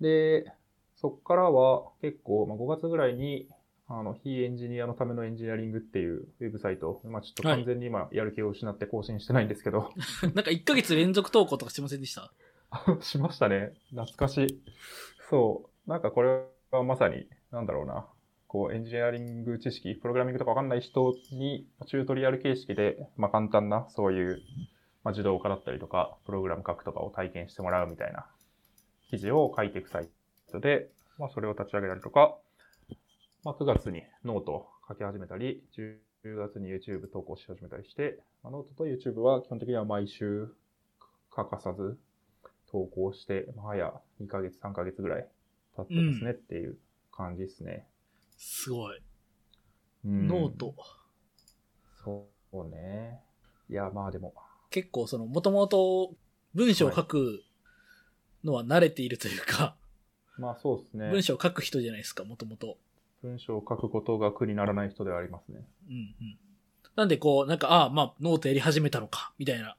[0.01, 0.53] で、
[0.97, 3.49] そこからは結構、まあ、5月ぐらいに、
[3.95, 9.93] あの、非エンジニアのためのエンジニアリングっていうウェブサイト、まあちょっと完全に今やる気を失って更新してないんですけど、
[10.35, 12.33] なんか1ヶ月連続投稿とかしてませんでした？
[13.03, 13.75] しましたね。
[13.91, 14.63] 懐かしい。
[15.29, 15.91] そう。
[15.91, 18.07] なんかこれはまさに、なんだろうな。
[18.47, 24.41] こう、エンジニアリング知識、プログラミングとかわかんない人に、チュートリアル形式で、まあ簡単な、そういう、
[25.05, 28.27] まあ自動化だったりとか、プログラム書くとかを体験してもらうみたいな
[29.11, 30.09] 記事を書いていくサイ
[30.51, 30.89] トで、
[31.19, 32.39] まあそれを立ち上げたりとか、
[33.45, 35.97] まあ9月にノートを書き始めたり、10
[36.37, 40.55] 月に YouTube 投稿し始めたりして、まあ、ノートと YouTube は基本的には毎週
[41.35, 41.99] 欠かさず
[42.71, 45.27] 投稿して、まあ、早2ヶ月、3ヶ月ぐらい
[45.77, 46.77] 経ってますねっていう
[47.11, 47.87] 感じですね。
[48.39, 48.99] すごい。
[50.05, 50.75] うん note。
[52.05, 53.21] そうね。
[53.69, 54.35] いや、まあでも、
[54.71, 56.15] 結構その、もともと
[56.55, 57.43] 文章を書く
[58.45, 59.77] のは慣れているというか、
[60.39, 61.11] まあそうですね。
[61.11, 62.79] 文章を書く人じゃないですか、もともと。
[63.23, 65.61] 文章を書くことが苦にならない人ではありますね。
[65.89, 66.39] うんうん。
[66.97, 69.77] なんでこう、なんか、ああ、まあ、ノートやり始めたのか、みたいな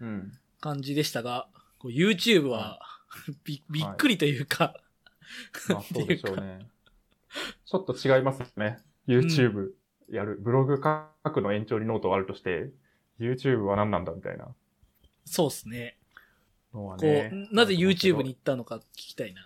[0.00, 0.32] うん。
[0.60, 1.48] 感じでしたが、
[1.78, 2.80] こう YouTube は、
[3.44, 4.74] び、びっくりというか、
[5.68, 6.68] まあ そうでしょうね。
[7.64, 8.78] ちょっと違いますね。
[9.06, 9.72] YouTube
[10.08, 10.38] やる。
[10.40, 12.70] ブログ書くの延長にノートがあるとして、
[13.18, 14.54] YouTube は何なんだみたいな
[15.24, 15.96] そうっすね。
[17.00, 17.30] ね。
[17.50, 19.42] う、なぜ YouTube に行ったのか聞きたいな。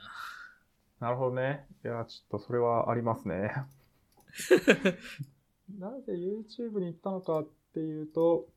[1.00, 1.66] なるほどね。
[1.84, 3.52] いや、ちょっとそれはありますね。
[5.78, 8.48] なぜ YouTube に行ったのかっていうと、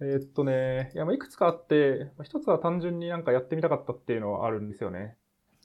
[0.00, 5.16] えーっとね、いや、まあいくつかあって、まあ一つは単純になんかやってみたかったっていうのはあるんですよね。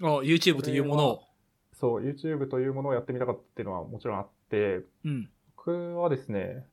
[0.02, 1.24] あ YouTube というものを。
[1.74, 5.30] そう、YouTube というものをやってみたかったっていうのはもちろんあって、うん。
[5.56, 6.68] 僕はですね、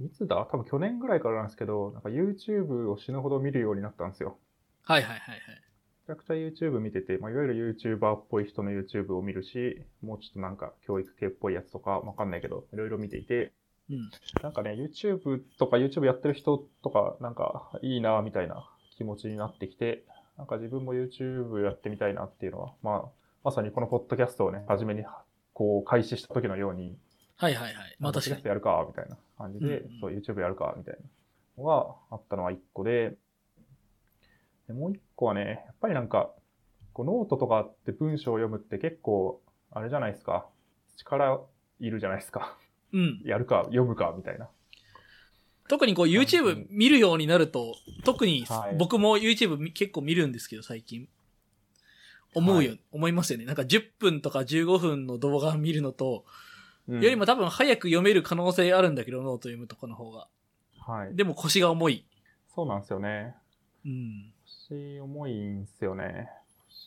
[0.00, 0.46] いつだ？
[0.50, 4.38] 多分去年ぐらいからなんですけど、なんか YouTube を死ぬほど見るようになったんですよ。
[4.82, 5.69] はいはいはいはい。
[6.10, 13.52] めちゃくちゃ YouTube 見てて、まあ、いわゆる YouTuber っぽい人の YouTube を見るし、もうちょっとなんか教育系っぽいやつとかわかんないけど、いろいろ見ていて、
[13.88, 14.10] うん。
[14.42, 20.04] なんかね、YouTube とか YouTube やってる人とか、なんかいいなみたいな気持ちになってきて、
[20.36, 23.08] なんか自分も YouTube やってみたいなっていうのは、まあ、
[23.44, 25.04] まさにこのポッドキャストをね、初めに
[25.52, 26.96] こう開始した時のように、
[27.36, 27.96] はいはいはい。
[28.00, 28.30] まあ確。
[28.30, 30.94] やるか、みたいな感じで、うんうんそう、YouTube やるか、みたい
[31.56, 33.14] なのがあったのは一個で、
[34.70, 36.30] でもう一個はね、やっぱりなんか、
[36.92, 39.42] こうノートとかって文章を読むって結構、
[39.72, 40.46] あれじゃないですか。
[40.96, 41.40] 力
[41.80, 42.56] いるじゃないですか。
[42.92, 43.20] うん。
[43.24, 44.48] やるか、読むか、みたいな。
[45.68, 51.08] 特にこう YouTube 見るようになると、特にはい僕も YouTube み結構見るんですけど、最近。
[52.34, 53.44] 思うよ、は思いますよね。
[53.44, 56.24] なんか10分とか15分の動画見るのと、
[56.88, 60.26] うんよりも多分早く読める可能性あるんだけど、ノート読むとこの方が。
[60.80, 61.14] はい。
[61.14, 62.04] でも腰が重い。
[62.52, 63.36] そうなんですよね。
[63.84, 64.32] うん。
[64.70, 66.28] 腰重いんですよね。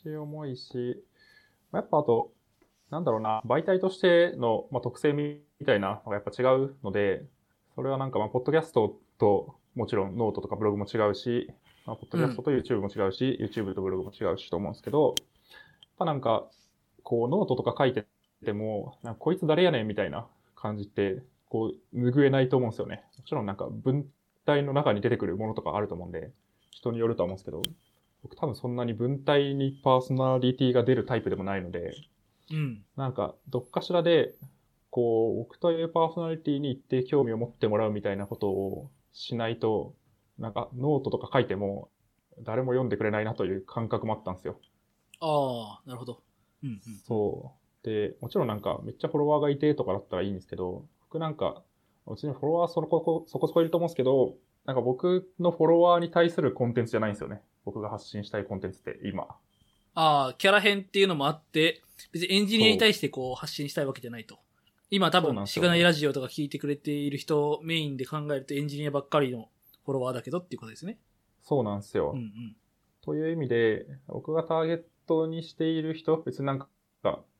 [0.03, 1.03] 腰重いし、
[1.71, 2.31] まあやっぱあと、
[2.89, 7.23] なんだろうな、媒体としての、まあ、特性みたいなのがやっぱ違うので、
[7.75, 11.51] それはなんかまあ、ポッドキャストと、もちろんノートとかブログも違うし、
[11.85, 15.15] まあ、ポッドキャストと YouTube も違うし、YouTube とブログも違うしと思うんですけど、やっ
[15.97, 16.47] ぱなんか、
[17.03, 18.05] こう、ノートとか書いて
[18.45, 23.03] ても、なんかこいつ誰やねんみたいな感じって、こう、拭えないと思うんですよね。
[23.17, 24.05] もちろんなんか文
[24.45, 26.31] 体の中に出てくるものとかあると思うんで、
[26.77, 27.61] 人によるとは思うんですけど、
[28.23, 31.93] 僕多分そんなに文体にパーソナリティが出るタイプでもないので、
[32.51, 32.83] うん。
[32.95, 34.35] なんか、どっかしらで、
[34.89, 39.95] こう、僕というパーソナリティに一定興味を持ってもらうみたいなことをしないと、
[40.37, 41.89] なんかノートとか書いても
[42.41, 44.59] 誰も読んでくれないなという感覚もあったんですよ。
[45.19, 46.21] ああ、なるほど。
[46.63, 46.79] うんうん。
[47.05, 47.53] そ
[47.83, 47.85] う。
[47.85, 51.61] で、もちろんなんかめっちゃフォロワーがいてとかだったらいいんですけど、僕なんか、
[52.07, 54.35] うちにフォロワーそここそこそこいると思うんですけど、
[54.65, 57.41] なんか僕のフォロワーに対するコンテンツじゃないんですよね。
[57.65, 59.27] 僕が発信したいコンテンツって今。
[59.95, 64.39] ああ、キャラ編っていうのもあって、別にエンジニアに対してこう発信したいわけじゃないと。
[64.89, 69.49] 今多分、しがないラジオとか聞いてくれている人メインで考えるとエンジニアばっかりの
[69.85, 70.97] フォロワーだけどっていうことですね。
[71.41, 72.11] そうなんですよ。
[72.13, 72.55] うんうん。
[73.01, 76.67] という意味で、僕がターゲットにしている人、別になんか、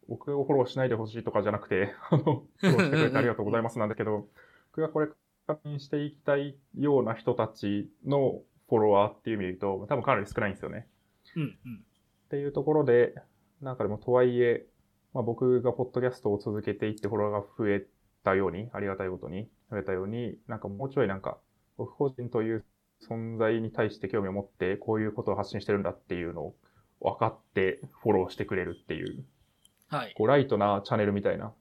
[0.10, 4.28] 僕をフォローしないでほしいとかじゃなくて、フォローしてくれてありがとうございますなんだけど、
[4.72, 5.08] 僕がこれ
[5.48, 10.88] 確認していきたいような人たちのフォロワーっていう意味で言うと、多分かなり少ないんですよね。
[11.36, 11.48] うんうん。
[11.48, 13.14] っていうところで、
[13.62, 14.66] なんかでもとはいえ、
[15.14, 17.86] まあ、僕がポッドキャストを続けていってフォロワーが増え
[18.24, 21.38] たように、ありがたいことに増えたように、なんかもうちょいなんか、
[21.78, 22.66] 僕個人という
[23.08, 26.56] 存在に対して興味を持って、こういうことを発信してるんだっていうのを
[27.00, 29.24] 分かってフォローしてくれるっていう、
[29.90, 30.14] はい。
[30.18, 31.54] こうライトなチャンネルみたいな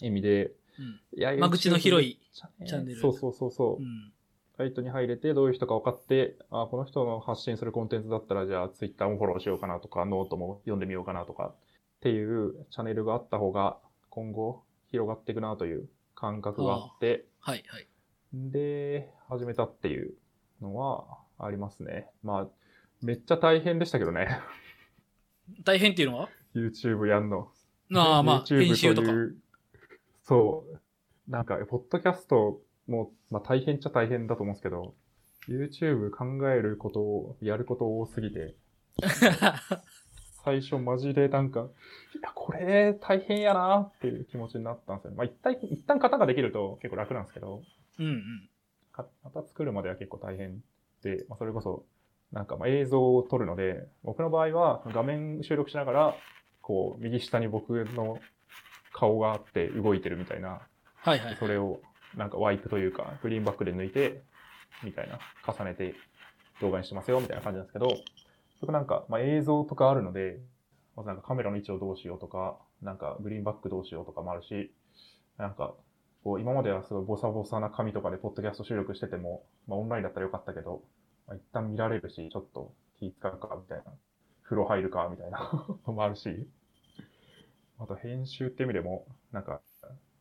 [0.00, 1.18] 意味で、うん。
[1.18, 2.18] いや間口の広い。
[2.32, 3.82] チチャンネルそうそうそうそう。
[3.82, 4.12] うん。
[4.56, 13.78] サイトに入れて、どういう人か分かって、あこの人の発信するコンテンツだったら、じゃあ、ツイッターもフォローしようかなとか、ノートも読んでみようかなとか、っていうチャンネルがあった方が、
[14.10, 17.88] 今後、広がっていくなという感覚があって、はいはい。
[18.34, 20.12] で、始めたっていう
[20.60, 21.06] のは
[21.38, 22.08] ありますね。
[22.22, 22.48] まあ、
[23.00, 24.40] めっちゃ大変でしたけどね。
[25.64, 27.50] 大変っていうのは？YouTube やんの。
[27.94, 29.08] ああ、まあ、YouTube 編集とか。
[30.30, 30.80] そう。
[31.28, 34.94] なんか、ポッドキャストも、まあ大変っちゃ大変だと思うんですけど、
[35.48, 38.54] YouTube 考えることを、やること多すぎて、
[40.44, 41.64] 最初マジでなんか、い
[42.22, 45.16] や、これ大変やなっていう気持ちになったんですよね。
[45.16, 47.62] まあ一旦、一旦型ができると結構楽なんですけど、
[47.98, 48.48] うんうん。
[48.92, 50.62] か型作るまでは結構大変
[51.02, 51.84] で、まあそれこそ、
[52.30, 56.14] なんかまあ映像を撮るので、僕の場合は画面収録しながら、
[56.62, 58.20] こう、右下に僕の
[59.00, 60.60] 顔があって動いてるみたいな、
[60.96, 61.36] はいはい。
[61.40, 61.80] それを
[62.16, 64.22] なんかワイプというか、グリーンバックで抜いて、
[64.84, 65.18] みたいな、
[65.50, 65.94] 重ねて
[66.60, 67.96] 動画にしてますよ、みたいな感じなんですけど、
[68.60, 70.38] そこなんか、まあ、映像とかあるので、
[70.96, 74.70] まずなんかカメラの位置をどうしようとか、なんかグリーンバックどうしようとかもあるし、
[75.38, 75.74] なんか、
[76.22, 80.82] こう今まではすごいボサボサな紙とかでポッドキャスト収録してても、まあ、オンラインだったらよかったけど、
[81.26, 83.84] まあ、一旦見られるし、ちょっと気使うか、みたいな。
[84.42, 86.46] 風呂入るか、みたいなのもあるし、
[87.80, 89.60] あと編集って意味でも、なんか、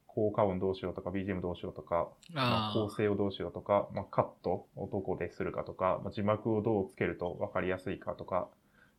[0.07, 8.49] 効果音どうしようとか、BGM どうしようとか、まああ構成をどうしようとか、まあ、カットをどこでするかとか、まあ、字幕をどうつけると分かりやすいかとか、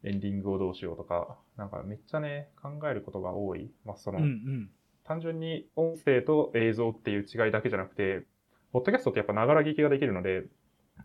[0.05, 3.71] エンディングをどうしようとか、なんかめっちゃね、考えることが多い。
[3.85, 4.15] まあ、そあ。
[4.15, 4.71] の、うんうん。
[5.05, 8.25] 単純に音声と映像っていう違いだけじゃなくて、
[8.73, 10.45] ポッドキャストってやっぱながら聞きができるので、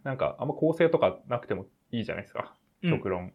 [0.03, 2.55] なんかあんま構成とかなくてもいいじゃないですか。
[2.83, 3.33] うん極論。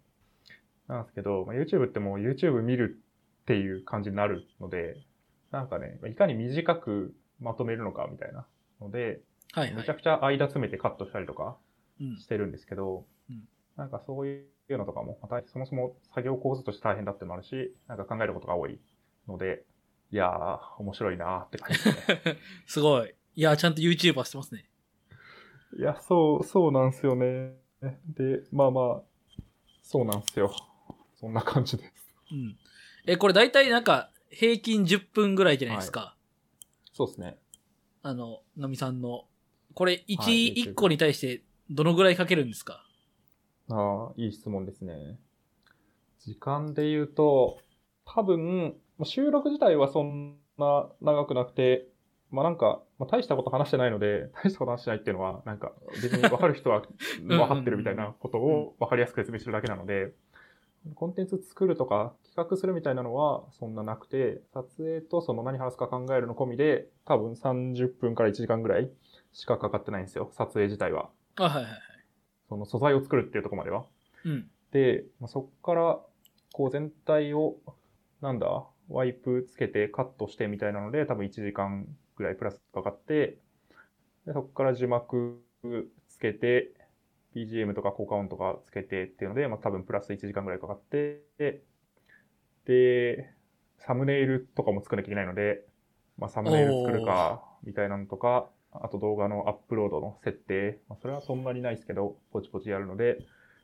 [0.86, 3.00] なんですけど、まあ、YouTube ってもう YouTube 見る
[3.43, 4.97] っていう感じになるので、
[5.51, 8.47] なんかね、いかに短くまとめるのかみたいな
[8.80, 9.22] ので、
[9.53, 9.95] はいはいめちゃ。
[9.95, 11.57] くちゃ間詰めてカットしたりとか
[12.01, 13.43] うんしてるんですけど、うん
[13.76, 18.78] なんかそういうのとかも、またそもそも作業構図として大変だってのもあるし、なんか考えることが多い
[19.26, 19.64] ので、
[20.12, 22.38] いやー、面白いなーって感じですね。
[22.66, 23.14] すごい。
[23.36, 24.68] いや、ちゃんと YouTuber してますね。
[25.78, 27.55] いや、そう、そうなんすよね。
[28.09, 29.43] で、まあまあ、
[29.82, 30.53] そうなんすよ。
[31.14, 32.14] そんな感じです。
[32.32, 32.59] うん。
[33.07, 36.16] え、これ大体なんか、平均10分ぐらいじゃないですか。
[36.92, 37.38] そうですね。
[38.03, 39.26] あの、のみさんの。
[39.74, 42.84] これ、1、はい一個に対して、どのぐらいかけるんですか？
[43.70, 45.18] ああ、いい質問ですね。
[46.18, 47.59] 時間で言うと、
[48.05, 51.86] 多分、まあ収録自体はそんな長くなくて、
[52.30, 55.72] まあなんか、まあ、大したこと話してないので、大したこと話してないっていうのは、なんか、
[56.03, 56.82] 別に分かる人は
[57.22, 60.12] 分かってるみたいなことを分かりやすく説明するだけなので、
[60.94, 68.90] コンテンツ作るとか企画するみたいなのはそんななくて、撮影とその何話すか考えるの込みで、多分30分から1時間ぐらい
[69.32, 71.10] しかかかってないんですよ、撮影自体は。
[71.36, 71.72] あ、はいはいはい。
[72.48, 73.84] その素材を作るっていうところまでは。
[74.24, 74.50] うん。
[74.72, 76.00] で、まあ、そこから、
[76.52, 77.58] こう全体を、
[78.20, 83.38] なんだ、ワイプつけてカットしてみたいなので、多分1時間ぐらいプラスかかって、
[84.26, 85.42] でそこから字幕
[86.08, 86.72] つけて、
[87.34, 91.22] BGM とか効果音とかつけてっていうので、まあ多分プラス1時間ぐらいかかって、
[92.66, 93.32] で、
[93.78, 95.64] サムネイルとかも作らなきゃいけないので、
[96.18, 103.18] まあサムネイル作るか、みたいなのとか、あと動画のアップロードの設定、まあそれはそんなにないですけど、ポチポチやるので、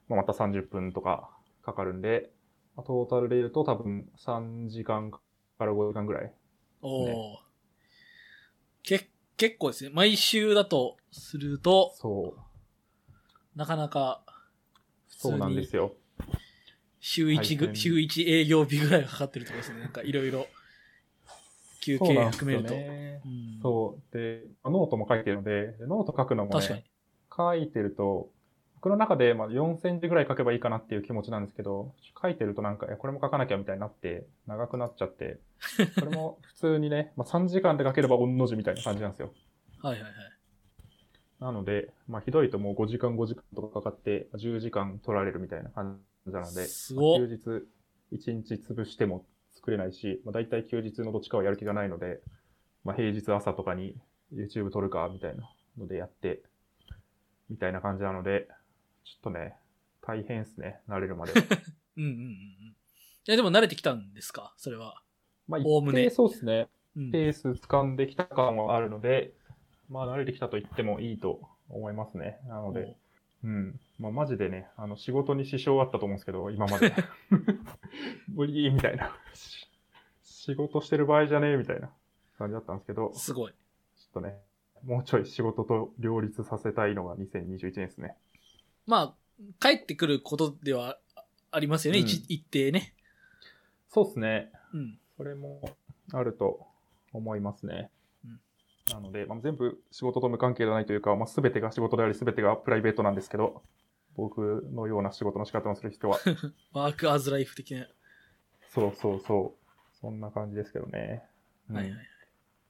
[0.09, 1.29] まあ、また30分とか
[1.65, 2.31] かかるんで、
[2.77, 5.19] まあトータルで言うと多分3時間か
[5.59, 6.33] ら5時間ぐらい。
[6.83, 7.17] おお、ね
[8.83, 9.91] け、結構ですね。
[9.93, 12.46] 毎週だとすると、そう。
[13.57, 14.23] なかなか、
[15.09, 15.95] そうなんですよ。
[17.01, 19.81] 週一ぐ、週一営業日ぐらいがかかってるところですね。
[19.81, 20.47] なんかいろいろ、
[21.81, 22.75] 休憩含めると。
[22.75, 23.23] ね。
[23.25, 24.17] うんそう。
[24.17, 26.85] で、ノートも書いてるので、でノート書くのもね、。
[27.35, 28.31] 書いてると、
[28.75, 35.41] 僕の中でまあ4センチぐらい書けばいいかなっていう気持ちなんですけど、書いてるとなんか、これも書かなきゃみたいになって、長くなっちゃって、
[35.99, 39.33] これも普通にね、まあ3時間で書ければ御の字みたいな感じなんですよ。
[39.83, 40.13] はいはいはい。
[41.41, 49.25] なので、まあひどいともう5時間5時間とかかかって、10時間取られるみたいな感じなので、すごっ休日1日潰しても
[49.55, 52.21] 作れないし、まあ、大体休日のどっちかはやる気がないので、
[52.85, 53.95] まあ、平日朝とかに
[54.33, 56.43] YouTube 撮るかみたいなのでやって、
[57.51, 58.49] みたいな感じなので、
[59.05, 59.55] ちょっとね、
[60.03, 61.33] 大変ですね、慣れるまで。
[61.97, 62.27] うんうんうんうん。
[62.29, 62.75] い
[63.27, 64.55] や、でも慣れてきたんですか？
[64.57, 65.03] それは。
[65.49, 67.11] まあ、おおむねそうですね、うん。
[67.13, 69.33] ペース掴んできた感はあるので、
[69.89, 72.39] まあ、慣れてきたと言ってもいいと思いますね。
[72.49, 72.97] なので、
[73.45, 73.81] うん。
[73.99, 76.93] まあ、マジでね、あの、仕事に支障あったと思うんですけど、今まで。
[78.29, 79.17] 無理みたいな。
[79.35, 79.69] し
[80.23, 81.91] 仕事してる場合じゃねえみたいな
[82.39, 83.53] 感じだったんですけど、ちょすごい。
[83.53, 83.55] っ
[84.17, 84.39] とね、
[84.85, 88.17] もうちょい仕事と両立させたいのが2021年ですね。
[88.87, 90.99] まあ、帰ってくることでは
[91.51, 92.95] ありますよね、うん一一定ね。
[93.89, 94.53] そうですね。
[94.73, 94.99] うん。
[95.17, 95.61] それも
[96.13, 96.67] あると
[97.13, 97.91] 思いますね。
[98.89, 103.63] うんなので、まあ、全部仕事と無関係じゃないというか、まあ、全てが仕事であり全てがプライベートなんですけど、
[104.17, 106.19] 僕のような仕事の仕方をする人は、
[106.73, 107.87] ワークアズライフ的な。
[108.69, 111.25] そうそうそう、そんな感じですけどね。
[111.69, 112.07] うんはいはいはい。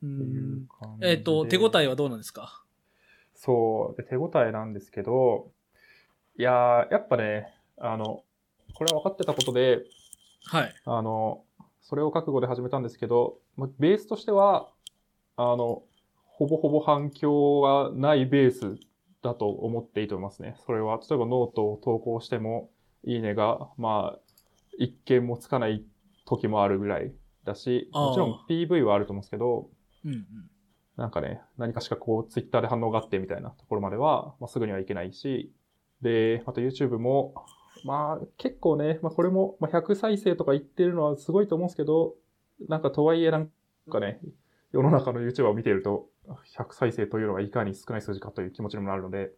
[0.03, 0.69] うん
[1.01, 2.64] えっ、と、手応えはどうなんですか？
[3.35, 5.53] そう、で手応えなんですけど、
[6.39, 8.25] いやー、やっぱね、あの、
[8.75, 9.85] これは分かってたことで、
[10.47, 10.75] はい。
[10.85, 11.45] あの、
[11.83, 14.71] それを覚悟で始めたんですけど、まあベースとしては、
[15.37, 15.83] あの、
[16.37, 18.76] ほぼほぼ反響がないベース
[19.22, 20.55] だと思っていいと思いますね。
[20.66, 22.70] それは、例えばノートを投稿しても、
[23.05, 24.18] いいねが、まあ、
[24.78, 25.82] 一件もつかない
[26.26, 27.14] 時もあるぐらい
[27.45, 29.70] だし、もちろん PV はあると思うんですけど、
[30.05, 30.26] うんうん。
[30.99, 35.55] なんかね、何かしかこう、ツイッターで反応があってみたいなところまでは、まあ、すぐにはいけないし、
[36.03, 37.34] で、あと YouTube も、
[37.84, 42.14] まあ、結構ね、まあ、これも、まあ、100再生とか言ってるのはすごいと思うんですけど、
[42.68, 43.51] なんかとはいえなん
[43.91, 44.20] かね、
[44.73, 46.09] 世の中の YouTuber を見ていると、
[46.57, 49.31] 100再生というのがいかに少ない数字かという気持ちにもなるので、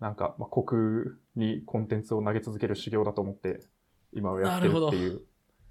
[0.00, 3.60] なんか、まあ、虚空にコンテンツを投げ続ける修行だと思って、
[4.12, 5.22] 今はやってるっていう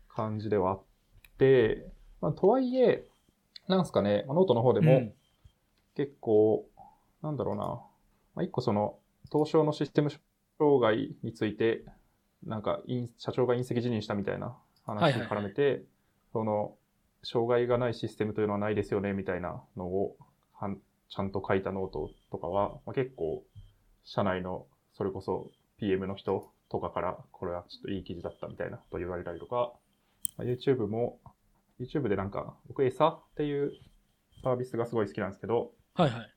[0.10, 0.84] 感じではあっ
[1.38, 1.86] て、
[2.22, 3.06] まあ、とはいえ、
[3.68, 5.14] なんすかね、まあノートの方でも、うん。
[5.96, 6.66] 結構、
[7.22, 7.66] なんだろうな、
[8.36, 8.98] まあ、一個その、
[9.32, 10.10] 東証のシステム
[10.58, 11.86] 障害について、
[12.44, 15.30] なんか、い社長が隕石辞任したみたいな話にはいはいはい。
[15.30, 15.84] 絡めて、
[16.34, 16.76] その、
[17.24, 20.18] 障害がないシステムというのはないですよね、みたいなのを、
[20.54, 23.44] はんちゃんと書いたノートとかは、まあ、結構、
[24.04, 24.68] 社内の、
[24.98, 29.74] それこそ PM の人とかから、これはちょっといい記事だったみたいなと言われたりとか、
[30.38, 31.20] まあ YouTube も、
[31.80, 33.72] YouTube でなんか、僕、餌っていう
[34.44, 36.34] サービスがすごい好きなんですけど、はいはい。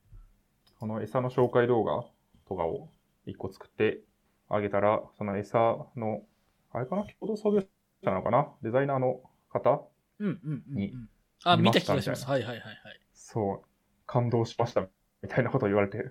[0.78, 2.04] その餌の紹介動画
[2.48, 2.90] とかを
[3.24, 4.00] 一個作って
[4.48, 5.58] あげたら、その餌
[5.96, 6.22] の、
[6.70, 9.82] あれかな共同創業者なのかなデザイナーの方
[10.18, 11.08] うんうんうんうにん。
[11.44, 12.26] あ、見見ました気がします。
[12.26, 13.00] はいはいはいはい。
[13.14, 13.68] そう、
[14.06, 14.82] 感動しました
[15.22, 16.10] みたいなことを言われて、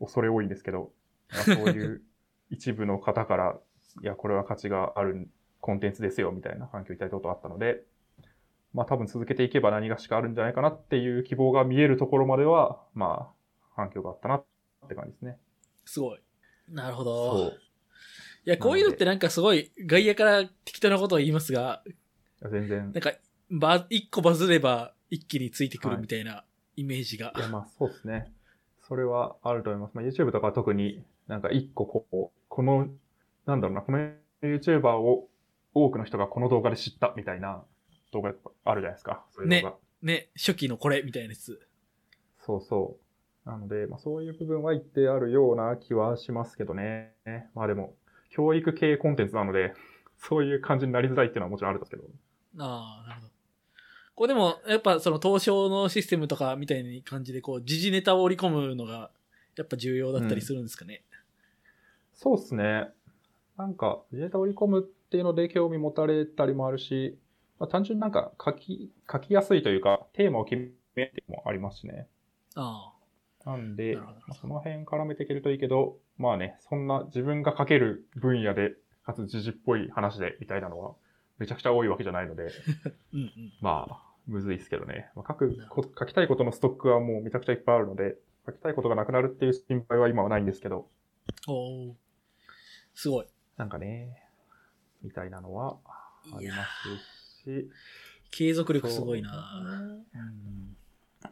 [0.00, 0.92] 恐れ多いんですけど、
[1.32, 2.02] まあそういう
[2.50, 3.58] 一部の方から、
[4.02, 5.28] いや、これは価値がある
[5.60, 7.84] コンテンツですよみたいな反響いただいたことがあったので、
[8.74, 13.34] まあ多分続けていけば何がしかあるんじゃないかなっていう希望が見えるところまでは、まあ
[13.76, 14.46] 反響があったなっ
[14.88, 15.38] て感じですね。
[15.84, 16.20] すごい。
[16.68, 17.52] なるほそど。
[17.58, 17.62] う。
[18.46, 21.82] いや、こういうのってなんかすごい、外野から適当なことを言いますが、
[22.50, 23.00] 全然なん。
[23.00, 23.12] か、
[23.52, 26.44] ば、一個バズれば一気についてくるみたいな
[26.76, 27.32] イメージが。
[27.36, 28.32] いや、まあそうですね。
[28.80, 29.94] それはあると思います。
[29.94, 32.88] まあ YouTube とかは特になんか一個こう、この、
[33.46, 33.98] なんだろうな、この
[34.42, 35.28] YouTuber を
[35.74, 37.62] 多くの人がこの動画で知ったみたいな
[38.12, 38.34] 動画
[38.64, 39.24] あるじゃないですか。
[39.30, 39.76] そういう動画。
[40.02, 41.60] ね、初期のこれみたいなやつ。
[42.38, 42.98] そうそ
[43.46, 43.48] う。
[43.48, 47.14] なので、まあそういう部分は一定あるような気はしますけどね。
[47.54, 47.94] まあでも、
[48.30, 49.74] 教育系コンテンツなので、
[50.18, 52.04] そういう感じになりづらいっていうのはもちろんあるんですけど。
[52.58, 53.31] ああ、なるほど。
[54.14, 59.10] これでも、やっぱその東証のシステムとかみたいな感じで、こう、時事ネタを織り込むのが、
[59.56, 61.02] やっぱ重要だったりするんですかね？
[62.14, 62.88] そうですね。
[63.56, 67.18] なんか、データを織り込むっていうので興味持たれたりもあるし、
[67.58, 72.08] まあ、単純になんか書き、書きやすいというか、テーマを決めてもありますしね。
[72.54, 72.92] あ
[73.44, 80.94] なんで、まあその辺絡めていけるといいけど、まあね、そんな自分が書ける分野で、かつ時事っぽい話でみたいなのは、
[81.38, 82.46] めちゃくちゃ多いわけじゃないので、あ。
[83.12, 83.52] うんうん。
[83.60, 85.10] まあ、むずいですけどね。
[85.14, 88.16] まあ、書くこ、書きたいことのストックはもうめちゃくちゃいっぱいあるので、
[88.46, 90.88] 書きたいことがなくなるっていう心配は今はないんですけど、
[91.48, 91.94] おー
[92.94, 93.26] すごい。
[93.56, 94.28] なんかね、
[95.02, 97.70] みたいなのはありますし、
[98.30, 100.00] 継続力すごいな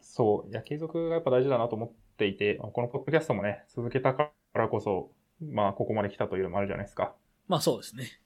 [0.01, 0.49] そう。
[0.49, 7.15] いや、継続がやっぱ大事だなと思っていて、このポッドキャストもね、続けたからこそ、まあ、ここまで来たというのもあるじゃないですか。
[7.47, 8.21] まあそうですね。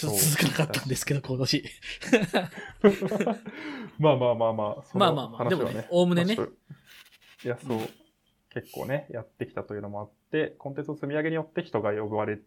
[0.00, 1.64] ちょっと続かなかったんですけど、今年。
[3.98, 6.36] まあまあまあまあ、まあまあまあでもねおおむねね
[7.44, 7.78] いや、そう、
[8.50, 12.38] 結構ね、やってきたというのもあって、コンテンツの積み上げによって人が呼ばれ、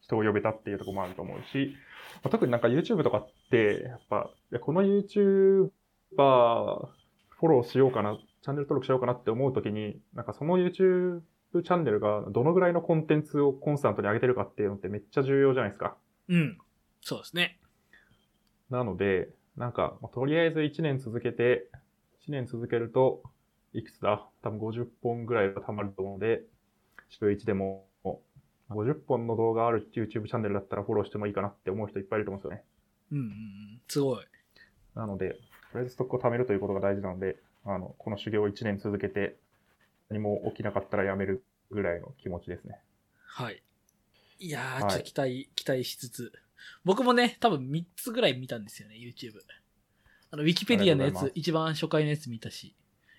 [0.00, 1.76] 人を呼べたっていうところもあると思うし、
[2.16, 5.68] まあ特になんか YouTube とかって、やっぱ、いやこの YouTuber
[6.16, 11.20] フォローしようかな、チャンネル登録しようかなって思うときに、なんかその YouTube
[11.52, 15.96] チャンネルがどのぐらいのコンテンツをコンスタントに上げてるかっていうのってめっちゃ重要じゃないですか。
[16.28, 16.58] うん。
[17.02, 17.58] そうですね。
[18.70, 21.68] なので、なんか、まあとりあえず1年続けて、
[22.26, 23.22] 1年続けると、
[23.74, 24.26] いくつだ？
[24.42, 26.42] 多分50本ぐらいは溜まると思うので、
[27.08, 27.86] 週1でも、
[28.70, 32.64] 50本の動画ある YouTube チャンネルだったらフォローしてもいいかなって思う人いっぱいいると思うんですよね。
[33.12, 33.80] うんうんうん。
[33.88, 34.24] すごい。
[34.94, 35.30] なので、
[35.72, 39.36] とりあえずストックを貯めるということが大事なので、あの、この修行を1年続けて、
[40.08, 42.78] 何も起きなかったらやめるぐらいの気持ちですね。
[43.26, 43.62] はい。
[44.38, 46.32] いやー、はいちょっと期待、期待しつつ。
[46.84, 49.38] 僕もね、多分3つぐらい見たんですよね、YouTube。
[50.30, 52.74] あの、ウィキペディアのやつ、一番初回のやつ見たし、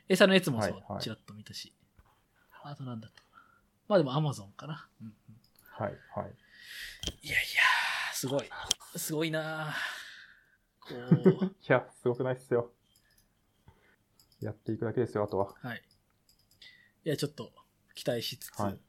[0.10, 1.74] 餌のやつもそう、はいはいちらっと見たし。
[2.64, 3.22] あとなんだった
[3.88, 4.88] まあでも Amazon かな。
[5.02, 5.14] うんうん、
[5.70, 6.34] はい、はい。
[7.22, 8.44] いやいやー、すごい。
[8.96, 9.74] すごいなー
[10.80, 12.72] こ いや、すごくないっすよ。
[14.42, 15.56] やっていくだけですよ、あとは。
[15.64, 15.84] う、はい。
[17.06, 17.52] いや、ちょっと
[17.96, 18.80] 期待しつつ、はい。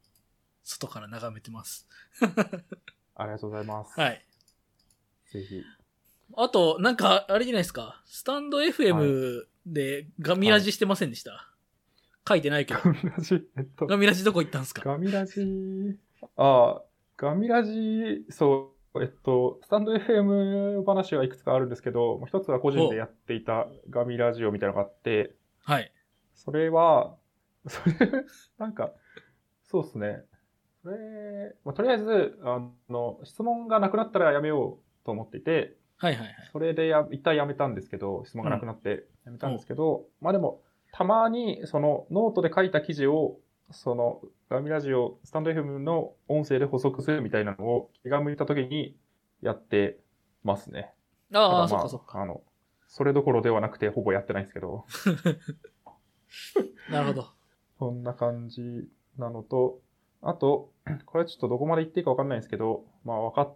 [0.62, 1.88] 外から眺めてます。
[3.16, 4.00] ありがとうございます。
[4.00, 4.26] はい。
[5.38, 5.62] ぜひ。
[6.36, 8.02] あと、なんか、あれじゃないですか。
[8.06, 11.48] スタンド FM でガミラジしてませんでした、
[12.28, 12.80] 書いてないけど。
[12.82, 14.82] ガミラジ、えっと、ガミラジどこ行ったんですか？
[14.84, 15.98] ガミラジ、
[16.36, 16.82] ああ、
[17.16, 25.92] ガミラジ、そう、えっと、スタンド FM 話はいくつかあるんですけど、もう一つは個人でやっていたガミラジオみたいなのがあって、はい。
[26.34, 27.16] それは、
[27.66, 27.94] それ、
[28.58, 28.92] なんか、
[29.62, 30.22] そうですね。
[30.82, 32.60] それ、まあ、とりあえず、あ
[32.90, 36.34] の、質問がなくなったらやめようと思っていて、はいはいはい。
[36.52, 43.38] それでや、一旦やめたんですけど、質問がなくなってやめたんですけど、まあでも、たまに、その、ノートで書いた記事を、
[43.70, 48.96] その、ガミラジオ、スタンド FM の音声で補足するみたいなのを気が向いた時に
[49.40, 49.98] やって
[50.42, 50.92] ますね。
[51.32, 52.20] あまそっかそっか。
[52.20, 52.42] あの、
[52.86, 54.84] それどころではなくて、ほぼやってないんですけど、
[56.90, 57.26] なるほど。
[57.78, 58.88] そんな感じ
[59.18, 59.80] なのと、
[60.22, 60.70] あと、
[61.06, 63.52] これちょっとどこまで言っていいかわかんないんですけど、まあわか、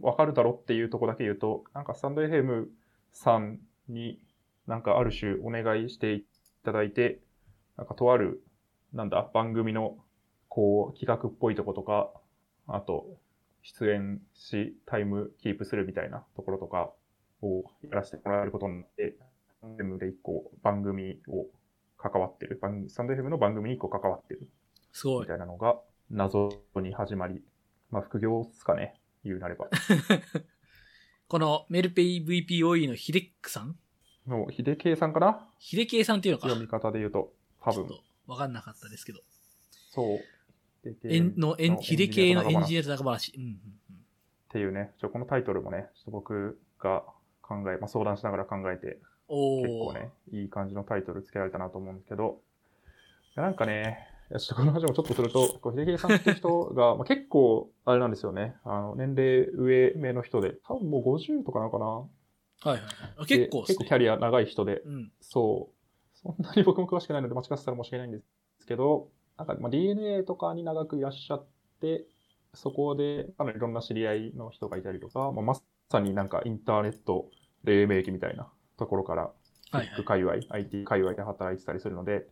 [0.00, 2.66] わかるだろっていうとこだけ言うと、なんかスタンド FM
[3.12, 3.58] さん
[3.88, 4.20] に
[4.66, 6.24] なんかある種お願いしてい
[6.64, 7.20] ただいて、
[7.76, 8.42] なんかとある、
[8.92, 9.98] なんだ、番組の
[10.48, 12.10] こう企画っぽいとことか、
[12.66, 13.06] あと、
[13.62, 16.90] 出演し、タイムキープするみたいなところとか
[17.42, 19.16] をやらせてもらえることになって、
[19.62, 21.46] FM で一個番組を
[21.96, 24.48] 関わってる、番スタンド FM の番組に一個関わってる
[24.92, 25.20] すごい。
[25.22, 25.78] みたいなのが
[26.10, 27.42] 謎に始まり、
[27.90, 29.68] まあ副業っすかね、言うなれば。
[31.28, 33.76] このメルペイ VPOE のヒデックさん？
[34.26, 35.48] もう、秀圭さんかな？
[35.58, 36.48] ヒデケイさんっていうのか。
[36.48, 37.88] 読み方で言うと、多分
[38.26, 39.20] わかんなかったですけど。
[39.90, 40.18] そう。
[41.04, 43.32] えんの、えん、ヒデケイのエンジニっア高話。
[43.36, 43.58] うんうんうん。
[44.50, 47.04] ていうね、ちょこのタイトルもね、ちょっと僕が
[47.42, 48.98] 考え、まあ相談しながら考えて。
[49.28, 52.40] 結構ね、いい感じのタイトルつけられたなと思うんですけど、
[53.36, 62.08] なんかね、ちょっとこの話もちょっとすると、 こう秀樹さんっていう人が、まあ、結構、あれなんですよね、あの、年齢上目の人で、多分もう50とかなのかなは
[62.66, 63.26] いはい。
[63.26, 65.12] 結構ね結構キャリア長い人で、うん。
[65.20, 68.20] そう、そんなに僕も詳しくないので間違ってたら申し訳ないんで
[68.58, 71.46] すけど、なんか、まあ、DNA とかに長くいらっしゃっ
[71.80, 72.04] て、
[72.54, 75.54] そこで、かなりいろんな知り合いの人がいたりとか、まあ、ま
[75.90, 77.30] さになんかインターネット
[77.64, 79.32] 黎明期みたいなところから、
[79.70, 80.04] はいはい。
[80.04, 82.26] 界隈、IT 界隈で働いてたりするので、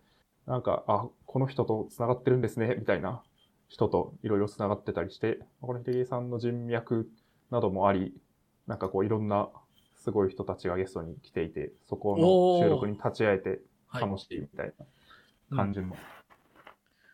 [0.47, 3.23] なんか、あ、この人と繋がってるんですね、みたいな
[3.69, 7.11] 人といろいろ繋がってたりして、この秀樹さんの人脈
[7.51, 8.15] などもあり、
[8.67, 9.51] なんかこういろんな
[9.97, 14.73] すごい人たちがゲストに来ていて、そこの収録に立ち会えてはい楽しいみたい
[15.51, 15.89] な感じの。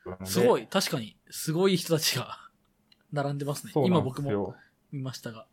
[0.06, 0.68] なのですごい。
[0.68, 2.38] 確かに、すごい人たちが
[3.10, 3.72] 並んでますね。
[3.74, 4.54] 今僕も。
[4.92, 5.48] 見ましたが。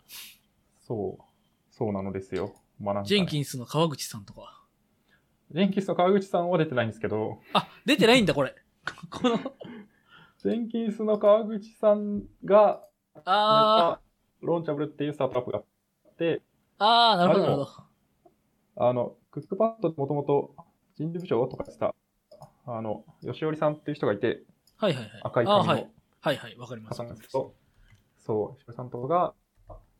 [0.78, 1.24] そう。
[1.72, 2.54] そうなのですよ。
[2.80, 4.59] まあねジェンキンスの川口さんとか。
[5.52, 8.54] ジェンキンスの川口さんは出てないんですけど、あ、出てないんだ、これ。
[9.10, 9.38] この、
[10.38, 12.82] ジェンキンスの川口さんが、
[13.26, 14.00] あ
[14.42, 16.42] ローンチャブルっていうスタートアップがあって、ー、
[16.78, 18.88] あー、なるほど、なるほど。
[18.88, 20.56] あの、クックパッドもともと
[20.96, 21.96] 人事部長とかした、
[22.66, 24.44] あの、吉織さんっていう人がいて、
[24.78, 25.12] はいはいはい。
[25.24, 25.90] 赤い髪のあはい。
[26.22, 26.98] はいはい、わかります。
[27.00, 27.56] 方なんですけど、
[28.18, 29.34] そう、吉織さんとかが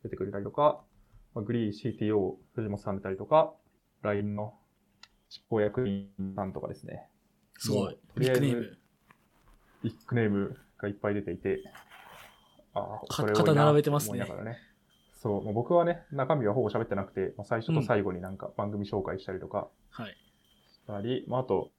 [0.04, 0.80] 出てくれたりとか、
[1.34, 3.52] まあグリー CTO 藤本さん出たりとか、
[4.02, 4.54] LINE の
[5.30, 7.08] 執行役員さんとかですね。
[7.56, 7.96] すごい。
[8.14, 8.78] とりあえずビッグネーム。
[9.82, 11.62] ビッグネームがいっぱい出ていて、
[12.74, 14.26] ああ、かこれ肩並べてますね。
[15.12, 20.16] そう、もう僕はね、中身はほぼ喋ってなくて、まあ、最初と最後になんか番組紹介したりとかはい。
[20.72, 21.70] したり、まあ、あと、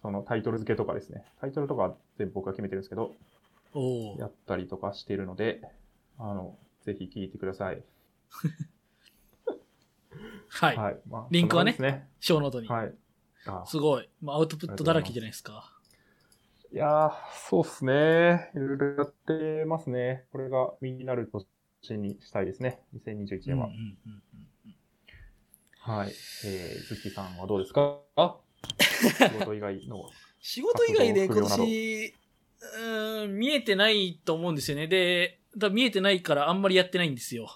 [0.00, 1.24] そのタイトル付けとかですね。
[1.40, 3.12] タイトルとかは全部僕が決めてるんですけど、
[3.74, 4.26] おおや。
[4.26, 5.60] ったりとかしているので、
[6.18, 7.82] あの、ぜひ聞いてください。
[10.54, 10.76] はい。
[10.76, 10.96] はい。
[11.08, 12.68] まあ、リンクはねそんな感 show note に。
[12.68, 12.94] はい。
[13.46, 14.08] あすごい。
[14.22, 15.70] まあアウトプットだらけじゃないですか。
[16.72, 17.12] いやー、
[17.48, 18.50] そうっすね。
[18.54, 20.24] いろいろやってますね。
[20.32, 21.30] これが身になる
[21.82, 22.80] 年にしたいですね。
[22.96, 23.68] 2021年は。
[25.80, 26.08] はい。
[26.08, 28.00] えー、ズッキーさんはどうですか？
[28.16, 28.36] あ
[28.80, 30.08] 仕事以外の。
[30.40, 32.14] 仕事以外で今年、
[32.60, 34.86] うーん、見えてないと思うんですよね。
[34.86, 37.48] で、だ見えてないからあんまりやってないんですよ。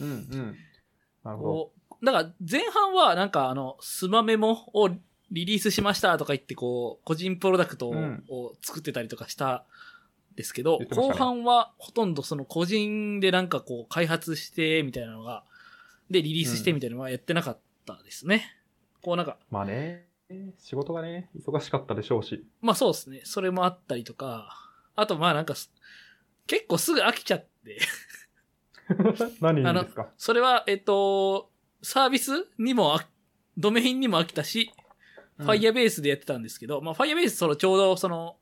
[0.00, 0.56] うんうん。
[1.30, 4.88] なるほこう、だから前半はなんかあの、スマメモを
[5.30, 8.24] リリースしましたとか言ってこう、個人プロダクトを,、うん
[8.62, 9.64] 作ってたりとかした
[10.32, 15.44] んですけど、言ってましたね後半はほとんどその個人でなんかこう開発してみたいなのが、
[16.10, 18.56] でリリースしてみたいなのはやってなかったですね。
[19.02, 19.38] こうなんか、ど。
[19.50, 20.06] まあね、
[20.58, 22.44] 仕事がね、忙しかったでしょうし。
[22.60, 23.22] まあそうですね。
[23.24, 24.56] それもあったりとか、
[24.96, 25.72] あとまあなんかす、
[26.46, 27.78] 結構すぐ飽きちゃって、
[29.40, 30.10] 何にですか？
[30.16, 31.50] それは、えっと、
[31.82, 33.08] サービスにもあ、
[33.56, 34.72] ドメインにも飽きたし、
[35.38, 38.36] ファイヤーベースでやってたんですけど、まあ、ファイヤーベース、その、ちょうど、その、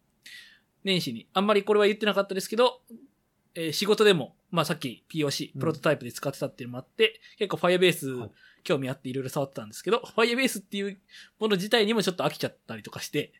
[0.84, 2.82] 年始に、あんまりこれは言ってなかったですけど、
[3.54, 5.60] えー仕事でも、まあ、さっき POC、うん。
[5.60, 8.30] プロトタイプで使ってたっていうのもあって、結構ファイヤーベースはい、
[8.64, 11.00] 興味あっていろいろ触ってたんですけど、ファイヤーベースっていう
[11.38, 13.32] もの自体にもちょっと飽きちゃったりとかして、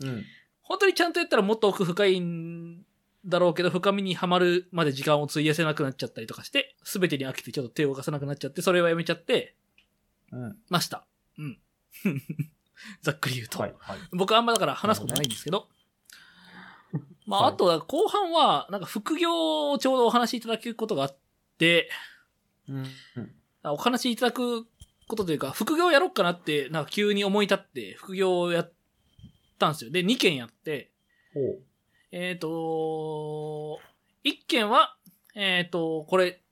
[0.00, 0.24] うん。
[0.62, 2.84] 本当にちゃんとやったらもっと奥深いん
[3.26, 9.54] だろうけど、深みにはまるまで時間を費やせなくなっちゃったりとかして、すべてに飽きてちょっと手を動かさなくなっちゃって、それはやめちゃって
[10.32, 10.56] うん。
[10.68, 11.06] ました。
[11.38, 11.58] うん。
[13.02, 13.58] ざっくり言うと。
[13.58, 13.74] はい。
[13.78, 13.98] はい。
[14.12, 15.68] 僕あんまだから話すことないんですけど。
[17.26, 21.16] まあ、はいあとは後半は、なんか副業をちょうどお話しいただくことがあっ
[21.58, 21.90] て、
[22.68, 22.86] うん。
[23.62, 24.66] あお話しいただく
[25.08, 28.72] ことというか、副業やろうかなって、なんか急に思い立って、副業をやっ
[29.58, 29.90] たんですよ。
[29.90, 30.90] で、2件やって。
[32.10, 33.80] えっ、と、
[34.24, 34.96] 1件は、
[35.34, 36.42] えっ、と、これ、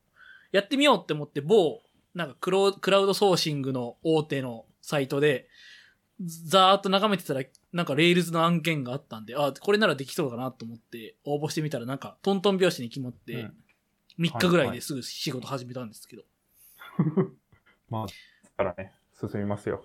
[0.52, 1.82] やってみようって思って、某、
[2.14, 5.48] なんかクロクラウドソーシングの大手のサイトで、
[6.20, 7.42] ざーっと眺めてたら、
[7.72, 13.56] なんか Rails の案件があったんで、あ、これならできそうだなと思って、応募してみたら、なんか、トントン拍子に決まって、うん
[14.18, 16.22] 3日ぐらいですぐ仕事始めたんですけど。
[17.90, 18.12] まあ、だ
[18.56, 19.84] からね、進みますよ。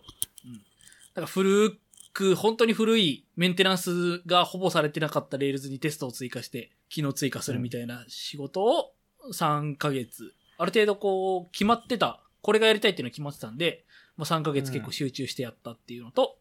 [1.13, 1.77] だから古
[2.13, 8.93] く、本当に古いメンテナンスがほぼされてなかった Rails にテストを追加して、機能追加するみたいな仕事を
[9.33, 13.85] 3ヶ月、ある程度こう、決まってた、これがやりたいっていうのが決まってたんで、
[14.17, 16.37] もう3ヶ月結構集中してやったっていうのと、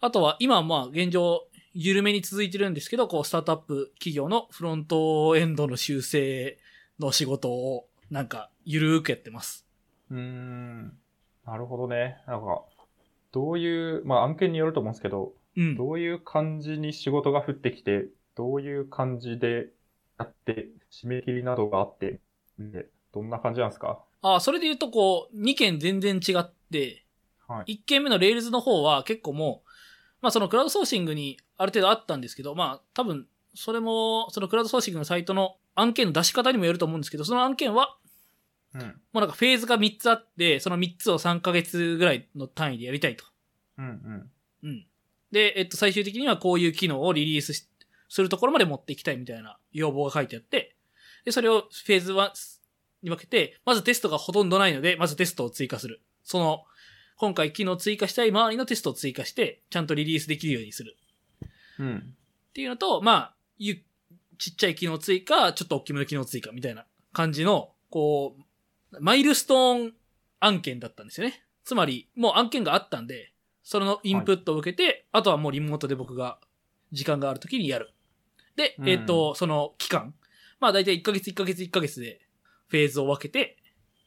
[0.00, 6.58] あとは今はまあ現状、緩めに続いてるんですけど、こう、スタートアップ企業のフロントエンドの修正
[6.98, 9.66] の仕事を、なんか、ゆるーくやってます。
[10.10, 10.92] うーん。
[11.46, 12.16] なるほどね。
[12.26, 12.64] なんか、
[13.32, 15.76] どういう、まあ案件によると思うんですけど、うん。
[15.76, 19.68] どういう感じに仕事が降ってきて、どういう感じで
[20.18, 22.20] やって、締め切りなどがあって、
[22.58, 23.98] でどんな感じなんですか？
[24.22, 27.04] あ、それで言うとこう、2件全然違って、
[27.48, 27.74] はい。
[27.74, 29.68] 1件目の Rails の方は結構もう、
[30.22, 37.96] まあそのクラウドソーシングにある程度あったんですけど、まあ多分、それも、そのクラウドソーシングのサイトの案件の出し方にもよると思うんですけど、その案件は、
[38.74, 38.82] うん。
[38.82, 43.24] もうなんかフェーズが3つあって、その3つを3ヶ月ぐらいの単位でやりたいと。
[43.78, 44.30] うんうん。
[44.62, 44.86] うん。
[45.32, 47.66] で、えっと、最終的にはこういう機能をリリースし
[48.10, 50.74] するところまで持っていきたいみたいな要望が書いてあって、
[51.24, 52.30] で、それをフェーズ1
[53.04, 56.02] に分けて、まずテストがほとんどないので、まずテストを追加する。
[56.24, 56.64] その、
[57.16, 60.96] 今回機能追加したい周りのテストを追加して、ちゃんとリリースできるようにする。
[61.78, 62.14] うん。
[62.50, 63.80] っていうのと、まあ、ゆ、
[64.38, 68.42] ちっちゃい機能追加、ちょっと大きめの機能追加みたいな感じの、こう、
[68.98, 69.94] マイルストーン
[70.40, 71.44] 案件だったんですよね。
[71.64, 76.38] つまり、もう案件があったんで、それのインプットを受けて、あとはもうリモートで僕が
[76.90, 77.94] 時間がある時にやる。
[78.56, 80.14] で、うんえっ、と、その期間。
[80.58, 82.20] まあ大体1ヶ月1ヶ月1ヶ月で
[82.68, 83.56] フェーズを分けて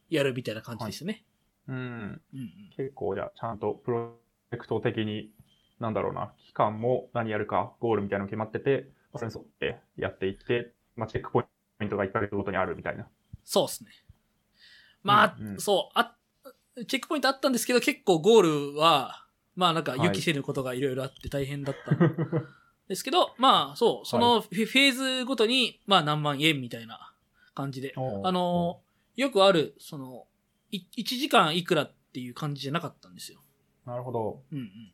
[0.10, 1.24] やるみたいな感じでしたね。
[1.68, 1.76] うん。
[1.76, 2.50] うんうん。
[2.76, 4.18] 結構じゃあ、ちゃんとプロ
[4.52, 5.32] ジェクト的に、
[5.80, 13.08] なんだろうな、期間も何やるか、ゴールみたいなの決まってて、まあそれに沿ってやっていって、まあ、チェックポイントが1ヶ月ごとにあるみたいな。
[13.44, 13.92] そうですね。
[15.04, 16.16] まあ、うんうんそう、あ、
[16.88, 19.26] チェックポイントあったんですけど、結構ゴールは、
[19.56, 22.00] まあなんかはい予期せぬことがいろいろあって大変だったん
[22.88, 27.14] ですけど、まあそう、そのフェーズごとに、まあ何万円みたいな
[27.54, 27.94] 感じで。
[27.96, 28.82] あの、
[29.16, 30.28] よくある、その、
[30.72, 33.40] い1時間いくらっていう感じじゃなかったんですよ。
[33.86, 34.42] なるほど。
[34.52, 34.94] うんうん。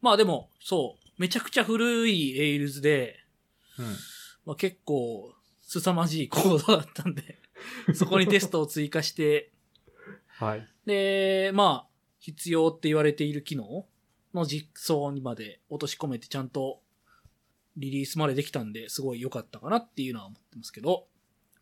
[0.00, 3.18] まあでも、そう、めちゃくちゃ古い Rails で、
[3.78, 3.86] うん。
[4.46, 7.38] まあ、結構、凄まじいコードだったんで、
[7.94, 9.52] そこにテストを追加して、
[10.28, 10.68] はい。
[10.86, 13.86] で、まあ、必要って言われている機能
[14.34, 16.82] の実装にまで落とし込めてちゃんと
[17.76, 21.08] リリースまでできたんで、すごい良かったかなっていうのは思ってますけど、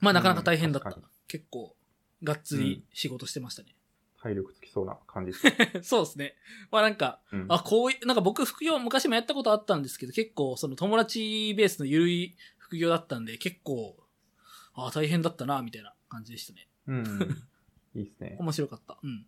[0.00, 0.90] まあなかなか大変だった。
[0.90, 1.76] うん結構、
[2.22, 3.74] がっつり仕事してましたね。
[4.22, 5.42] 体力つきそうな感じです。
[5.82, 6.36] そうですね。
[6.70, 13.96] まあなんか、うんあ、こういう、なんか僕副業昔もやったことあったんですけど、結構その友達ベースの緩い副業だったんで、結構、
[14.76, 16.68] あ大変だったな、みたいな感じでしたね。
[16.86, 17.44] うん。
[17.94, 18.36] いいですね。
[18.38, 18.98] 面白かった。
[19.02, 19.26] うん。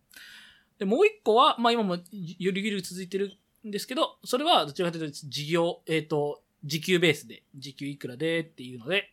[0.79, 3.33] で、もう一個は、まあ今もゆるゆる続いてる
[3.67, 9.11] んですけど、それはどちらかというと事業、えっ、と、時給ベースで、時給いくらでっていうので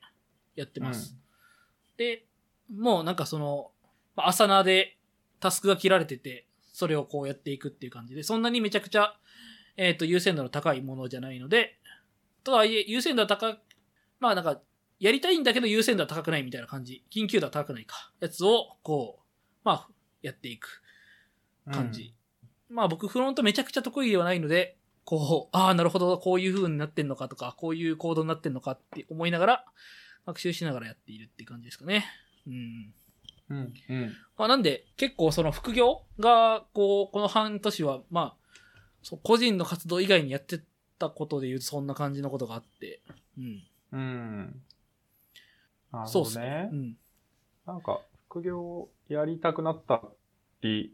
[0.55, 1.15] やってます。
[1.97, 2.25] で、
[2.73, 3.71] もうなんかその、
[4.15, 4.97] まあ朝名で
[5.39, 9.17] タスクが切られてて、それをこうやっていくっていう感じで、そんなにめちゃくちゃ、
[9.77, 11.77] えっ、と、優先度の高いものじゃないので、
[12.43, 13.59] とはいえ、優先度は高く、
[14.19, 14.61] まあなんか、
[14.99, 17.03] やりたいんだけど優先度は高くないみたいな感じ。
[17.11, 18.11] 緊急度は高くないか。
[18.19, 19.23] やつを、こう、
[19.63, 19.87] まあ、
[20.21, 20.81] やっていく
[21.71, 22.13] 感じ。
[22.69, 29.65] まあ僕フロントめちゃくちゃ得意ではないので、こう、ああ、なるほど、こういう風になってんのかとか、こういうコードになってんのかって思いながら、
[30.25, 32.05] 学習しながらやっているって感じですかね。
[32.47, 32.93] うん。
[33.49, 33.57] うん。
[33.57, 33.73] うん。
[33.89, 34.15] うん。
[34.37, 38.45] まあなんで、結構その副業が、こう、この半年は、まあ、
[39.03, 40.59] そう個人の活動以外にやって
[40.97, 43.01] たことで言うとそんな感じのことがあって、
[43.37, 43.63] うん。
[43.91, 44.61] うん。
[45.91, 46.75] なるそうっすほどねう。
[46.75, 46.97] ん。
[47.65, 47.99] なんか、
[48.29, 50.01] 副業やりたくなった
[50.61, 50.93] り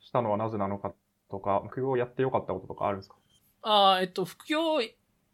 [0.00, 0.92] したのはなぜなのか
[1.30, 3.16] とか、副業やってよかったこととかあるんですか？
[3.62, 4.80] ああ、えっと、副業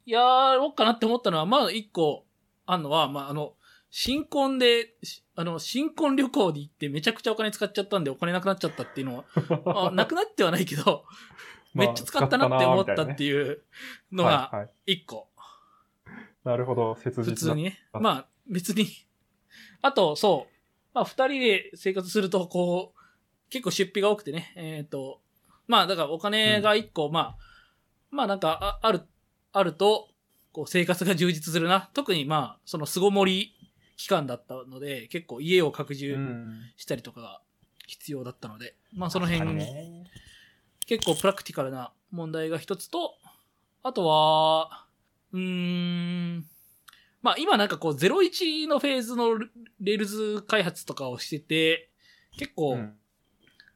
[0.05, 2.27] やろうかなって思ったのは、まあ一個
[2.67, 3.55] あんのは、まああの、
[3.91, 9.25] 新婚で、しあの、新婚旅行に行ってめちゃくちゃお金使っちゃったんでお金なくなっちゃったっていうのは、
[9.89, 11.05] あなくなってはないけど、
[11.75, 13.63] めっちゃ使ったなって思ったってういう
[14.13, 14.71] のはがい、はい。
[14.87, 15.29] 一個。
[16.45, 17.37] なるほど、切実普な。
[17.37, 17.79] 通にね。
[17.93, 18.89] あまあ、別に。
[19.83, 20.53] あと、そう。
[20.95, 23.01] まあ、二人で生活すると、こう、
[23.51, 24.53] 結構出費が多くてね。
[24.57, 25.21] えっ、と、
[25.67, 27.37] まあ、だからお金が一個、まあ、
[28.11, 29.03] まあなんか、あある、
[29.53, 30.09] あると、
[30.53, 31.91] こう、生活が充実するな。
[31.93, 33.55] 特にまあ、その巣ごもり
[33.97, 36.61] 期間だったので、結構家を拡充うん。
[36.77, 37.41] したりとかが
[37.87, 40.05] 必要だったので、まあその辺、ね
[40.87, 43.17] 結構プラクティカルな問題が一つと、
[43.83, 44.87] あとは、
[45.33, 46.47] うーん、
[47.27, 49.37] まあ今なんかこう01のフェーズの
[49.81, 51.91] Rails 開発とかをしてて、
[52.39, 52.95] 結構、うん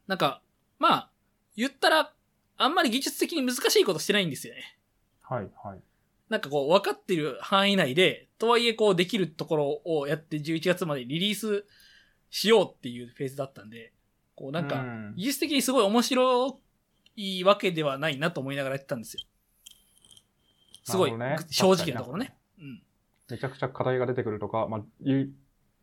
[0.07, 0.43] なんか、
[0.81, 1.11] まあ、
[1.57, 2.13] 言ったら、
[2.57, 4.77] あんまり技術的に難しいことしてないんですよね。
[5.23, 5.81] はい、はい。
[6.29, 11.65] なんかこう分かってる範囲内で、とはいえこうできるところをやって11月までリリース
[12.29, 13.93] しようっていうフェーズだったんで、
[14.35, 16.61] こうなんか、うん技術的にすごい面白
[17.15, 19.23] いわけではないなと思いながらやってたんですよ。
[20.83, 21.13] すごい、
[21.51, 22.35] 正直なところね。
[22.59, 22.83] うん。
[23.31, 25.33] めちゃくちゃ課題が出てくるとか、まあ、ゆ、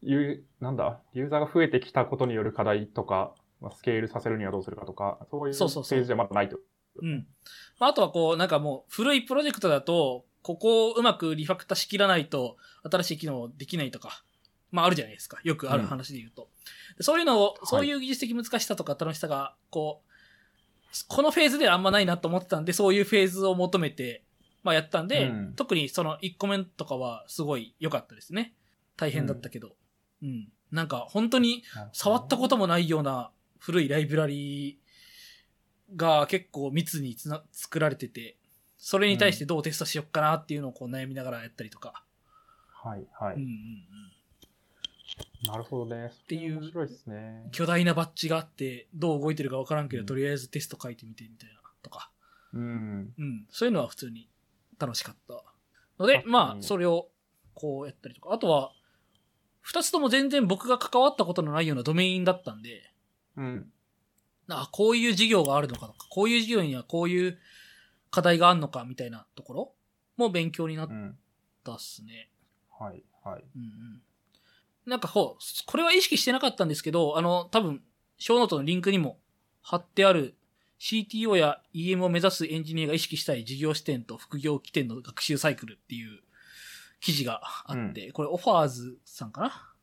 [0.01, 6.57] ゆ、なんだ、ユーザーが増えてきたことによる課題とか、まあ、スケールさせるにはどうするかとか、そういうフそうそうそうェーズじゃまだないと。
[7.01, 7.27] うん。
[7.79, 12.57] まあ、あとはこう、なんかもう、古いプロジェクトだと、ここをうまくリファクターしきらないと、
[12.89, 14.23] 新しい機能できないとか、
[14.71, 15.39] まああるじゃないですか。
[15.43, 16.49] よくある話で言うと。
[16.97, 20.07] でそういうのを、そういう技術的難しさとか楽しさが、こう、
[21.07, 24.23] このフェーズではあんまないなと思ってたんで、そういうフェーズを求めて、
[24.67, 28.53] まあやったんで、うん特にその1個目とかはすごい良かったですね。
[28.97, 29.75] 大変だったけど。
[30.21, 30.49] うん。
[30.73, 31.63] なんか本当に
[31.93, 38.35] 触ったこともないような古いライブラリーが結構密につな作られてて、
[38.77, 42.03] それに対してどうテストしよっかなっていうのをこう悩みながらやったりとか。
[42.73, 43.35] はい、はい。
[43.35, 45.47] うんうんうん。
[45.47, 46.11] なるほどね。
[46.27, 46.71] ていう。
[47.51, 52.11] 巨大なバッジがあって、どう動いてるかわからんけど、うんとりあえずテスト書いてみてみたいなとか。
[52.53, 53.13] うん。
[53.17, 53.45] うん。
[53.49, 54.29] そういうのは普通に
[54.79, 55.43] 楽しかった。
[55.99, 57.09] ので、まあ、それを
[57.53, 58.33] こうやったりとか。
[58.33, 58.71] あとは、
[59.61, 62.91] 二つとも全然僕が関わったことのないようなドメインだったんで、
[63.35, 63.71] うん。
[64.49, 67.37] あ、こういう事業があるのかとか、こういう事業にはこういう
[68.11, 69.73] 課題があるのかみたいなところ
[70.15, 71.17] も勉強になっうん。
[71.63, 72.29] たっすね。
[72.79, 73.43] はい、はい。
[73.55, 74.01] うんうん。
[74.85, 77.83] なんかこう、これは意識してなかったんですけど、あの、多分、
[78.17, 79.19] ショーノートのリンクにも
[79.61, 80.37] 貼ってある
[80.79, 86.19] CTO や EM を目指すエンジニアが意識したい事業視点と副業起点の学習サイクルっていう
[86.99, 89.73] 記事があって、これオファーズさんかな？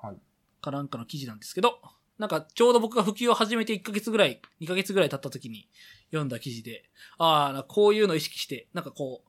[0.00, 0.16] はい。
[0.60, 1.80] かなんかの記事なんですけど、
[2.18, 5.68] なんかちょうど僕が普及を始めて1ヶ月ぐらい、2ヶ月ぐらい経った時に
[6.10, 6.84] 読んだ記事で、
[7.18, 9.28] ああ、こういうのを意識して、なんかこう、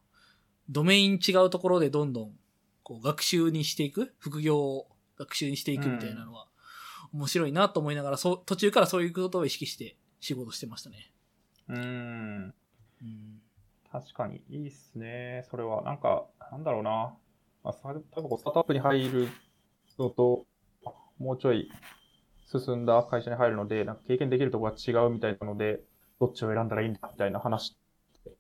[0.70, 2.32] ドメイン違うところでどんどん、
[2.84, 4.88] こう、学習にしていく副業を
[5.18, 6.48] 学習にしていくみたいなのは、
[7.14, 11.12] 面白いなと思いながら、そう、途中からそういうことを意識して仕事してましたね。
[11.70, 12.54] うーん。
[13.02, 13.42] うん。
[13.92, 15.46] 確かに、いいっすね。
[15.50, 17.16] それは、なんか、なんだろうな。
[17.64, 19.28] まあ、さ多分スタートアップに入る
[19.98, 20.46] のと、
[21.18, 21.72] もうちょい
[22.46, 25.82] 進んだ会社に入るので、なんか経験できるところが違うみたいなので、
[26.20, 27.76] どっちを選んだらいいんだみたいな話、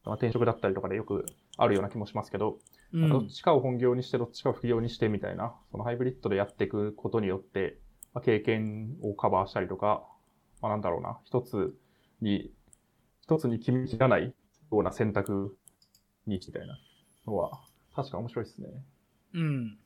[0.04, 1.26] まあ、転職だったりとかでよく
[1.58, 2.60] あるような気もしますけど、
[2.94, 3.10] うん。
[3.10, 7.80] どっちかを本業にして、どっちかを副業にしてみたいな、そのハイブリッドでやっていくことによって、
[8.14, 10.04] まあ、経験をカバーしたりとか、
[10.62, 11.76] まあ、なんだろうな、一つ
[12.22, 12.52] に、
[13.28, 14.34] 一つに決めきらないよ
[14.72, 15.58] うな選択
[16.28, 16.80] にみたいな
[17.26, 17.62] のは、
[17.96, 18.68] 確か面白いですね。
[19.34, 19.78] うん。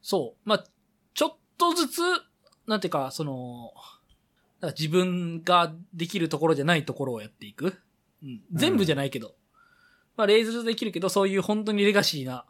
[0.00, 0.48] そう。
[0.48, 0.64] まあ、
[1.14, 2.00] ちょっとずつ、
[2.66, 3.72] なんていうか、その、
[4.78, 7.78] 自分ができるところじゃないところをやっていく。
[8.22, 8.42] うん。
[8.52, 9.34] 全部じゃないけど。
[10.16, 12.44] まあ、レイズできるけど、そういう本当にレガシーな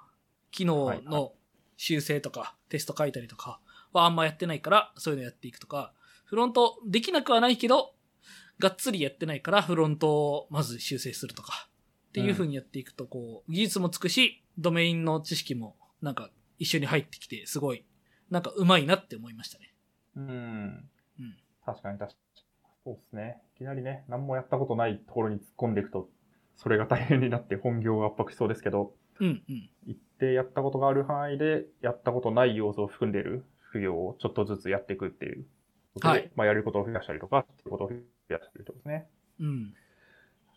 [0.51, 1.33] 機能はいはの
[1.77, 3.61] 修正とか、テスト書いたりとか
[3.93, 5.93] はあんまやってないから、そういうのやっていくとか、
[6.25, 7.95] フロントできなくはないけど、
[8.59, 11.69] がっつりやってないから、フロントをまず修正するとか、
[12.09, 17.85] っていう風にやっていくと、こう、技術もつくし、ドメインの知識も、なんか、一緒に入ってきて、すごい、
[18.31, 19.75] なんか、うまいなって思いましたね。
[20.17, 20.91] うん。
[21.21, 21.37] うん。
[21.65, 22.43] 確かに確かに。
[22.85, 23.43] そうですね。
[23.57, 26.09] いきなりね、何もやったことないところに突っ込んでいくと、
[26.57, 29.71] それが大変になって本業を圧迫しそうですけど、うん、うん。
[29.87, 35.47] 一定やったことがある範囲で、やったことない要素を含んでいる副業をちょっとずつやっていくっていう
[35.94, 37.94] ことで、はいまあやることを増やしたりとか、っていうことを増
[38.28, 39.09] やしたりとかですね。
[39.40, 39.74] うん。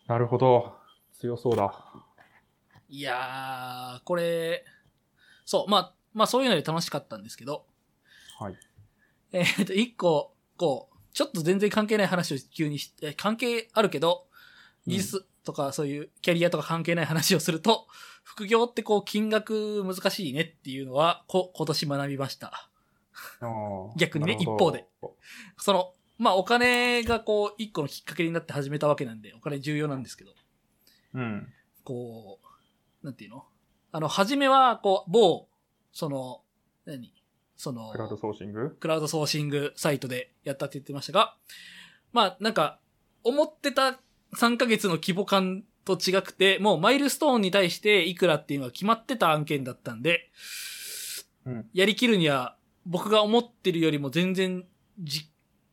[0.06, 0.74] なるほど。
[1.14, 1.72] 強そうだ。
[2.88, 4.64] いやー、これ、
[5.44, 7.64] そう、まあ、まあそういうので楽しかったんですけど、
[8.38, 8.56] はい。
[9.32, 14.26] えっ、と、一個、こう、ちょっと全然関係ない話を急にし、え関係あるけど、
[14.86, 17.86] 技術とかそういうキャリアとか関係ない話をすると、
[18.24, 22.68] 副業ってこう金額難しいねっていうのは、こ、今年学びました。
[23.96, 24.86] 逆にね一方で。
[25.58, 30.32] その、まあお金がこう一個のきっかけになって始めたわけなんで、お金重要なんですけど、
[31.14, 31.52] うん。
[31.84, 32.38] こ
[33.02, 33.44] う、なんていうの？
[33.90, 35.48] あの、初めは、こう、某、
[35.92, 36.40] その、
[36.86, 37.12] 何？
[37.56, 38.70] その、クラウドソーシング？
[38.70, 41.36] クラウドソーシングサイトでやったって言ってましたが、
[42.12, 42.78] まあ、なんか、
[43.24, 44.00] 思ってた
[44.34, 50.30] 3ヶ月の規模感と違くて、もうマイルストーンに対していくらっていうのが決まってた案件だったんで、
[51.44, 51.68] うん。
[51.74, 54.64] やりきるには、僕が思ってるよりも全然、
[54.98, 55.28] 実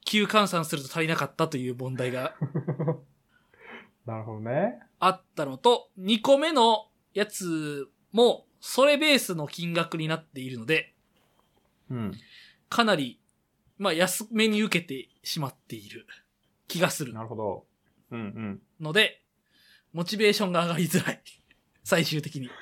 [0.06, 2.36] 給換算すると足りなかったという問題が
[4.06, 4.80] なるほどね。
[5.00, 10.96] あったのと、2個目のやつも、それベースの金額になっているので、
[11.90, 12.12] うん。
[12.70, 13.20] かなり、
[13.78, 16.08] まあ、安めに受けてしまっている
[16.68, 17.66] 気がするなるほど。
[18.12, 18.62] うんうん。
[18.80, 19.22] ので、
[19.94, 21.22] モチベーションが上がりづらい。
[21.84, 22.48] 最終的に。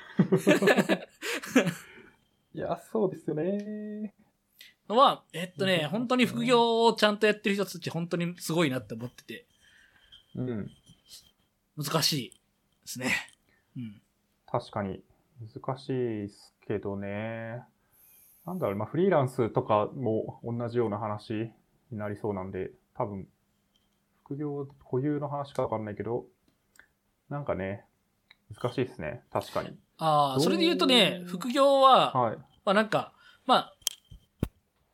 [2.54, 4.14] いや、そうですよね。
[4.88, 9.46] のは、えっとね、本当に副業をちゃんとやってる人たち本当にすごいなって思ってて、
[10.34, 10.70] うん。
[11.76, 12.36] 難しいで
[12.86, 13.14] すね。
[13.76, 14.00] うん。
[14.46, 15.02] 確かに
[15.40, 17.62] 難しいですけどね。
[18.46, 21.52] なんだろう、まあフリーランスとかも同じような話
[21.90, 23.28] になりそうなんで、多分、
[24.24, 26.26] 副業固有の話かわかんないけど、
[27.28, 27.84] なんかね、
[28.54, 29.22] 難しいですね。
[29.30, 29.78] 確かに。
[29.98, 32.36] ああ、それで言うとね、副業は、はい。
[32.64, 33.12] まあなんか、
[33.46, 33.74] まあ、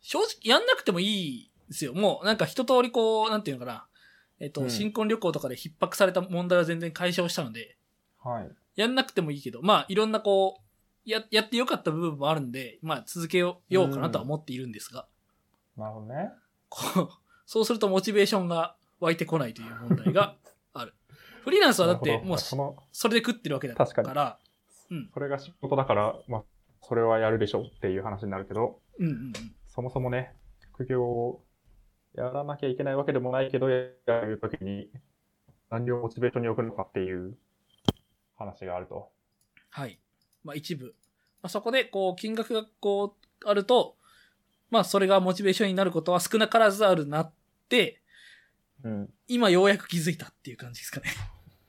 [0.05, 1.95] 正直やんなくてもいいですよ。
[1.95, 3.87] もうなんか一通りこう、なんていうのかな。
[4.39, 7.79] えっと、うん新婚旅行とかで逼迫された問題は全然解消したので、
[8.23, 8.51] はい。
[8.77, 15.07] やんなくてもいいけど、まあいろんなこう、や、やってよかった部分もあるんで、まあ続けようかなとは思っているんですが、
[15.75, 16.33] なるほどね。
[16.69, 17.09] こう、
[17.47, 20.37] そうするとモチベーションが湧いてこないという問題が
[20.75, 20.93] ある。
[21.45, 24.39] フリーランスはだってなるほどもうその、それで食ってるわけだか確かにら、
[24.91, 26.45] うん、それが仕事だから、まあ、
[26.83, 29.33] それはやるでしょうっていう話になるけど、うん、うんうん。
[29.75, 30.33] そもそもね、
[30.73, 31.45] 副業を
[32.15, 33.89] やらなきゃいけないわけでもないけど、や
[34.21, 34.89] るときに
[35.69, 37.37] 何をモチベーションに置くのかっていう
[38.39, 39.11] 話があると。
[39.71, 39.99] はい。
[40.45, 40.95] まあ一部。
[41.43, 43.97] まあ、そこで、こう、金額がこう、あると、
[44.71, 47.33] まあそれがモチベーションになることは少なからずあるなっ
[47.69, 48.01] て、
[48.85, 49.11] うん。
[49.27, 51.11] 今ようやく気づいたっていう感じですかね。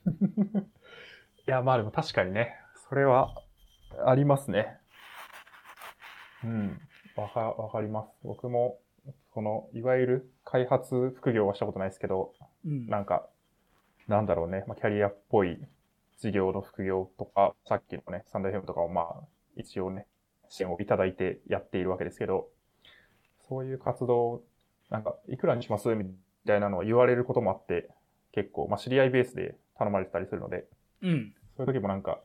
[1.48, 2.56] いや、まあでも確かにね、
[2.88, 3.34] それは
[4.06, 4.78] ありますね。
[6.44, 6.80] うん。
[7.16, 8.10] わか、わかります。
[8.24, 8.80] 僕も、
[9.34, 12.34] その、いわゆる開発副業はしたことないですけど、
[12.66, 12.88] うん。
[12.88, 13.28] なんか、
[14.08, 15.58] なんだろうね、まあ、キャリアっぽい
[16.20, 19.24] 事業の副業とか、さっきのね、サンダーフェムとかをまあ、
[19.56, 20.08] 一応ね、
[20.50, 22.50] 支援をいただいてやっているわけですけど、
[23.48, 24.42] そういう活動
[24.90, 26.06] なんか、いくらにしますみ
[26.46, 27.90] たいなのを言われることもあって、
[28.32, 30.66] 結構、まあ、知り合いベースで頼まれてたりするので、
[31.02, 31.34] うん。
[31.58, 32.20] そういう時もなんか、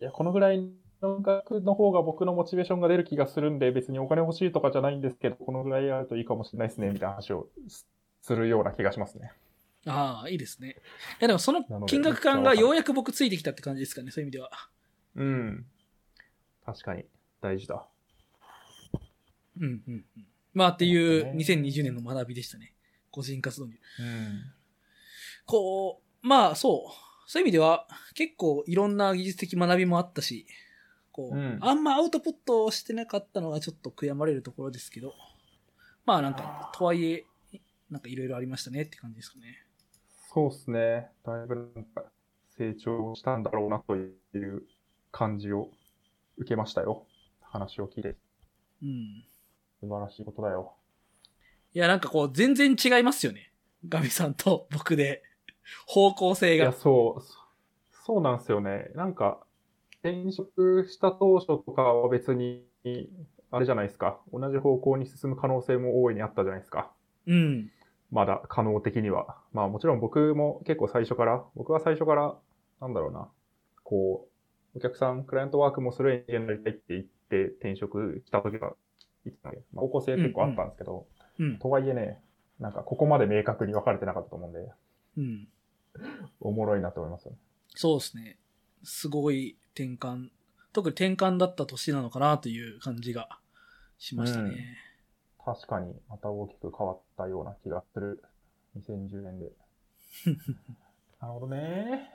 [0.00, 0.70] いや、このぐらい
[1.02, 7.86] の額の方が僕のモチベーションが出る気がするんで、別にお金欲しいとかじゃないんですけど、このぐらいあるといいかもしれないですね、みたいな話をす
[8.22, 9.32] するような気がしますね。
[9.86, 10.70] ああ、いいですね。
[10.70, 10.72] い
[11.20, 14.50] やでもその金額感がようやく僕ついてきたって感じですかね、そういう意味では。
[15.14, 15.66] うん。
[16.66, 17.04] 確かに、
[17.40, 17.86] 大事だ。
[19.58, 20.26] うんうんうん。
[20.52, 22.74] まあっていうそうです2020年の学びでしたね。
[23.10, 23.72] 個人活動に。
[23.72, 23.78] うん。
[25.46, 27.08] こう、まあそう。
[27.26, 30.46] そういう意味では結構いろんな技術的学びもあったし、
[31.18, 35.14] こう、うんあんまアウトプットをしてなかったのがちょっと悔やまれるところですけど、
[36.06, 37.24] まあなんか、とはいえ、
[37.90, 39.58] なんかいろいろありましたねって感じですかね。
[40.32, 41.10] そうですね。
[41.26, 42.04] だいぶなんか
[42.56, 44.08] 成長したんだろうなとい
[44.38, 44.62] う
[45.10, 45.70] 感じを
[46.36, 47.04] 受けましたよ。
[47.40, 48.14] 話を聞いて。
[48.82, 49.24] うん。
[49.80, 50.74] 素晴らしいことだよ。
[51.74, 53.52] いやなんかこう全然違いますよね。
[53.88, 55.24] ガミさんと僕で。
[55.86, 56.72] 方向性いや、が。
[56.72, 58.90] そう、そそうなんですよね。
[58.94, 59.40] なんか、
[60.02, 62.64] 転職した当初とかは別に、
[63.50, 64.20] あれじゃないですか。
[64.32, 66.90] 同じ方向に進む可能性も大いにあったじゃないですか。
[67.26, 67.70] うん。
[68.10, 69.36] まだ可能的には。
[69.52, 72.36] まあもちろん僕も結構最初から、僕は最初から、
[72.80, 73.28] なんだろうな、
[73.84, 74.28] こ
[74.74, 78.72] う、お客さん、クライアントワークもするエンジニアになりたいって言って転職した時が、
[79.24, 81.06] 言ってたので、まあ、方向性結構あったんですけど、
[81.38, 81.58] うん。
[81.58, 82.20] とはいえね、
[82.60, 84.58] なんかここまで明確に分かれてなかったと思うんで、
[85.16, 85.48] うん。
[86.40, 87.38] おもろいなと思いますよね。
[87.74, 88.38] そうですね。
[88.82, 90.28] すごい転換。
[90.72, 93.28] 特に転換だった年なのかなという感じが
[93.98, 94.76] しましたね。
[95.44, 98.22] 確かにまた大きく変わったような気がする。
[98.78, 99.50] 2010年で。
[101.20, 102.10] なるほどね。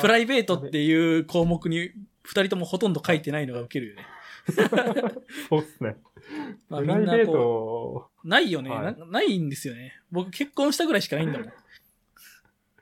[0.00, 1.90] プライベートっていう項目に
[2.22, 4.06] 二人ともほとんど書いてないのがウケるよね。
[5.48, 5.96] そうっすね。
[6.68, 9.06] まあみんなこト、う、ないよね、はいな。
[9.06, 10.00] ないんですよね。
[10.10, 11.52] 僕結婚したぐらいしかないんだもん。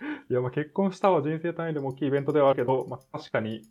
[0.31, 3.63] いや、まあ結婚したは人生単位でも大きいイベントではあるけど、まあ確かに、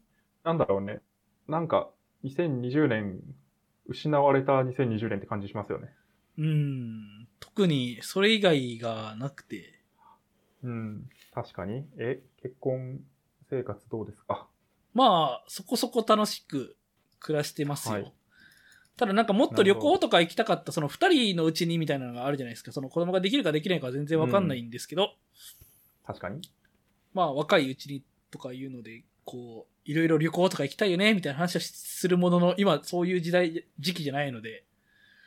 [0.43, 1.01] なんだろうね。
[1.47, 1.91] なんか、
[2.23, 3.21] 2020年、
[3.87, 5.89] 失われた2020年って感じしますよね。
[6.37, 7.27] うん。
[7.39, 9.81] 特にそれ以外がなくて。
[10.63, 11.09] うん。
[11.33, 11.85] 確かに。
[11.97, 13.01] え、結婚
[13.49, 14.47] 生活どうですか？
[14.93, 16.77] まあ、そこそこ楽しく
[17.19, 17.93] 暮らしてますよ。
[17.93, 18.13] はい
[18.97, 22.71] ただなんかもっと旅行とか行きたかった、その二人のうちにみたいなのがあるじゃないですか。
[22.71, 25.15] その子供ができるかできないかは全然わかんないんですけど、
[26.13, 26.41] 確かに。
[27.13, 34.63] まあ若いうちにとかいうので、こう、いろいろ旅行とか行きたいよね、みたいな話はするものの、今そういう時代、時期じゃないので、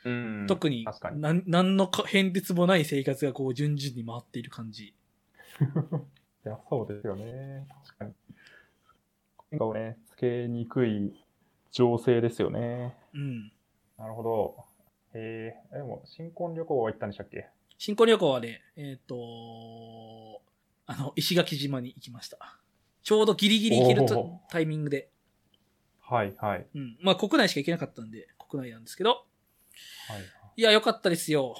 [0.05, 1.21] うん特に確かに。
[1.21, 4.93] なん、何のか変哲もない生活がこう順々に回っている感じ。
[6.45, 7.65] いや、そうですよね。
[7.85, 8.13] 確かに。
[9.51, 11.25] 変化をね、つけにくい
[11.71, 12.95] 情勢ですよね。
[13.13, 13.51] うん。
[13.97, 14.65] なるほど。
[15.13, 17.47] えー、でも、新婚旅行は行ったんでしたっけ？
[17.77, 20.41] 新婚旅行はね、えっ、と、
[20.87, 22.37] あの、石垣島に行きました。
[23.03, 25.09] ちょうどギリギリ行けるとおタイミングで。
[25.99, 26.35] はい、はい。
[26.49, 26.67] はい。
[26.75, 26.97] うん。
[27.01, 29.25] まあ国内しか行けなかったんで、国内なんですけど。
[30.55, 31.55] いや、良かったですよ。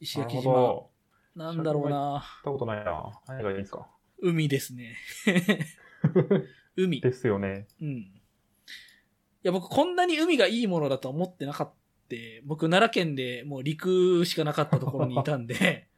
[0.00, 0.42] 石垣島。
[0.42, 0.90] ほど。
[1.34, 1.96] なんだろうな。
[1.96, 3.20] 行ったことないな。
[3.26, 3.86] 何がいいんですか？
[4.20, 4.96] 海ですね。
[6.76, 7.00] 海。
[7.00, 7.66] ですよね。
[7.80, 7.88] うん。
[7.98, 8.20] い
[9.42, 11.74] や、僕こんなに海がいいものだと思ってなかった。
[12.46, 15.88] 僕、奈良県でもう陸しかなかったところにいたんで、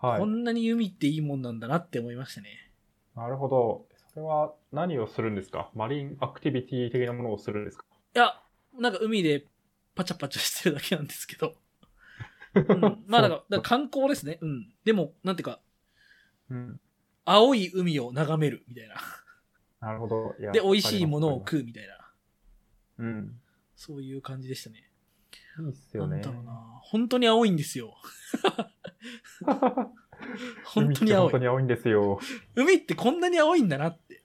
[0.00, 0.24] はいこ。
[0.26, 2.70] んなに海っていいもんなんだなって思いましたね。
[3.16, 3.86] なるほど。
[4.12, 5.70] それは何をするんですか？
[5.74, 7.84] マリンアクティビティ的なものをするんですか？
[8.14, 8.40] いや、
[8.78, 9.46] なんか海で
[9.94, 11.54] パチャパチャしてるだけなんですけど。
[12.54, 14.38] うん、まあだから、だから観光ですね。
[14.40, 14.72] うん。
[14.84, 15.60] でも、なんていうか、
[16.50, 16.80] うん。
[17.24, 18.96] 青い海を眺めるみたいな。
[19.80, 20.34] なるほど。
[20.52, 22.10] で、美味しいものを食うみたいな。
[22.98, 23.40] うん。
[23.76, 24.89] そういう感じでしたね。
[25.58, 26.16] いいっすよね。
[26.16, 26.80] なんだろうな。
[26.82, 27.94] 本当に青いんですよ。
[30.64, 31.38] 本当に青い本当。
[31.38, 32.20] に青いんですよ。
[32.54, 34.22] 海ってこんなに青いんだなって。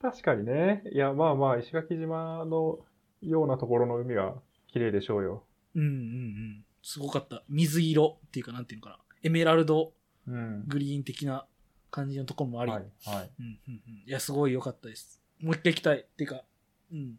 [0.00, 0.82] 確かにね。
[0.92, 2.78] いや、まあまあ、石垣島の
[3.22, 4.34] ようなところの海は
[4.68, 5.44] 綺麗でしょうよ。
[5.74, 6.64] うんうんうん。
[6.82, 7.42] すごかった。
[7.48, 8.98] 水色っていうかなんていうのかな。
[9.22, 9.92] エメラルド
[10.26, 10.64] うん。
[10.66, 11.46] グリーン的な
[11.90, 12.72] 感じのところもあり。
[12.72, 13.30] はい、はい。
[13.38, 13.94] うんうんうん。
[14.06, 15.20] いや、すごい良かったです。
[15.40, 16.00] もう一回行きたい。
[16.00, 16.44] っていうか、
[16.92, 17.18] うん。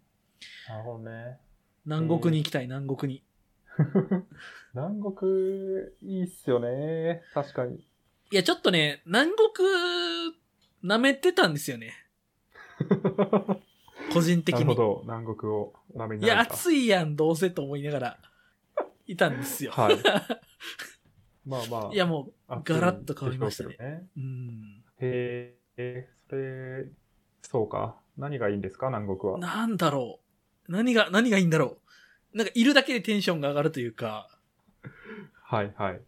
[0.70, 1.40] なるほどね。
[1.86, 3.24] 南国に行きたい、南国に。
[4.74, 5.32] 南国、
[6.02, 7.22] いいっすよね。
[7.34, 7.76] 確かに。
[7.76, 9.68] いや、ちょっとね、南国、
[10.84, 11.94] 舐めてたんですよね。
[14.14, 14.66] 個人的に。
[14.66, 15.00] なるほど。
[15.04, 15.74] 南国を
[16.10, 16.40] めにいや。
[16.40, 18.20] 暑いやん、どうせと思いながら、
[19.06, 19.72] いたんですよ。
[19.72, 19.98] はい。
[21.46, 21.94] まあまあ。
[21.94, 24.10] いや、も暑いガラッと変わりましたねね。
[24.18, 24.84] う、うん。
[25.00, 26.88] へえ、それ、
[27.44, 27.98] そうか。
[28.18, 29.38] 何がいいんですか、南国は？
[29.40, 30.25] なんだろう。
[30.68, 31.78] 何が、何がいいんだろ
[32.34, 32.38] う。
[32.38, 34.30] なんか、いるだけでテンションが上がるというか、
[35.44, 36.02] はいはい。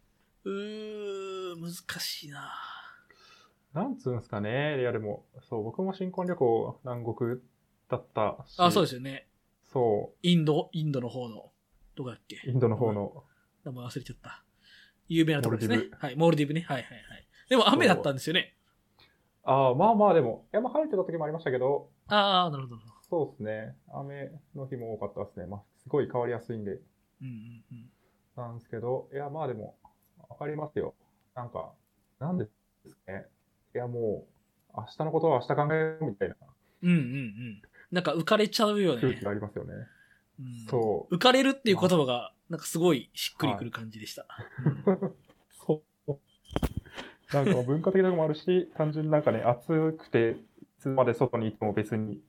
[0.45, 2.51] うー、難しいな
[3.73, 4.79] なんつうんすかね。
[4.79, 7.39] いやでも、そう、僕も新婚旅行南国
[7.89, 8.55] だったし。
[8.57, 9.27] あ、そうですよね。
[9.71, 11.51] そインド、インドの方の、
[11.95, 12.37] どこだっけ？
[12.47, 13.23] う、インドの方の、
[13.63, 14.43] 名前忘れちゃった。
[15.07, 15.89] 有名なところですね。
[15.99, 16.61] はい、モルディブね。
[16.61, 17.27] はいはいはい。
[17.49, 18.55] でも雨だったんですよね。
[19.43, 22.81] ああ、まあまあでも、いやまあ晴れてた時もありましたけど、ああ、なるほど。
[23.09, 23.75] そうですね。
[23.93, 25.45] 雨の日も多かったですね。
[25.45, 26.81] まあ、すごい変わりやすいんで、うん
[27.21, 27.89] うんうん。
[28.35, 29.75] なんですけど、いやまあでも、
[30.29, 30.93] わかりますよ。
[31.35, 31.71] なんか、
[32.19, 32.51] なんです
[33.05, 33.25] かね。
[33.73, 34.27] いやも
[34.73, 36.35] う、明日のことは明日考えようみたいな
[36.83, 37.61] うんうんうん。
[37.91, 39.23] なんか浮かれちゃうよね空気。
[39.23, 39.73] がありますよね。
[40.39, 41.15] うんそう。
[41.15, 44.25] 浮かれるっていう言葉が、なんかすごいしっくりくる感じでした。
[45.65, 46.19] そう。
[47.33, 52.21] なんか文化的なのもあるし、単純になんかね、暑くて、いつまで外にいても別に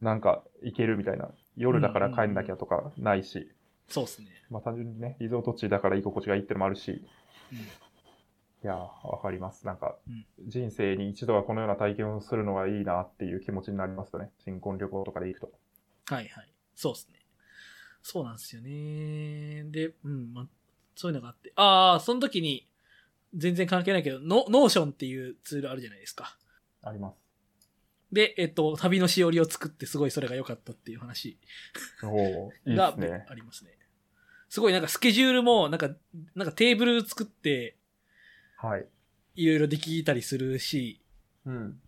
[0.00, 3.50] なんか行けるみたいな、夜だから帰んなきゃとかないし、
[3.88, 4.28] そうですね。
[4.50, 7.02] まあ単純にね、リゾート地だから居心地がいいってのもあるし、
[7.52, 7.58] うん
[8.64, 8.76] いやー、
[9.08, 9.66] わかります。
[9.66, 14.30] なんか、うん人生に一度はこのような体験をするのがいいなっていう気持ちになりますよね。
[14.44, 15.50] 新婚旅行とかで行くと。
[16.06, 16.52] はいはい。
[16.74, 17.20] そうですね。
[18.02, 19.64] そうなんですよね。
[19.70, 20.46] で、うん、ま、
[20.94, 21.52] そういうのがあって。
[21.56, 22.68] ああ、その時に、
[23.34, 26.36] 全然関係ないけど、ノノーションっていうツールあるじゃないですか。
[26.82, 27.25] あります。
[28.12, 31.38] で、えっと、旅のしおりを作ってすごいそれが良かったっていう話
[32.02, 33.26] おおいいがですね。
[33.28, 33.72] ありますね。
[34.48, 35.90] すごいなんかスケジュールも、なんか、
[36.34, 37.76] なんかテーブル作って、
[38.56, 38.86] はい。
[39.34, 41.02] いろいろできたりするし、
[41.44, 41.80] うん。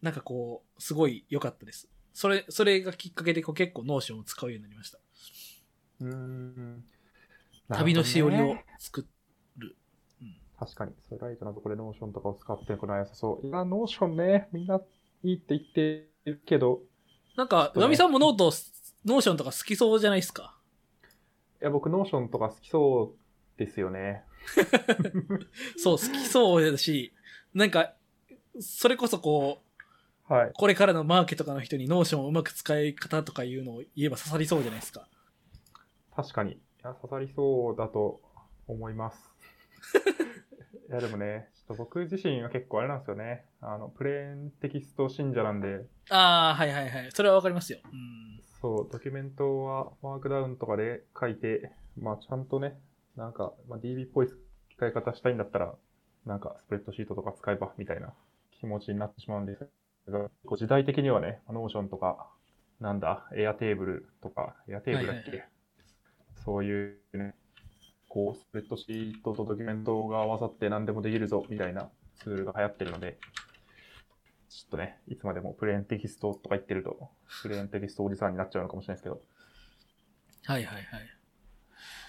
[0.00, 1.88] なんかこう、すごい良かったです。
[2.12, 4.98] それ、それがきっかけでこう結構 Notion を使うようになりました。
[6.00, 6.84] うーん。
[7.68, 9.06] 旅のしおりをなるほどね作
[9.58, 9.76] る。
[10.22, 10.36] うん。
[10.58, 13.46] 確かに、それライトなところで Notion とかを使ってこない良さそう。
[13.46, 14.80] いや、 Notion ね、みんな
[15.24, 16.82] いいって言ってるけど、
[17.36, 18.52] なんか、ナミさんもノート、
[19.04, 20.56] Notion とか好きそうじゃないですか？
[21.60, 24.24] いや、僕 Notion とか好きそうですよね。
[25.78, 27.12] そう、好きそうだし、
[27.54, 27.94] なんか、
[28.60, 29.62] それこそこ
[30.28, 30.52] う、はい。
[30.54, 35.08] これからのマーケとかの人に Notion をうまく使い方とかいうのを言えば刺さりそうじゃないですか？
[36.14, 36.52] 確かに。
[36.52, 38.20] いや、刺さりそうだと
[38.66, 39.18] 思います。
[40.88, 43.44] いや、でもね、と僕自身は結構あれなんですよね。
[43.60, 47.10] あの、プレーンテキスト信者なんで、ああ、はいはいはい。
[47.12, 47.78] それはわかりますよ。
[47.84, 48.40] うん。
[48.60, 52.78] そう、ドキュメントは Markdown とかで書いて、まあちゃんとね、
[53.16, 54.28] なんか、まあ、DB っぽい
[54.76, 55.74] 使い方したいんだったら、
[56.26, 58.12] なんかスプレッドシートとか使えばみたいな
[58.58, 62.28] 気持ちになってしまうんですが、時代的にはね、 Notion とか、
[62.80, 65.48] なんだ、 Airtable とか、 Airtable だっけ、はいはい
[66.44, 67.34] そういうね、
[68.14, 71.90] こう、スプレッドシートとドキュメントが合わさって何でもできるぞみたいな
[72.22, 73.18] ツールが流行ってるので、
[74.48, 77.10] ちょっとね、いつまでもプレーンテキストとか言ってると、
[77.42, 79.20] プレーンテキストおじさんになっちゃうのかもしれないですけど、
[80.44, 80.84] はいはいはい。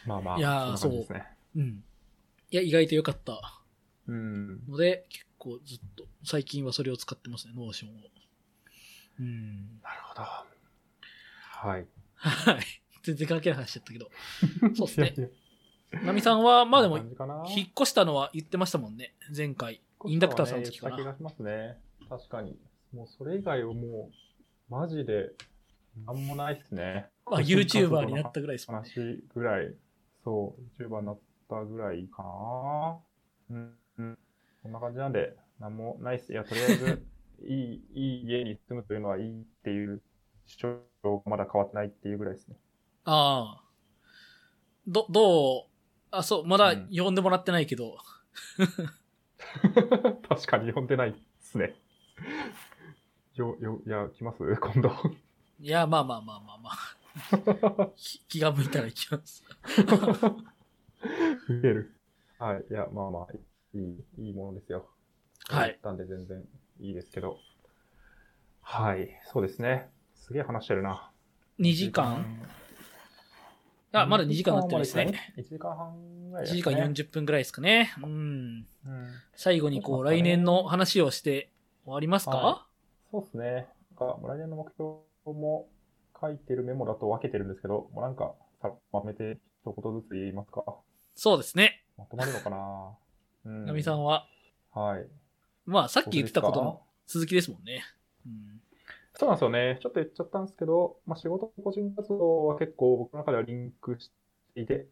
[0.05, 1.25] まあまあ、いやーそんな感じですね。
[1.55, 1.83] うん。
[2.51, 3.63] いや、意外と良かった
[4.07, 4.59] うん。
[4.67, 7.93] ので、結構ずっと、最近はそれを使ってますね、 Notion を。
[9.21, 9.81] うん。
[9.81, 10.21] なるほど。
[10.21, 11.87] はい。
[12.15, 12.65] はい。
[13.01, 14.11] 全然関係ない話しちゃったけど。
[14.75, 15.44] そうっすねいやいや
[16.03, 17.07] ナミさんは、まあでも引っ
[17.79, 19.81] 越したのは言ってましたもんね、前回。
[20.05, 20.97] インダクターさんの時かな。
[20.97, 21.77] 気がしますね。
[22.09, 22.57] 確かに。
[22.93, 25.31] もうそれ以外はもう、マジで、
[26.05, 27.07] なんもないっすね。
[27.25, 28.89] あ、YouTuber になったぐらいですもんね。
[28.95, 29.73] 話ぐらい、
[30.23, 31.19] そう、YouTuber になっ
[31.49, 32.97] たぐらいかな。
[33.51, 34.17] うん、うん。
[34.63, 36.31] こんな感じなんで、なんもないっす。
[36.31, 37.05] いや、とりあえず、
[37.47, 40.01] いい、いい家に住むというのはいいっていう
[40.45, 42.57] 主張がまだ変わってないっていうぐらいですね。
[43.05, 43.63] ああ。
[44.87, 45.74] ど、どう
[46.17, 47.97] あ、そう、まだうん呼んでもらってないけど。
[50.27, 51.75] 確かに呼んでないっすね。
[53.35, 54.37] よ、よ、いや、来ます？
[54.59, 54.91] 今度。
[55.59, 57.91] いや、まあまあまあまあまあ。
[57.95, 59.43] き気が向いたら行きます。
[61.47, 61.93] 増える。
[62.39, 62.65] はい。
[62.69, 63.33] いや、まあまあ、
[63.73, 64.89] いい、いいものですよ。
[65.47, 66.43] はい言ったんで全然
[66.79, 67.37] いいですけど。
[68.61, 69.09] はい。
[69.31, 69.89] そうですね。
[70.15, 71.11] すげえ話してるな。
[71.59, 72.25] 2時間？
[74.01, 75.33] あ、まだ2時間なってないですね。。
[75.37, 77.93] 1時間半ぐらい1時間40分ぐらいですかね。
[78.01, 78.07] うん。
[78.07, 78.65] うん。
[79.35, 81.49] 最後にこう、来年の話をして
[81.83, 82.67] 終わりますか、は
[83.11, 83.67] そうですね。
[83.99, 85.67] なんか、来年の目標も
[86.19, 90.63] 書いてるメモだと分けてるんですけど、もうなんか、さまとめて一言ずつ言いますか？
[91.15, 91.83] そうですね。
[91.97, 92.97] まとまるのかな？
[93.45, 93.65] うん。
[93.65, 94.27] ナミさんは、
[94.73, 95.07] はい。
[95.65, 97.83] まあさっき言ってたことの僕続きですもんね。
[99.17, 99.79] そうなんですよね。
[99.81, 104.11] ちょっと言っちゃったんですけど、まあ、仕事と個人活動は結構僕の中ではリンクし
[104.53, 104.87] ていて、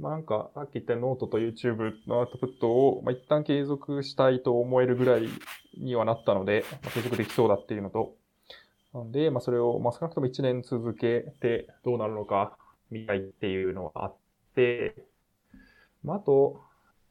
[0.00, 5.28] まあ、なんか、さっき言ったノートと YouTube のアウトプットを、まあ、一旦継続したいと思えるぐらい
[5.76, 8.16] にはなったので、まあ、継続できそうだっていうのと、
[8.94, 12.56] なんで、まあ、それを、まあ、少なくとも1年続けてどうなるのか
[12.90, 14.16] 見たいっていうのがあっ
[14.54, 15.04] て、
[16.02, 16.62] まあ、あと、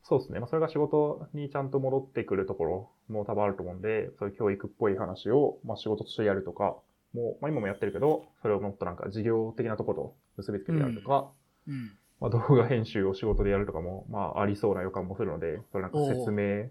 [0.03, 0.39] そうですね。
[0.39, 6.77] まあ、それが仕事にちゃんと戻ってくるところも多分あると思うんで、そういう教育っぽい話を、まあ、仕事としてやるとか、
[7.13, 11.31] もう、まあ、今もやってるけど、それをもっとなんか事業的なところと結びつけてやるとか、
[11.67, 11.91] うん。
[12.19, 16.69] まあ、動画編集を仕事でやるとかも、まあ、ありそうな予感もするので、それなんか説明、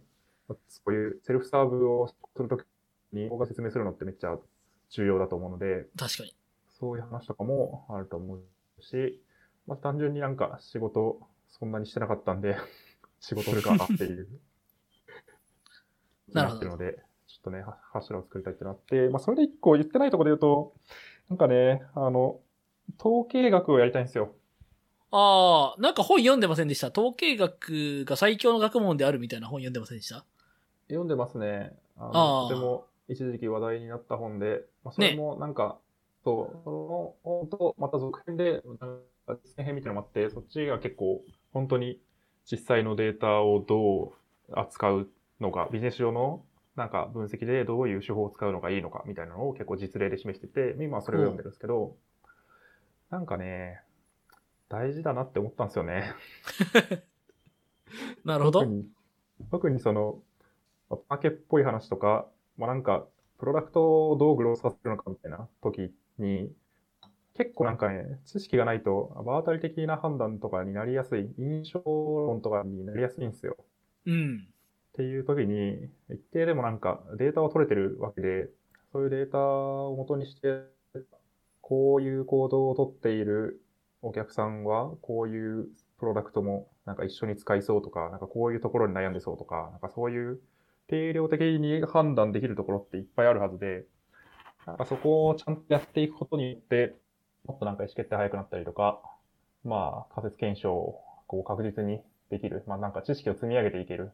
[0.69, 2.65] そういうセルフサーブをするとき
[3.13, 4.37] に動画説明するのってめっちゃ
[4.91, 6.37] 重要だと思うので、確かに。
[6.79, 8.43] そういう話とかもあると思う
[8.81, 9.21] し、
[9.67, 12.57] まあ、単純になんか仕事そんなにしてなかったんで、
[13.21, 14.29] 仕事するかなっていう。
[16.33, 20.75] なっていうので、ちょっとね、は柱を作りたいってなって、まあ、それで一個言ってないところで言うと、
[21.29, 22.41] なんかね、あの、
[22.99, 24.33] 統計学をやりたいんですよ。
[25.11, 26.89] ああ、なんか本読んでませんでした？
[26.89, 30.25] 統計学が最強の学問であるみたいな本読んでませんでした？
[30.89, 31.73] 読んでますね。
[31.97, 35.79] ああとても一時期話題になった本で、まあ、それもなんか、
[36.25, 38.63] そう、その本とまた続編で、
[39.45, 41.23] 実践編みたいなのもあって、そっちが結構
[41.53, 42.01] 本当に
[42.51, 44.13] 実際のデータをど
[44.49, 45.09] う扱う
[45.41, 46.45] のか、ビジネス上の
[46.77, 51.97] なんか分析でどういう手法を使うのがいいのかみたいなのを結構実例で示してて、今はそれを読んでるんですけど、
[53.11, 53.81] なんかね、
[54.69, 56.13] 大事だなって思ったんですよね。
[58.25, 58.71] なるほど特。
[58.71, 58.87] に、
[59.51, 60.23] 特にその、
[60.91, 62.27] まあパーケっぽい話とか、
[62.57, 63.07] まあなんか、
[63.39, 66.53] プロダクトをどうグロースさせるのかみたいな時に、
[67.35, 73.57] 結構なんかね、知識がないと、場当たり的な判断とかになりやすい、印象論とかになりやすいんですよ。
[74.07, 74.49] うん。
[74.97, 78.49] っていう時に、一定でもなんかデータを取れてるわけで、
[78.93, 80.63] そういうデータを元にして、
[81.61, 83.61] こういう行動をとっている
[84.01, 85.69] お客さんは、こういう
[85.99, 90.41] プロダクトもなんか一緒に使いそうとか、なんかこういうところに悩んでそうとか、なんかそういう
[90.87, 93.85] 定量的に判断できるところっていっぱいあるはずで、
[94.65, 96.95] なんかそこをちゃんとやっていくことによって、
[97.45, 99.03] もっとなんか意思決定早くなったりとか、
[99.63, 102.01] まあ仮説検証をこう確実に
[102.31, 104.13] できる、まあなんか知識を積み上げていける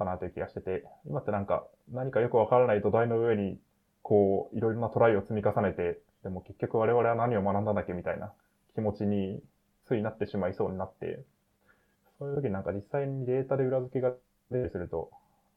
[0.00, 3.58] かなという気がしてて、今ってなんか何かよくわからない土台の上に、
[4.02, 8.32] こう、いろいろなトライを積み重ねて、でも結局我々は何を学んだんだっけみたいな
[8.74, 9.40] 気持ちに
[9.86, 11.20] ついなってしまいそうになって、
[12.18, 14.12] そういう時になんか実際にデータで裏付けが
[14.50, 15.10] 出たりすると、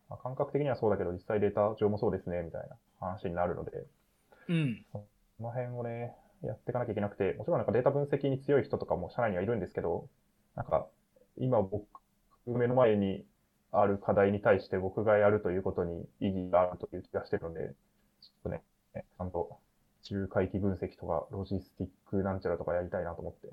[0.09, 3.85] まあ、感覚的にはそうだけど実際データ上もそうですね、みたいな話になるので、
[4.49, 4.85] うん。
[4.91, 5.05] こ
[5.39, 6.13] の辺をね、
[6.43, 10.09] やっていかなきゃいけなくて、もちろんなんかデータ分析に強い人とかも社内にはいるんですけど、
[10.55, 10.87] なんか、
[11.37, 11.87] 今僕、
[12.45, 13.25] 目の前に
[13.73, 17.59] ある課題に対して僕がやるということに意義があるという気がしてるので、
[18.21, 18.61] ちょっとね、
[18.93, 19.57] ちゃんと
[20.03, 23.47] 中回帰分析とかロジスティックなんちゃらとかやりたいなと思って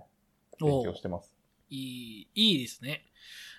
[0.61, 1.35] 勉強してます。
[1.71, 3.05] いい、いいですね。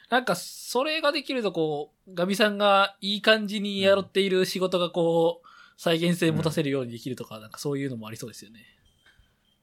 [0.09, 5.47] なんか、それができると、こう、ガビさんがいい感じにやっている仕事が、こう、
[5.77, 8.59] 再現性持たせるようにできるとか、なんかそういうのもありそうですよね。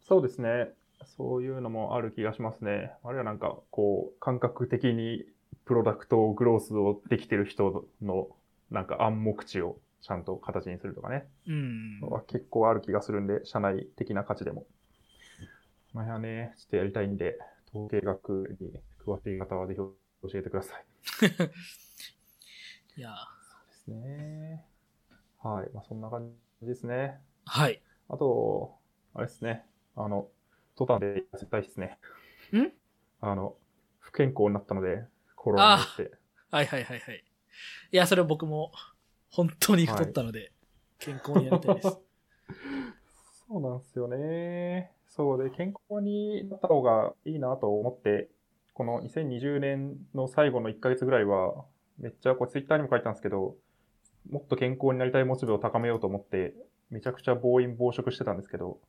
[0.09, 0.71] そうですね。
[1.19, 2.93] そういうのもある気がしますね。
[3.05, 5.27] あるいはなんか、こう、感覚的に
[5.69, 8.29] プロダクトグロースをできてる人の、
[8.71, 11.29] なんか暗黙知をちゃんと形にするとかね。
[11.47, 12.01] うん。
[12.01, 14.65] は結構ある気がするんで、社内的な価値でも。
[15.93, 17.39] まあね、ちょっとやりたいんで、
[17.69, 19.93] 統計学に詳しい方はぜひ教
[20.39, 20.87] えてください。
[22.97, 23.11] いや
[23.43, 24.65] そうですね。
[25.43, 25.71] はい。
[25.75, 26.33] まあそんな感
[26.63, 27.21] じですね。
[27.45, 27.83] はい。
[28.09, 28.75] あと、
[29.13, 29.67] あれですね。
[29.97, 30.31] あの、
[30.77, 31.99] トタンで痩せたいですね。
[32.55, 32.73] ん？
[33.21, 33.55] あの、
[33.99, 35.05] 不健康になったので、
[35.39, 36.11] コロナって。
[36.51, 37.25] はいはいはいはい。
[37.93, 38.73] いや、それは僕も、
[39.31, 40.53] 本当に太ったので、
[40.99, 41.99] 健康にやりたいです。
[43.49, 44.93] そうなんですよね。
[45.07, 48.29] そうで、健康になった方がいいなと思って、
[48.75, 51.65] この2020年の最後の1ヶ月ぐらいは、
[51.99, 53.57] めっちゃこうツイッターにも書いたんですけど、
[54.31, 56.55] もっと健康になりたいモチベを高めようと思って、
[56.91, 58.81] めちゃくちゃ暴飲暴食してたんですけど、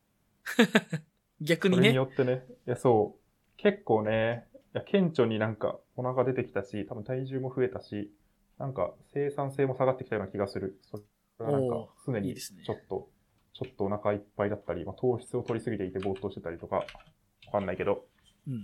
[1.40, 1.80] 逆にね。
[1.80, 8.12] それによってね、いや、そう、結構ね、いや顕著になんかお腹出てきたし、多分体重も増えたし、
[8.58, 10.78] なんか生産性も下がってきたような気がする。
[10.90, 10.98] そ
[11.40, 13.08] れはなんおか常にちょっと、
[13.52, 18.04] ちょっとお腹いっぱいだったり、まあ、糖質を取りすぎていてぼーっとしてたりとか、わかんないけど、
[18.46, 18.62] うんうん。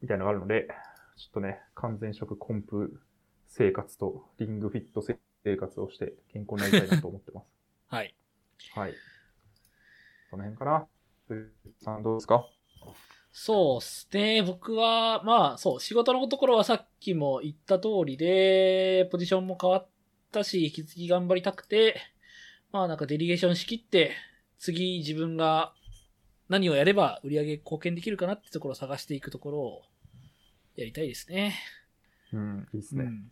[0.00, 0.68] みたいなのがあるので、
[1.16, 3.00] ちょっとね、完全食コンプ
[3.48, 7.46] 生活とリングフィット生活をして健康になりたいなと思ってます。
[7.88, 8.14] はい。
[8.74, 8.94] はい。
[10.30, 10.86] その辺かな。
[11.82, 12.46] さんどうですか？
[13.32, 14.42] そうっすね。
[14.42, 19.88] 僕は、まあ、そう、仕事のところはさっきも言った通りで、ポジションも変わっ
[20.30, 21.96] たし、引き継ぎ頑張りたくて、
[22.72, 24.12] まあなんかデリゲーションしきって、
[24.58, 25.72] 次自分が
[26.50, 29.82] 何をやれば売り上げ貢献できるかなってところを探していくところを
[30.76, 31.54] やりたいですね。
[32.34, 33.04] うん、いいですね。
[33.04, 33.30] うん。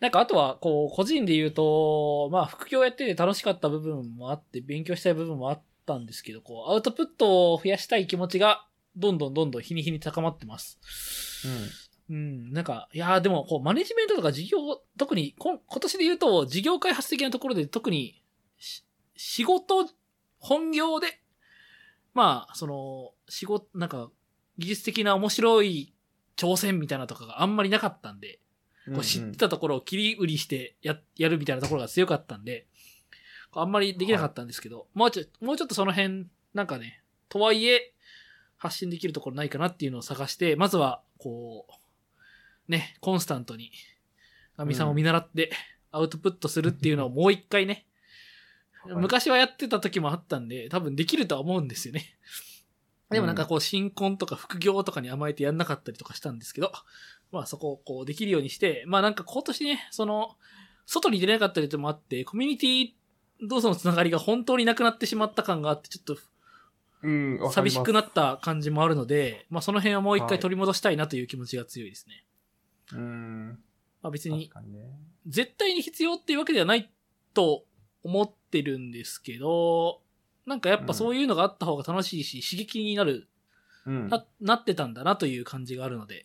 [0.00, 10.78] なんかあとは、こう、個人で言うと、まあ副業やってて楽しかった部分もあって、勉強したい部分もあったんですけど、こう、アウトプットを増やしたい気持ちがどんどんどんどん日に日に高まってます。
[12.08, 14.58] うん、なんか、いやーでも、こう、マネジメントとか事業、
[14.96, 18.22] 特に今年で言うと、事業開発的なところで特に、
[18.58, 18.84] し
[19.16, 19.88] 仕事、
[20.38, 21.20] 本業で、
[22.14, 24.10] まあ、その、仕事、なんか、
[24.58, 25.94] 技術的な面白い
[26.36, 28.40] 挑戦みたいなとかがあんまりなかったんで、
[28.86, 28.94] うん。
[28.94, 32.66] こう知ってたところを切り売りしてや、やるみたいなところが強かったんで、
[33.60, 37.92] あんまりできなかったんですけど、もうちょ、もうちょっとその辺、なんかね、とはいえ、
[38.56, 41.66] 発信できるところないかなっていうのを探して、まずは、こ
[42.68, 43.70] う、ね、コンスタントに、
[44.56, 45.50] ガミさんを見習って、
[45.90, 47.86] アウトプットするっていうのを もう一回ね、
[48.84, 48.94] はい。
[48.96, 52.16] 昔はやってた時もあったんで、多分できるとは思うんですよね。
[53.10, 56.72] でもなんかこう、新婚とか副業とかに甘えてやんなかったりとかしたんですけど、
[57.30, 60.36] まあそこをこうできるようにして、まあなんか今年ね、その、
[60.86, 62.92] 外に出れなかったりともあって、コミュニティ
[63.42, 66.16] 同士のつながりが本当になくなってしまった感があって、ちょっと
[67.52, 72.24] 寂しくなった感じもあるので、まあその辺はもう一はい回取り戻したいなという気持ちが強いですね。
[72.92, 73.48] うん。
[74.02, 74.50] まあ別に。
[75.26, 76.90] 絶対に必要っていうわけではない
[77.34, 77.64] と
[78.02, 80.00] 思ってるんですけど、
[80.46, 83.28] なんかやっぱそういうのがあった方が楽しいし、刺激になる、
[83.84, 84.08] うん。
[84.08, 86.24] な、なってたんだなという感じがあるので、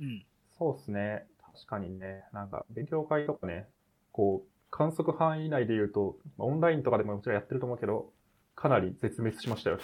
[0.00, 0.24] うん。
[0.58, 1.26] そうですね。
[1.54, 2.24] 確かにね。
[2.32, 3.68] なんか、勉強会とかね、
[4.12, 8.10] こう、観測範囲内で言うと、まあオンラインとかでももちろんやってると思うけど、
[8.56, 9.78] かなり絶滅しましたよ。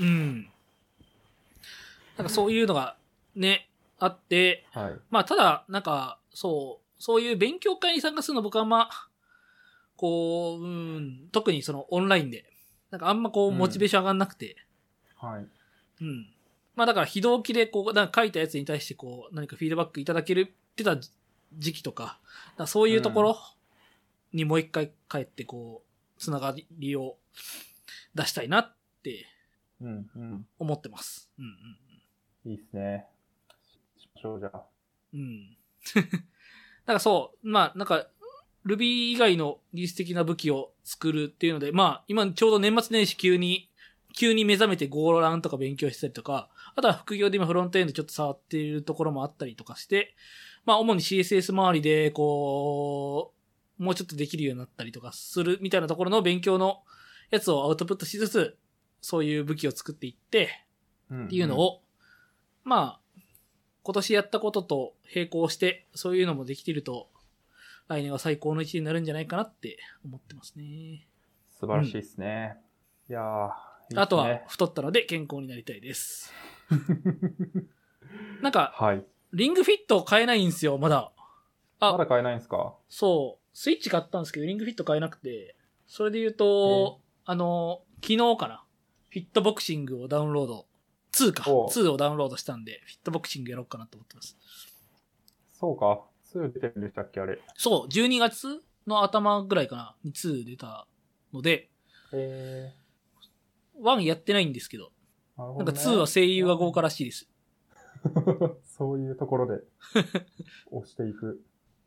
[0.00, 0.48] うん。
[2.16, 2.96] なんかそういうのが
[3.36, 3.70] ね、
[4.00, 4.94] あって、はい。
[5.08, 8.88] まあただ、なんか、そう、そういう勉強会に参加するの僕はあんま、
[9.96, 12.44] こう、うん、特にそのオンラインで、
[12.90, 14.56] なんかあんまこう、うんモチベーション上がんなくて、
[15.14, 15.46] はい。
[16.00, 16.26] うん。
[16.74, 20.96] まあだから、非同期でこう、なんか書いたやつに対してこう、何かフィードバックいただけるってた
[21.56, 22.18] 時期とか、だか
[22.58, 23.38] らそういうところ
[24.34, 27.16] にもう一回帰ってこう、つながりを
[28.14, 29.26] 出したいなって
[29.80, 30.46] うん、うん。
[30.58, 31.30] 思ってます。
[31.38, 31.52] うんうん
[32.46, 33.06] いいっすね。
[33.96, 34.64] しましょう、じゃあ。
[35.14, 35.20] うん。
[35.20, 35.56] うん。
[36.02, 38.06] だからそう、まあなんか、
[38.66, 43.70] Ruby 以外の技術的な武器を作るっていうので、まあ今ちょうど年末年始急に、
[44.14, 50.14] 急に目覚めて Go ランとか勉強したりとか、あとは副業で今フロントエンドちょっと触っているところもあったりとかして、
[50.66, 53.33] まあ主に CSS 周りで、こう、
[53.78, 56.82] もうちょっとできるようになったりとかするみたいなところの勉強の
[57.30, 58.56] やつをアウトプットしつつ、
[59.00, 60.48] そういう武器を作っていって、
[61.10, 61.82] うんっていうのを、
[62.64, 63.20] まあ、
[63.82, 67.08] 今年やったことと並行して、そういうのもできていると、
[67.88, 71.06] 来年は最高の一年になるんじゃないかなって思ってますね。
[71.50, 72.56] 素晴らしいですね。
[73.10, 73.26] いやー、い
[73.92, 76.32] いねあとは、太ったので健康になりたいです。
[78.40, 79.04] なんか、 はい。
[79.34, 81.12] リングフィット買えないんですよ、まだ。
[81.80, 82.74] あまだ買えないんですか？
[82.88, 83.43] そう。
[83.54, 85.56] スイッチ買ったんですけど、リングフィット買えなくて、
[85.86, 88.64] それで言うと、あの、昨日かな。
[89.10, 90.66] フィットボクシングをダウンロード。
[91.12, 91.44] 2か。
[91.50, 94.36] おう2をダウンロードしたんで、フィットボクシングやろうかなと思ってます。
[95.52, 96.02] そうか。
[96.34, 97.38] 2出てるんでしたっけ、あれ。
[97.54, 100.88] そう、12月の頭ぐらいかな、に2出た
[101.32, 101.70] ので、
[102.12, 102.72] え
[103.80, 105.96] 1やってないんですけど、ー、なるほなんかど、ね。
[105.96, 107.28] 2は声優が豪華らしいです。
[108.64, 109.62] そういうところで
[110.70, 111.44] 押していく。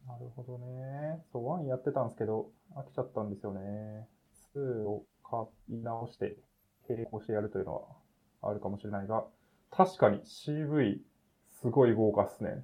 [0.07, 1.21] なるほどね。
[1.31, 4.07] そう、1やってたんですけど、飽きちゃったんですよね。
[4.55, 5.39] 2を買
[5.69, 6.37] い直して、
[6.89, 9.25] 並行してやるというのはあるかもしれないが、
[9.69, 10.99] 確かに CV
[11.61, 12.63] すごい豪華っすね。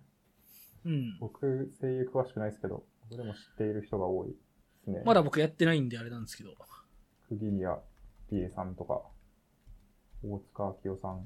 [0.86, 1.18] うん。
[1.20, 4.36] 僕、声優詳しくないですけど、僕でも知っている人が多いで
[4.86, 5.02] すね。
[5.06, 6.56] まだ僕やってないんであれなんですけど。
[7.28, 7.78] 釘宮
[8.32, 9.02] 理恵さんとか、
[10.24, 11.26] 大塚明夫さん。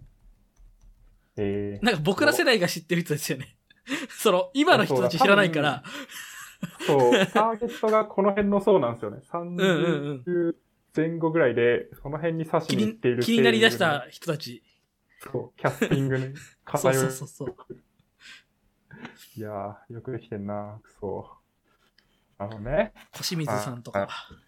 [1.39, 3.56] えー、なんか僕ら世代が知ってる人ですよね。
[4.09, 5.83] その、今の人たち知らないから、
[6.85, 9.21] そう、ターゲットがこの辺のそうなんですよね。
[9.33, 9.63] うんう
[10.13, 10.55] ん30
[10.95, 14.63] 前後ぐらいで、その辺に刺し気にに行っている気になりだした人たち。
[15.19, 16.33] そう、キャスティングにそう
[16.65, 16.99] 偏る。
[16.99, 17.55] そうそうそう。
[19.35, 21.29] いやー、よくできてんな、くそ。
[22.39, 24.07] あのね、小清水さんとか、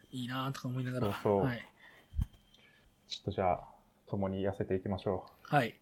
[0.10, 1.06] いいなとか思いながら。
[1.08, 1.68] そうそうはい。
[3.08, 3.68] ちょっとじゃあ、
[4.08, 5.80] 共に痩せていきましょはい。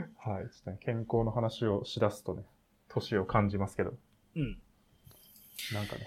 [0.00, 0.10] う。
[0.18, 2.44] はい、ちょっとね、健康の話をしだすとね、
[2.88, 3.94] 年を感じますけど、
[4.36, 4.58] うん。
[5.72, 6.06] なんかね。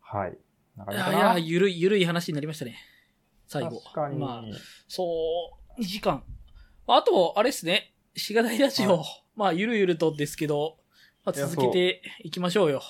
[0.00, 0.38] はい。
[0.76, 1.18] なんかいねかな？
[1.18, 2.76] やいや、ゆるい、ゆるい話になりましたね。
[3.46, 3.80] 最後。
[3.80, 4.18] 確かに。
[4.18, 4.44] まあ、
[4.88, 5.04] そ
[5.76, 6.22] う、2時間。
[6.86, 7.94] あと、あれですね。
[8.16, 8.96] しがないラジオ。
[8.96, 9.04] はい
[9.36, 10.78] まあ、ゆるゆるとですけど、
[11.22, 12.80] まあ、続けていきましょうよ。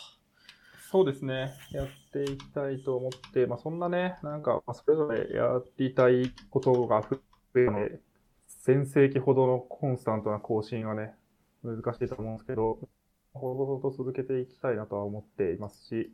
[0.92, 1.52] そうですね。
[1.72, 7.18] やっていきたいと思って、まあ、そんなね、なんか、まあそれぞれやりたいことが増
[7.56, 8.04] える
[8.66, 11.14] ので、前世紀ほどのコンスタントな更新はね、
[11.62, 12.78] 難しいと思うんですけど、
[13.32, 16.10] ほどほどと続けていきたいなとは思っていますし、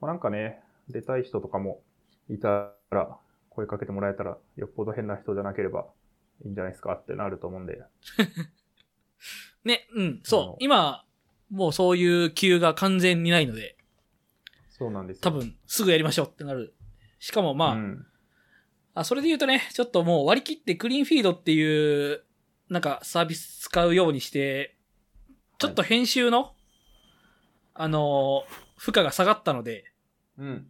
[0.00, 1.80] まあ、なんかね、出たい人とかも
[2.28, 3.16] いたら、
[3.50, 5.86] 声かけてもらえたら、よっぽど変な人じゃなければ
[6.44, 7.82] いいんじゃないですかってなると思うんで。
[9.64, 10.56] ね、うん、あそうの。
[10.60, 11.04] 今、
[11.50, 13.76] もうそういう急が完全にないので、
[14.70, 15.22] そうなんですよ。
[15.22, 16.74] 多分、すぐやりましょうってなる。
[17.18, 18.06] しかもまあ、うん。
[18.94, 22.24] あ、それで言うとね、ちょっともう割り切ってクリーンフィードっていう、
[22.68, 24.76] なんかサービス使うようにして、
[25.58, 26.54] ちょっと編集の、
[27.74, 29.84] あのー負荷が下がったので、
[30.38, 30.66] うん。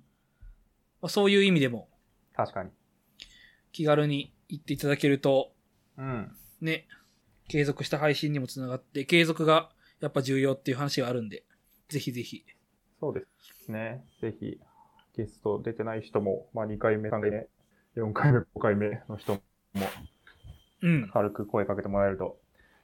[1.00, 1.88] まあ、そういう意味でも
[2.34, 2.70] 確かに。
[3.70, 5.52] 気軽に行っていただけると、
[5.96, 6.32] うん。
[6.60, 6.88] ね、
[7.46, 9.70] 継続した配信にもつながって、継続が
[10.00, 11.44] やっぱ重要っていう話があるんで、
[11.88, 12.44] ぜひぜひ。
[12.98, 13.20] そうで
[13.64, 14.04] すね。
[14.20, 14.58] ぜひ、
[15.16, 17.46] ゲスト出てない人も、まあ2回目、3回目、
[17.96, 19.40] 4回目、5回目の人も
[20.82, 21.10] うん。
[21.12, 22.38] 軽く声かけてもらえると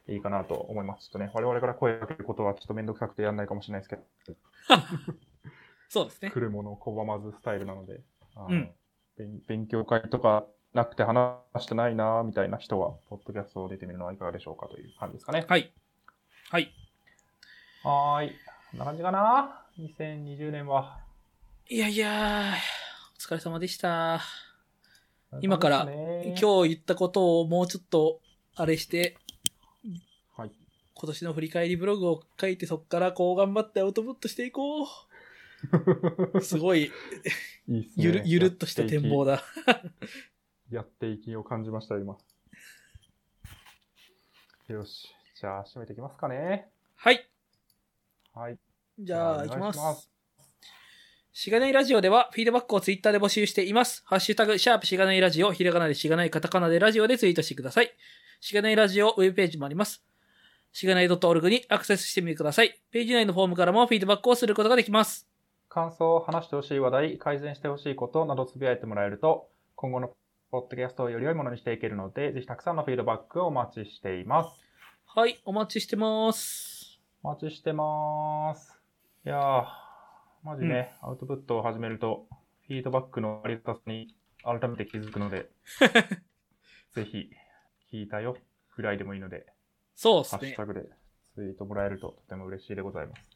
[0.09, 1.07] いいかなと思います。
[1.07, 4.03] ちょっとね、我々から声かけることはちょっとめんどくさくてやんないかもしれないですけど、
[5.89, 6.31] そうですね。
[6.31, 8.01] 来るものを拒まずスタイルなので、
[8.35, 8.71] あのうん
[9.17, 15.47] 勉勉強会とかなくて話してないなみたいな人は、ポッドキャストを出てみるのはいかがでしょうかという感じですかね。
[15.49, 15.73] はい。
[16.51, 16.71] はい。
[17.83, 18.33] はーい。
[18.73, 21.01] こんな感じかな ?2020 年は。
[21.69, 22.55] いやいやー、
[23.17, 24.46] お疲れ様でした。
[25.43, 25.89] 今から
[26.41, 28.21] 今日言ったことをもうちょっと、
[28.55, 29.17] あれして、
[30.37, 30.51] はい。
[30.95, 34.87] 今年の振り返りブログを書いてそっからこう頑張ってアウトプットしていこう。
[36.43, 36.91] すごい、
[37.69, 37.89] いいね。
[37.97, 39.43] ゆる、ゆるっとした展望だ。
[40.71, 42.17] やっていきを感じました、今。
[44.69, 45.15] よし。
[45.35, 46.69] じゃあ、締めていきますかね。
[46.97, 47.29] はい。
[48.33, 48.59] はい。
[48.99, 50.16] じゃあ、いきます。
[51.39, 54.03] しがないラジオでは、フィードバックをツイッターで募集しています。
[54.07, 57.91] ハッシュタグ、シャープしがないラジオ、ひらがなでしがないカタカナでラジオでツイートしてください。
[58.41, 60.03] しがないラジオウェブページもあります。
[60.73, 62.81] しがない .org にアクセスしてみてください。
[62.91, 65.29] ページ内のフォームからもフィードバックをすることができます。
[65.69, 70.09] 感想、話してほしい話題、改善してほしいことなどつぶやいてもらえると、今後の
[70.51, 74.59] ポッドキャストをより良いものにしていけるので、ぜひたくさんのフィードバックをお待ちしています。
[75.05, 76.99] はい、お待ちしてます。
[77.23, 78.81] お待ちしてます。
[79.27, 79.86] いやー、
[80.47, 82.29] マジね、アウトプットを始めると、
[82.69, 84.15] フィードバックのありがたさに
[84.45, 85.51] 改めて気づくので、
[86.95, 87.29] ぜひ、
[87.93, 88.37] 聞いたよ、
[88.77, 89.45] ぐらいでもいいので、
[89.97, 90.57] そうですねハッシュ。
[90.57, 90.89] タグで
[91.35, 93.29] ツイートもらえるととても嬉しいでございます。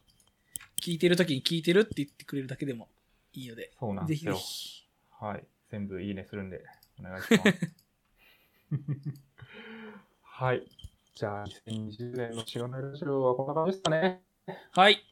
[0.81, 2.89] 聞いてる時に聞いてるって言ってくれるだけでも
[3.32, 4.47] いいので、そうなんぜひぜですよ。
[4.47, 4.89] ひ。
[5.11, 5.45] はい。
[5.69, 6.65] 全部いいねするんで、
[7.01, 7.74] お願いします。
[10.23, 10.65] はい。
[11.16, 14.23] じゃあ、2020年のしがないラジオはこんな感じですかね。
[14.70, 15.05] はい。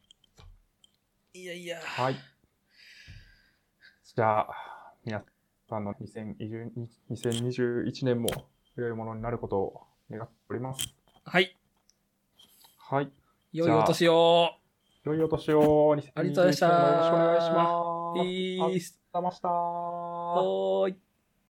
[1.33, 1.79] いやいや。
[1.79, 2.15] はい。
[4.15, 4.47] じゃあ、
[5.05, 5.23] 皆
[5.69, 6.71] さんの2020
[7.11, 8.29] 2021年も
[8.75, 10.87] 良いものになることを願っております。
[11.23, 11.55] はい。
[12.77, 13.11] はい。
[13.53, 14.49] 良いお年を。
[15.03, 18.25] 良いお年を、2021ありがとうございましたよろしくお願いします。
[18.25, 18.99] いいっす。
[19.13, 19.47] ありがとうございました。
[19.49, 21.08] はーい。